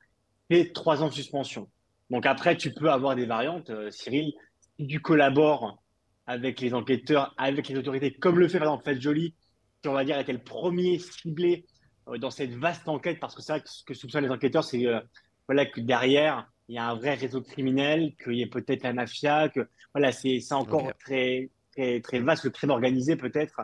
c'est 0.48 0.72
trois 0.72 1.02
ans 1.02 1.08
de 1.08 1.12
suspension. 1.12 1.68
Donc 2.08 2.24
après, 2.24 2.56
tu 2.56 2.72
peux 2.72 2.90
avoir 2.90 3.16
des 3.16 3.26
variantes, 3.26 3.72
Cyril 3.90 4.32
si 4.78 4.86
tu 4.86 5.00
collabores 5.00 5.82
avec 6.26 6.60
les 6.60 6.74
enquêteurs, 6.74 7.34
avec 7.38 7.68
les 7.68 7.76
autorités, 7.76 8.12
comme 8.12 8.38
le 8.38 8.48
fait 8.48 8.58
par 8.58 8.68
exemple 8.68 8.84
Fête 8.84 9.00
Jolie, 9.00 9.34
qui 9.82 9.88
on 9.88 9.92
va 9.92 10.04
dire 10.04 10.18
était 10.18 10.32
le 10.32 10.38
premier 10.42 10.98
ciblé 10.98 11.64
euh, 12.08 12.18
dans 12.18 12.30
cette 12.30 12.54
vaste 12.54 12.88
enquête, 12.88 13.20
parce 13.20 13.34
que 13.34 13.42
c'est 13.42 13.52
vrai 13.52 13.60
que 13.62 13.68
ce 13.68 13.84
que 13.84 13.94
soupçonnent 13.94 14.24
les 14.24 14.30
enquêteurs, 14.30 14.64
c'est 14.64 14.86
euh, 14.86 15.00
voilà, 15.46 15.66
que 15.66 15.80
derrière, 15.80 16.50
il 16.68 16.74
y 16.74 16.78
a 16.78 16.88
un 16.88 16.94
vrai 16.96 17.14
réseau 17.14 17.40
criminel, 17.42 18.14
qu'il 18.22 18.34
y 18.34 18.42
ait 18.42 18.46
peut-être 18.46 18.82
la 18.82 18.92
mafia, 18.92 19.48
que 19.48 19.68
voilà, 19.94 20.10
c'est 20.12 20.40
encore 20.52 20.92
très, 20.98 21.50
très, 21.72 22.00
très 22.00 22.18
vaste, 22.20 22.44
le 22.44 22.50
crime 22.50 22.70
organisé 22.70 23.16
peut-être. 23.16 23.60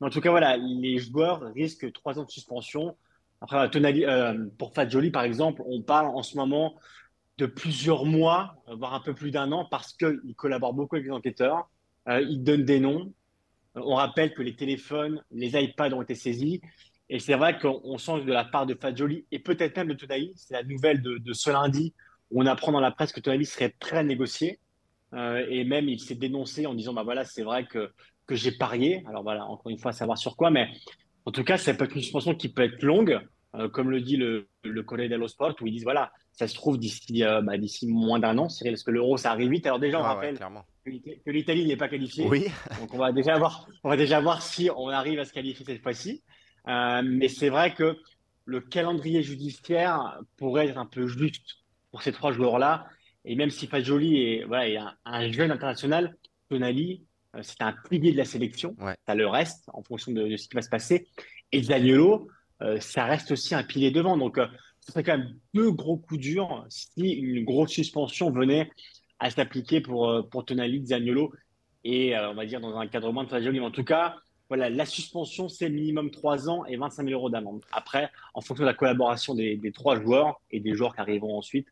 Mais 0.00 0.06
en 0.06 0.10
tout 0.10 0.20
cas, 0.20 0.30
voilà, 0.30 0.56
les 0.56 0.98
joueurs 0.98 1.40
risquent 1.54 1.92
trois 1.92 2.18
ans 2.18 2.24
de 2.24 2.30
suspension. 2.30 2.96
Après, 3.40 3.68
euh, 3.76 4.46
pour 4.58 4.72
Fat 4.74 4.88
Jolie, 4.88 5.10
par 5.10 5.24
exemple, 5.24 5.62
on 5.66 5.82
parle 5.82 6.06
en 6.06 6.22
ce 6.22 6.36
moment 6.36 6.74
de 7.38 7.46
plusieurs 7.46 8.04
mois, 8.04 8.56
voire 8.66 8.94
un 8.94 9.00
peu 9.00 9.14
plus 9.14 9.30
d'un 9.30 9.52
an, 9.52 9.66
parce 9.70 9.92
qu'il 9.92 10.34
collabore 10.36 10.72
beaucoup 10.72 10.96
avec 10.96 11.06
les 11.06 11.12
enquêteurs. 11.12 11.68
Euh, 12.08 12.20
il 12.20 12.42
donne 12.42 12.64
des 12.64 12.80
noms. 12.80 13.12
Euh, 13.76 13.80
on 13.84 13.94
rappelle 13.94 14.32
que 14.32 14.42
les 14.42 14.56
téléphones, 14.56 15.22
les 15.30 15.60
iPads 15.60 15.92
ont 15.92 16.02
été 16.02 16.14
saisis. 16.14 16.60
Et 17.08 17.18
c'est 17.20 17.34
vrai 17.34 17.58
qu'on 17.58 17.98
sent 17.98 18.24
de 18.24 18.32
la 18.32 18.44
part 18.44 18.66
de 18.66 18.74
Fadjoli 18.74 19.26
et 19.30 19.38
peut-être 19.38 19.76
même 19.76 19.88
de 19.88 19.94
Tonali, 19.94 20.32
c'est 20.34 20.54
la 20.54 20.64
nouvelle 20.64 21.02
de, 21.02 21.32
ce 21.32 21.50
lundi, 21.50 21.94
où 22.30 22.42
on 22.42 22.46
apprend 22.46 22.72
dans 22.72 22.80
la 22.80 22.90
presse 22.90 23.12
que 23.12 23.20
Tonali 23.20 23.46
serait 23.46 23.74
prêt 23.78 23.98
à 23.98 24.02
négocier. 24.02 24.58
Euh, 25.14 25.46
et 25.48 25.64
même, 25.64 25.88
il 25.88 26.00
s'est 26.00 26.16
dénoncé 26.16 26.66
en 26.66 26.74
disant 26.74 26.92
bah 26.92 27.04
voilà, 27.04 27.24
c'est 27.24 27.44
vrai 27.44 27.64
que, 27.66 27.92
que 28.26 28.34
j'ai 28.34 28.50
parié. 28.50 29.04
Alors 29.06 29.22
voilà, 29.22 29.46
encore 29.46 29.70
une 29.70 29.78
fois, 29.78 29.92
savoir 29.92 30.18
sur 30.18 30.36
quoi. 30.36 30.50
Mais 30.50 30.68
en 31.26 31.30
tout 31.30 31.44
cas, 31.44 31.58
ça 31.58 31.74
peut 31.74 31.88
une 31.94 32.02
suspension 32.02 32.34
qui 32.34 32.48
peut 32.48 32.62
être 32.62 32.82
longue, 32.82 33.20
comme 33.72 33.90
le 33.90 34.00
dit 34.00 34.16
le, 34.16 34.48
le 34.64 34.82
collègue 34.82 35.10
dello 35.10 35.28
Sport, 35.28 35.54
où 35.60 35.66
ils 35.66 35.72
disent 35.72 35.84
voilà, 35.84 36.12
ça 36.36 36.46
se 36.46 36.54
trouve 36.54 36.78
d'ici 36.78 37.24
euh, 37.24 37.40
bah, 37.40 37.56
d'ici 37.56 37.86
moins 37.86 38.18
d'un 38.18 38.36
an, 38.36 38.48
Cyril, 38.48 38.74
parce 38.74 38.82
que 38.82 38.90
l'euro, 38.90 39.16
ça 39.16 39.32
arrive 39.32 39.50
vite. 39.50 39.66
Alors 39.66 39.78
déjà, 39.78 39.98
on 39.98 40.04
ah 40.04 40.14
rappelle 40.14 40.38
que 40.84 41.30
l'Italie 41.30 41.66
n'est 41.66 41.76
pas 41.76 41.88
qualifiée. 41.88 42.26
Oui. 42.28 42.46
Donc 42.78 42.92
on 42.92 42.98
va 42.98 43.10
déjà 43.10 43.38
voir, 43.38 43.66
on 43.82 43.88
va 43.88 43.96
déjà 43.96 44.20
voir 44.20 44.42
si 44.42 44.70
on 44.76 44.88
arrive 44.88 45.18
à 45.18 45.24
se 45.24 45.32
qualifier 45.32 45.64
cette 45.64 45.82
fois-ci. 45.82 46.22
Euh, 46.68 47.02
mais 47.04 47.28
c'est 47.28 47.48
vrai 47.48 47.74
que 47.74 47.96
le 48.44 48.60
calendrier 48.60 49.22
judiciaire 49.22 50.20
pourrait 50.36 50.68
être 50.68 50.78
un 50.78 50.86
peu 50.86 51.06
juste 51.06 51.56
pour 51.90 52.02
ces 52.02 52.12
trois 52.12 52.32
joueurs-là. 52.32 52.86
Et 53.24 53.34
même 53.34 53.50
si 53.50 53.66
Fajoli 53.66 54.22
est, 54.22 54.44
voilà, 54.44 54.68
est 54.68 54.78
un, 55.04 55.32
jeune 55.32 55.50
international, 55.50 56.16
Tonali, 56.50 57.02
euh, 57.34 57.40
c'est 57.42 57.62
un 57.62 57.74
pilier 57.88 58.12
de 58.12 58.18
la 58.18 58.26
sélection. 58.26 58.76
Ça 59.06 59.14
le 59.14 59.26
reste 59.26 59.64
en 59.72 59.82
fonction 59.82 60.12
de, 60.12 60.36
ce 60.36 60.48
qui 60.48 60.54
va 60.54 60.62
se 60.62 60.68
passer. 60.68 61.08
Et 61.50 61.62
Zaniolo, 61.62 62.28
ça 62.80 63.04
reste 63.04 63.32
aussi 63.32 63.54
un 63.54 63.62
pilier 63.62 63.90
devant. 63.90 64.16
Donc 64.16 64.38
ce 64.86 64.92
serait 64.92 65.02
quand 65.02 65.18
même 65.18 65.34
deux 65.52 65.72
gros 65.72 65.96
coups 65.96 66.20
durs 66.20 66.64
si 66.68 67.10
une 67.10 67.44
grosse 67.44 67.70
suspension 67.70 68.30
venait 68.30 68.70
à 69.18 69.30
s'appliquer 69.30 69.80
pour, 69.80 70.08
euh, 70.08 70.22
pour 70.22 70.44
Tonali, 70.44 70.86
Zaniolo 70.86 71.32
et 71.84 72.16
euh, 72.16 72.30
on 72.30 72.34
va 72.34 72.46
dire 72.46 72.60
dans 72.60 72.76
un 72.76 72.86
cadre 72.86 73.12
moins 73.12 73.24
de 73.24 73.50
Mais 73.50 73.60
en 73.60 73.70
tout 73.70 73.84
cas, 73.84 74.16
voilà, 74.48 74.70
la 74.70 74.86
suspension, 74.86 75.48
c'est 75.48 75.68
minimum 75.68 76.10
3 76.10 76.48
ans 76.48 76.64
et 76.66 76.76
25 76.76 77.04
000 77.04 77.18
euros 77.18 77.30
d'amende. 77.30 77.62
Après, 77.72 78.10
en 78.34 78.40
fonction 78.40 78.62
de 78.62 78.68
la 78.68 78.74
collaboration 78.74 79.34
des, 79.34 79.72
trois 79.74 80.00
joueurs 80.00 80.40
et 80.50 80.60
des 80.60 80.74
joueurs 80.74 80.94
qui 80.94 81.00
arriveront 81.00 81.36
ensuite, 81.36 81.66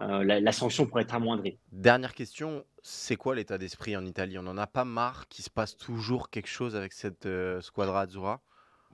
euh, 0.00 0.22
la, 0.24 0.52
sanction 0.52 0.86
pourrait 0.86 1.02
être 1.02 1.14
amoindrie. 1.14 1.58
Dernière 1.72 2.14
question, 2.14 2.64
c'est 2.82 3.16
quoi 3.16 3.34
l'état 3.34 3.56
d'esprit 3.58 3.96
en 3.96 4.04
Italie? 4.04 4.38
On 4.38 4.42
n'en 4.42 4.58
a 4.58 4.66
pas 4.66 4.84
marre 4.84 5.26
qu'il 5.28 5.44
se 5.44 5.50
passe 5.50 5.76
toujours 5.76 6.30
quelque 6.30 6.48
chose 6.48 6.76
avec 6.76 6.92
cette 6.92 7.26
squadra 7.60 8.02
Azzurra? 8.02 8.42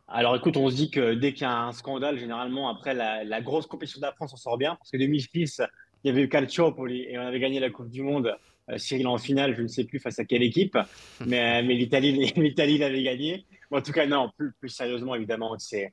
Alors 0.06 0.36
écoute, 0.36 0.56
on 0.56 0.68
se 0.68 0.76
dit 0.76 0.90
que 0.90 1.14
dès 1.14 1.32
qu'il 1.32 1.42
y 1.42 1.46
a 1.46 1.62
un 1.62 1.72
scandale, 1.72 2.18
généralement, 2.18 2.68
après 2.68 2.94
la, 2.94 3.40
grosse 3.40 3.66
compétition 3.66 4.00
de 4.00 4.06
la 4.06 4.12
France, 4.12 4.32
on 4.34 4.36
sort 4.36 4.58
bien. 4.58 4.76
Parce 4.76 4.90
que 4.90 4.96
2006, 4.96 5.62
il 6.02 6.08
y 6.08 6.10
avait 6.10 6.22
eu 6.22 6.28
Calciopoli 6.28 7.06
et 7.08 7.18
on 7.18 7.22
avait 7.22 7.40
gagné 7.40 7.58
la 7.58 7.70
Coupe 7.70 7.90
du 7.90 8.02
Monde. 8.02 8.36
Euh, 8.70 8.78
Cyril 8.78 9.06
en 9.08 9.18
finale, 9.18 9.54
je 9.54 9.62
ne 9.62 9.68
sais 9.68 9.84
plus 9.84 9.98
face 9.98 10.18
à 10.18 10.24
quelle 10.24 10.42
équipe, 10.42 10.78
mais, 11.26 11.62
mais 11.62 11.74
l'Italie, 11.74 12.32
l'Italie 12.36 12.78
l'avait 12.78 13.02
gagné. 13.02 13.44
en 13.70 13.82
tout 13.82 13.92
cas, 13.92 14.06
non, 14.06 14.30
plus, 14.36 14.52
plus 14.58 14.70
sérieusement, 14.70 15.14
évidemment, 15.14 15.54
c'est, 15.58 15.92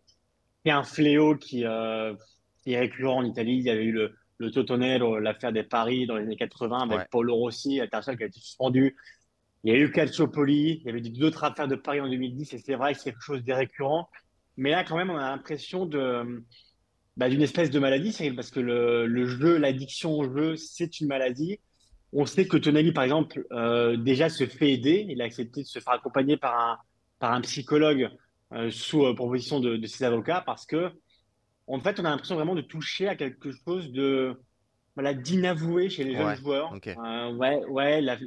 un 0.66 0.84
fléau 0.84 1.36
qui, 1.36 1.66
euh, 1.66 2.14
qui, 2.64 2.74
est 2.74 2.80
récurrent 2.80 3.18
en 3.18 3.26
Italie. 3.26 3.58
Il 3.58 3.64
y 3.64 3.70
avait 3.70 3.84
eu 3.84 3.92
le, 3.92 4.16
le 4.38 5.20
l'affaire 5.20 5.52
des 5.52 5.64
paris 5.64 6.06
dans 6.06 6.16
les 6.16 6.24
années 6.24 6.36
80 6.36 6.90
avec 6.90 7.10
Paulo 7.10 7.36
Rossi, 7.36 7.82
international 7.82 8.18
qui 8.18 8.24
a 8.24 8.28
été 8.28 8.40
suspendu. 8.40 8.96
Il 9.64 9.74
y 9.74 9.76
a 9.76 9.80
eu 9.80 9.92
Calciopoli, 9.92 10.82
il 10.82 10.86
y 10.86 10.90
avait 10.90 11.02
d'autres 11.02 11.44
affaires 11.44 11.68
de 11.68 11.76
Paris 11.76 12.02
en 12.02 12.10
2010, 12.10 12.54
et 12.54 12.58
c'est 12.58 12.76
vrai 12.76 12.94
que 12.94 13.00
c'est 13.00 13.12
quelque 13.12 13.24
chose 13.24 13.44
de 13.44 13.54
récurrent. 13.54 14.10
Mais 14.58 14.72
là, 14.72 14.84
quand 14.84 14.98
même, 14.98 15.10
on 15.10 15.18
a 15.18 15.30
l'impression 15.30 15.86
de, 15.86 16.44
bah, 17.16 17.30
d'une 17.30 17.42
espèce 17.42 17.70
de 17.70 17.80
maladie, 17.80 18.16
parce 18.36 18.50
que 18.50 18.60
le, 18.60 19.06
le 19.06 19.28
jeu, 19.28 19.58
l'addiction 19.58 20.18
au 20.18 20.24
jeu, 20.36 20.56
c'est 20.56 21.00
une 21.00 21.08
maladie. 21.08 21.60
On 22.14 22.26
sait 22.26 22.48
que 22.48 22.58
Tonali, 22.58 22.92
par 22.92 23.04
exemple, 23.04 23.46
euh, 23.52 23.96
déjà 23.96 24.30
se 24.30 24.46
fait 24.46 24.72
aider. 24.72 25.06
Il 25.08 25.22
a 25.22 25.26
accepté 25.26 25.62
de 25.62 25.68
se 25.68 25.80
faire 25.80 25.94
accompagner 25.94 26.38
par 26.38 26.60
un, 26.60 26.78
par 27.20 27.32
un 27.32 27.42
psychologue 27.42 28.10
euh, 28.54 28.70
sous 28.72 29.06
euh, 29.06 29.14
proposition 29.14 29.60
de, 29.60 29.78
de, 29.78 29.88
ses 29.88 30.04
avocats, 30.04 30.42
parce 30.46 30.66
que, 30.66 30.92
en 31.68 31.80
fait, 31.80 32.00
on 32.00 32.06
a 32.06 32.10
l'impression 32.10 32.36
vraiment 32.36 32.56
de 32.56 32.62
toucher 32.62 33.08
à 33.08 33.16
quelque 33.16 33.52
chose 33.52 33.92
de 33.92 34.36
voilà, 34.96 35.14
d'inavoué 35.14 35.90
chez 35.90 36.04
les 36.04 36.16
jeunes 36.16 36.36
joueurs. 36.36 36.74
ouais, 37.34 37.64
ouais, 37.66 38.02
la, 38.02 38.18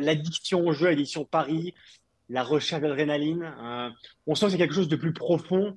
l'addiction 0.00 0.66
au 0.66 0.72
jeu, 0.72 0.86
l'addiction 0.86 1.24
Paris, 1.24 1.74
la 2.28 2.42
recherche 2.42 2.82
d'adrénaline. 2.82 3.42
Euh, 3.62 3.90
on 4.26 4.34
sent 4.34 4.46
que 4.46 4.52
c'est 4.52 4.58
quelque 4.58 4.74
chose 4.74 4.88
de 4.88 4.96
plus 4.96 5.12
profond 5.12 5.76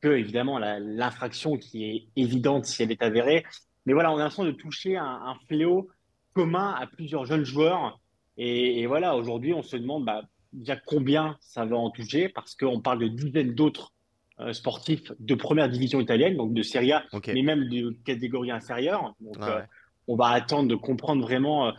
que, 0.00 0.08
évidemment, 0.08 0.58
l'infraction 0.58 1.56
qui 1.56 1.84
est 1.84 2.06
évidente 2.16 2.64
si 2.64 2.82
elle 2.82 2.90
est 2.90 3.02
avérée. 3.02 3.44
Mais 3.86 3.92
voilà, 3.92 4.12
on 4.12 4.16
a 4.16 4.20
l'impression 4.20 4.44
de 4.44 4.52
toucher 4.52 4.96
un, 4.96 5.34
fléau 5.48 5.88
commun 6.32 6.74
à 6.78 6.86
plusieurs 6.86 7.26
jeunes 7.26 7.44
joueurs. 7.44 8.00
Et, 8.36 8.86
voilà, 8.86 9.16
aujourd'hui, 9.16 9.52
on 9.52 9.62
se 9.62 9.76
demande 9.76 10.04
bah, 10.04 10.22
déjà 10.52 10.76
combien 10.76 11.36
ça 11.40 11.64
va 11.64 11.76
en 11.76 11.90
toucher, 11.90 12.28
parce 12.28 12.54
qu'on 12.54 12.80
parle 12.80 13.00
de 13.00 13.08
dizaines 13.08 13.54
d'autres 13.54 13.92
euh, 14.38 14.54
sportifs 14.54 15.12
de 15.18 15.34
première 15.34 15.68
division 15.68 16.00
italienne, 16.00 16.36
donc 16.36 16.54
de 16.54 16.62
Serie 16.62 16.92
A, 16.92 17.04
mais 17.26 17.42
même 17.42 17.68
de 17.68 17.90
catégories 18.04 18.50
inférieures. 18.50 19.14
Donc, 19.20 19.36
euh, 19.42 19.60
on 20.08 20.16
va 20.16 20.28
attendre 20.28 20.68
de 20.68 20.76
comprendre 20.76 21.22
vraiment 21.22 21.74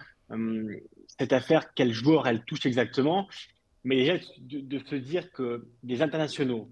cette 1.21 1.33
affaire, 1.33 1.71
quel 1.75 1.93
joueur 1.93 2.27
elle 2.27 2.43
touche 2.45 2.65
exactement. 2.65 3.27
Mais 3.83 3.95
déjà, 3.95 4.13
de, 4.39 4.79
se 4.79 4.95
dire 4.95 5.31
que 5.31 5.67
des 5.83 6.01
internationaux, 6.01 6.71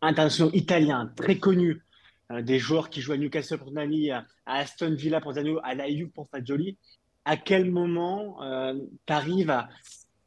internationaux 0.00 0.52
italiens 0.54 1.12
très 1.16 1.36
connus, 1.38 1.82
des 2.30 2.60
joueurs 2.60 2.90
qui 2.90 3.00
jouent 3.00 3.14
à 3.14 3.16
Newcastle 3.16 3.58
pour 3.58 3.72
Nani, 3.72 4.12
à, 4.12 4.24
Aston 4.46 4.94
Villa 4.94 5.20
pour 5.20 5.32
Zano, 5.32 5.58
à 5.64 5.74
la 5.74 5.88
Juve 5.88 6.10
pour 6.10 6.28
Fagioli, 6.30 6.78
à 7.24 7.36
quel 7.36 7.68
moment 7.72 8.38
tu 9.06 9.12
arrives 9.12 9.50
à, 9.50 9.68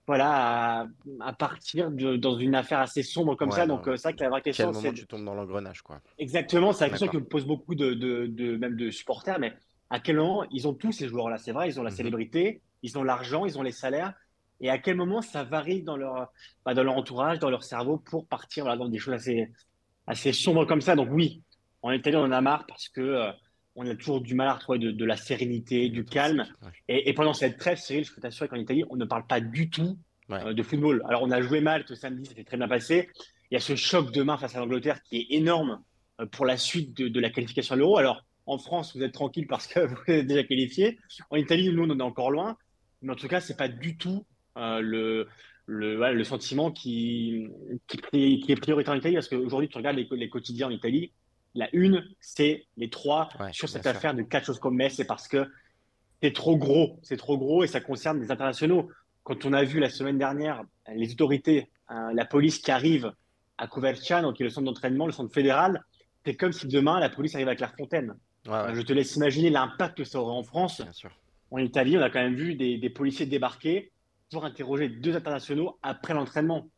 voilà, 0.06 0.88
à, 1.22 1.34
partir 1.34 1.92
de, 1.92 2.18
dans 2.18 2.38
une 2.38 2.56
affaire 2.56 2.80
assez 2.80 3.04
sombre 3.04 3.36
comme 3.36 3.52
ça? 3.52 3.66
Donc, 3.66 3.84
c'est 3.86 3.98
ça 3.98 4.12
que 4.12 4.22
la 4.22 4.30
vraie 4.30 4.42
question, 4.42 4.74
c'est. 4.74 4.92
tu 4.94 5.08
tombes 5.08 5.24
dans 5.24 5.36
l'engrenage, 5.36 5.82
quoi. 5.82 6.02
Exactement, 6.18 6.74
c'est 6.74 6.84
la 6.86 6.89
question 6.89 7.08
que 7.08 7.18
me 7.18 7.24
pose 7.24 7.46
beaucoup 7.46 7.74
de, 7.74 7.94
de, 7.94 8.58
même 8.58 8.76
de 8.76 8.92
supporters, 8.92 9.39
mais 9.39 9.54
à 9.89 10.02
quel 10.02 10.18
moment 10.18 10.44
ils 10.52 10.68
ont 10.68 10.74
tous 10.74 10.92
ces 10.92 11.08
joueurs-là? 11.08 11.38
C'est 11.38 11.54
vrai, 11.54 11.70
ils 11.70 11.80
ont 11.80 11.84
la 11.84 11.92
mmh 11.92 11.96
célébrité, 11.96 12.62
ils 12.84 12.98
ont 12.98 13.04
l'argent, 13.04 13.46
ils 13.46 13.58
ont 13.58 13.64
les 13.64 13.72
salaires, 13.72 14.14
et 14.60 14.70
à 14.70 14.78
quel 14.78 14.96
moment 14.96 15.22
ça 15.22 15.44
varie 15.44 15.82
dans 15.82 15.98
leur, 15.98 16.32
bah, 16.66 16.74
dans 16.74 16.84
leur 16.84 16.96
entourage, 16.96 17.40
dans 17.40 17.50
leur 17.50 17.64
cerveau 17.64 17.98
pour 17.98 18.28
partir 18.28 18.64
voilà, 18.64 18.78
dans 18.78 18.90
des 18.90 19.00
choses 19.00 19.16
assez, 19.16 19.52
assez 20.08 20.34
sombres 20.34 20.66
comme 20.66 20.82
ça? 20.82 20.96
Donc, 20.96 21.10
oui, 21.12 21.42
en 21.82 21.92
Italie, 21.92 22.16
on 22.18 22.24
en 22.24 22.32
a 22.32 22.42
marre 22.42 22.66
parce 22.68 22.90
que. 22.90 23.02
Euh, 23.02 23.32
on 23.76 23.88
a 23.88 23.96
toujours 23.96 24.22
du 24.22 24.36
mal 24.36 24.48
à 24.48 24.54
retrouver 24.54 24.80
de, 24.80 25.06
la 25.06 25.16
sérénité, 25.16 25.90
du 25.90 26.04
calme. 26.04 26.46
Et, 26.88 27.14
pendant 27.14 27.34
cette 27.34 27.58
trêve, 27.58 27.78
Cyril, 27.78 28.04
je 28.04 28.14
peux 28.14 28.22
t'assurer 28.22 28.50
qu'en 28.50 28.58
Italie, 28.58 28.84
on 28.90 28.96
ne 28.96 29.06
parle 29.06 29.26
pas 29.26 29.40
du 29.40 29.70
tout 29.70 29.98
euh, 30.32 30.54
de 30.54 30.64
football. 30.64 31.04
Alors, 31.08 31.24
on 31.24 31.32
a 31.32 31.42
joué 31.42 31.62
mal 31.62 31.86
ce 31.88 31.96
samedi, 31.96 32.26
c'était 32.26 32.44
très 32.44 32.58
bien 32.58 32.68
passé. 32.68 33.10
Il 33.50 33.56
y 33.56 33.58
a 33.58 33.60
ce 33.60 33.76
choc 33.76 34.12
demain 34.12 34.38
face 34.38 34.56
à 34.56 34.60
l'Angleterre 34.60 35.02
qui 35.04 35.18
est 35.18 35.36
énorme 35.36 35.82
euh, 36.20 36.26
pour 36.26 36.46
la 36.46 36.58
suite 36.58 36.96
de, 36.96 37.20
la 37.20 37.30
qualification 37.30 37.76
à 37.76 37.78
l'Euro. 37.78 37.98
Alors, 37.98 38.24
en 38.46 38.58
France, 38.58 38.96
vous 38.96 39.04
êtes 39.04 39.14
tranquille 39.14 39.48
parce 39.48 39.68
que 39.68 39.80
vous 39.88 39.96
êtes 40.08 40.28
déjà 40.28 40.44
qualifié. 40.44 41.00
En 41.30 41.38
Italie, 41.38 41.72
nous, 41.74 41.84
on 41.84 41.90
en 41.90 42.00
est 42.00 42.04
encore 42.04 42.32
loin. 42.32 42.58
Mais 43.02 43.14
en 43.14 43.16
tout 43.16 43.28
cas, 43.28 43.41
c'est 43.41 43.58
pas 43.58 43.68
du 43.68 43.97
tout 43.97 44.26
euh, 44.58 44.80
le, 44.82 45.28
le, 45.66 46.14
le, 46.14 46.24
sentiment 46.24 46.72
qui, 46.72 47.47
qui, 47.88 48.45
est 48.47 48.56
prioritaire 48.60 48.93
en 48.93 48.97
Italie 48.97 49.16
parce 49.16 49.28
qu'aujourd'hui, 49.28 49.70
tu 49.70 49.78
regardes 49.78 49.97
les, 49.97 50.08
les, 50.12 50.30
quotidiens 50.30 50.68
en 50.68 50.72
Italie, 50.72 51.12
la 51.56 51.68
une, 51.74 52.06
c'est 52.20 52.66
les 52.78 52.89
trois 52.89 53.30
sur 53.52 53.70
cette 53.70 53.88
affaire 53.88 54.14
de 54.14 54.22
quatre 54.22 54.45
choses 54.45 54.60
comme 54.60 54.76
Metz, 54.76 54.93
c'est 54.95 55.06
parce 55.06 55.28
que 55.28 55.49
c'est 56.22 56.34
trop 56.34 56.56
gros, 56.58 56.99
c'est 57.02 57.18
trop 57.18 57.38
gros 57.38 57.64
et 57.64 57.68
ça 57.68 57.82
concerne 57.82 58.20
des 58.20 58.32
internationaux. 58.32 58.89
Quand 59.24 59.45
on 59.45 59.54
a 59.54 59.64
vu 59.64 59.80
la 59.80 59.89
semaine 59.89 60.18
dernière 60.18 60.64
les 60.93 61.12
autorités, 61.12 61.70
hein, 61.88 62.12
la 62.14 62.26
police 62.26 62.60
qui 62.60 62.72
arrive 62.72 63.12
à 63.58 63.68
Coverciano, 63.68 64.34
qui 64.34 64.43
est 64.43 64.45
le 64.45 64.49
centre 64.49 64.66
d'entraînement, 64.66 65.06
le 65.06 65.12
centre 65.12 65.34
fédéral, 65.34 65.84
c'est 66.26 66.36
comme 66.36 66.52
si 66.52 66.68
demain 66.68 66.99
la 66.99 67.10
police 67.10 67.36
arrive 67.36 67.47
à 67.47 67.56
Clairefontaine. 67.56 68.16
Ouais, 68.47 68.74
Je 68.74 68.82
te 68.82 68.93
laisse 68.93 69.16
imaginer 69.16 69.49
l'impact 69.49 69.97
que 69.97 70.04
ça 70.04 70.20
aurait 70.20 70.36
en 70.36 70.43
France. 70.43 70.82
En 71.52 71.58
Italie, 71.58 71.97
on 71.97 72.02
a 72.02 72.10
quand 72.10 72.22
même 72.22 72.36
vu 72.36 72.56
des, 72.56 72.89
policiers 72.89 73.26
débarquer 73.26 73.91
pour 74.32 74.45
interroger 74.45 74.88
deux 74.88 75.16
internationaux 75.16 75.78
après 75.84 76.14
l'entraînement. 76.14 76.70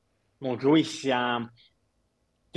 Donc 0.41 0.63
oui, 0.63 0.83
c'est 0.83 1.11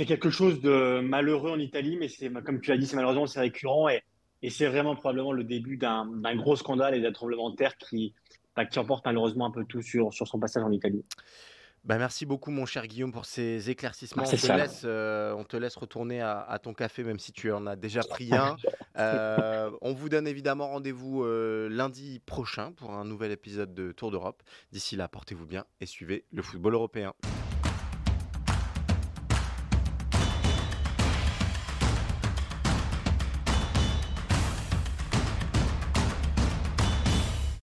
quelque 0.05 0.31
chose 0.31 0.59
de 0.61 0.99
malheureux 0.99 1.51
en 1.51 1.59
Italie, 1.59 1.95
mais 1.99 2.07
c'est, 2.09 2.31
comme 2.43 2.59
tu 2.59 2.71
as 2.71 2.77
dit, 2.77 2.87
c'est 2.87 2.95
malheureusement 2.95 3.27
c'est 3.27 3.39
récurrent 3.39 3.87
et, 3.89 4.01
c'est 4.49 4.67
vraiment 4.67 4.95
probablement 4.95 5.31
le 5.31 5.43
début 5.43 5.77
d'un, 5.77 6.07
gros 6.35 6.55
scandale 6.55 6.95
et 6.95 7.01
d'un 7.01 7.11
tremblement 7.11 7.49
de 7.49 7.55
terre 7.55 7.75
qui, 7.77 8.13
bah, 8.55 8.63
emporte 8.77 9.05
malheureusement 9.05 9.45
un 9.45 9.51
peu 9.51 9.65
tout 9.65 9.81
sur 9.81 10.11
son 10.11 10.39
passage 10.39 10.63
en 10.63 10.71
Italie. 10.71 11.03
Bah 11.83 11.97
merci 11.97 12.25
beaucoup 12.25 12.51
mon 12.51 12.65
cher 12.65 12.85
Guillaume 12.85 13.11
pour 13.11 13.25
ces 13.25 13.69
éclaircissements. 13.69 14.23
on, 14.23 14.29
te 14.29 14.51
laisse, 14.51 14.81
euh, 14.83 15.33
on, 15.33 15.43
te 15.43 15.55
laisse, 15.55 15.75
retourner 15.75 16.21
à, 16.21 16.59
ton 16.61 16.73
café 16.73 17.03
même 17.03 17.19
si 17.19 17.31
tu 17.31 17.51
en 17.51 17.65
as 17.65 17.75
déjà 17.75 18.01
pris 18.09 18.33
un. 18.33 18.57
Euh, 18.97 19.71
on 19.81 19.93
vous 19.93 20.09
donne 20.09 20.27
évidemment 20.27 20.67
rendez-vous 20.67 21.23
euh, 21.23 21.69
lundi 21.69 22.19
prochain 22.25 22.73
pour 22.73 22.91
un 22.91 23.05
nouvel 23.05 23.31
épisode 23.31 23.73
de 23.73 23.91
Tour 23.91 24.11
d'Europe. 24.11 24.43
D'ici 24.71 24.95
là, 24.95 25.07
portez-vous 25.07 25.45
bien 25.45 25.65
et 25.79 25.85
suivez 25.85 26.25
le 26.31 26.41
football 26.41 26.73
européen. 26.73 27.13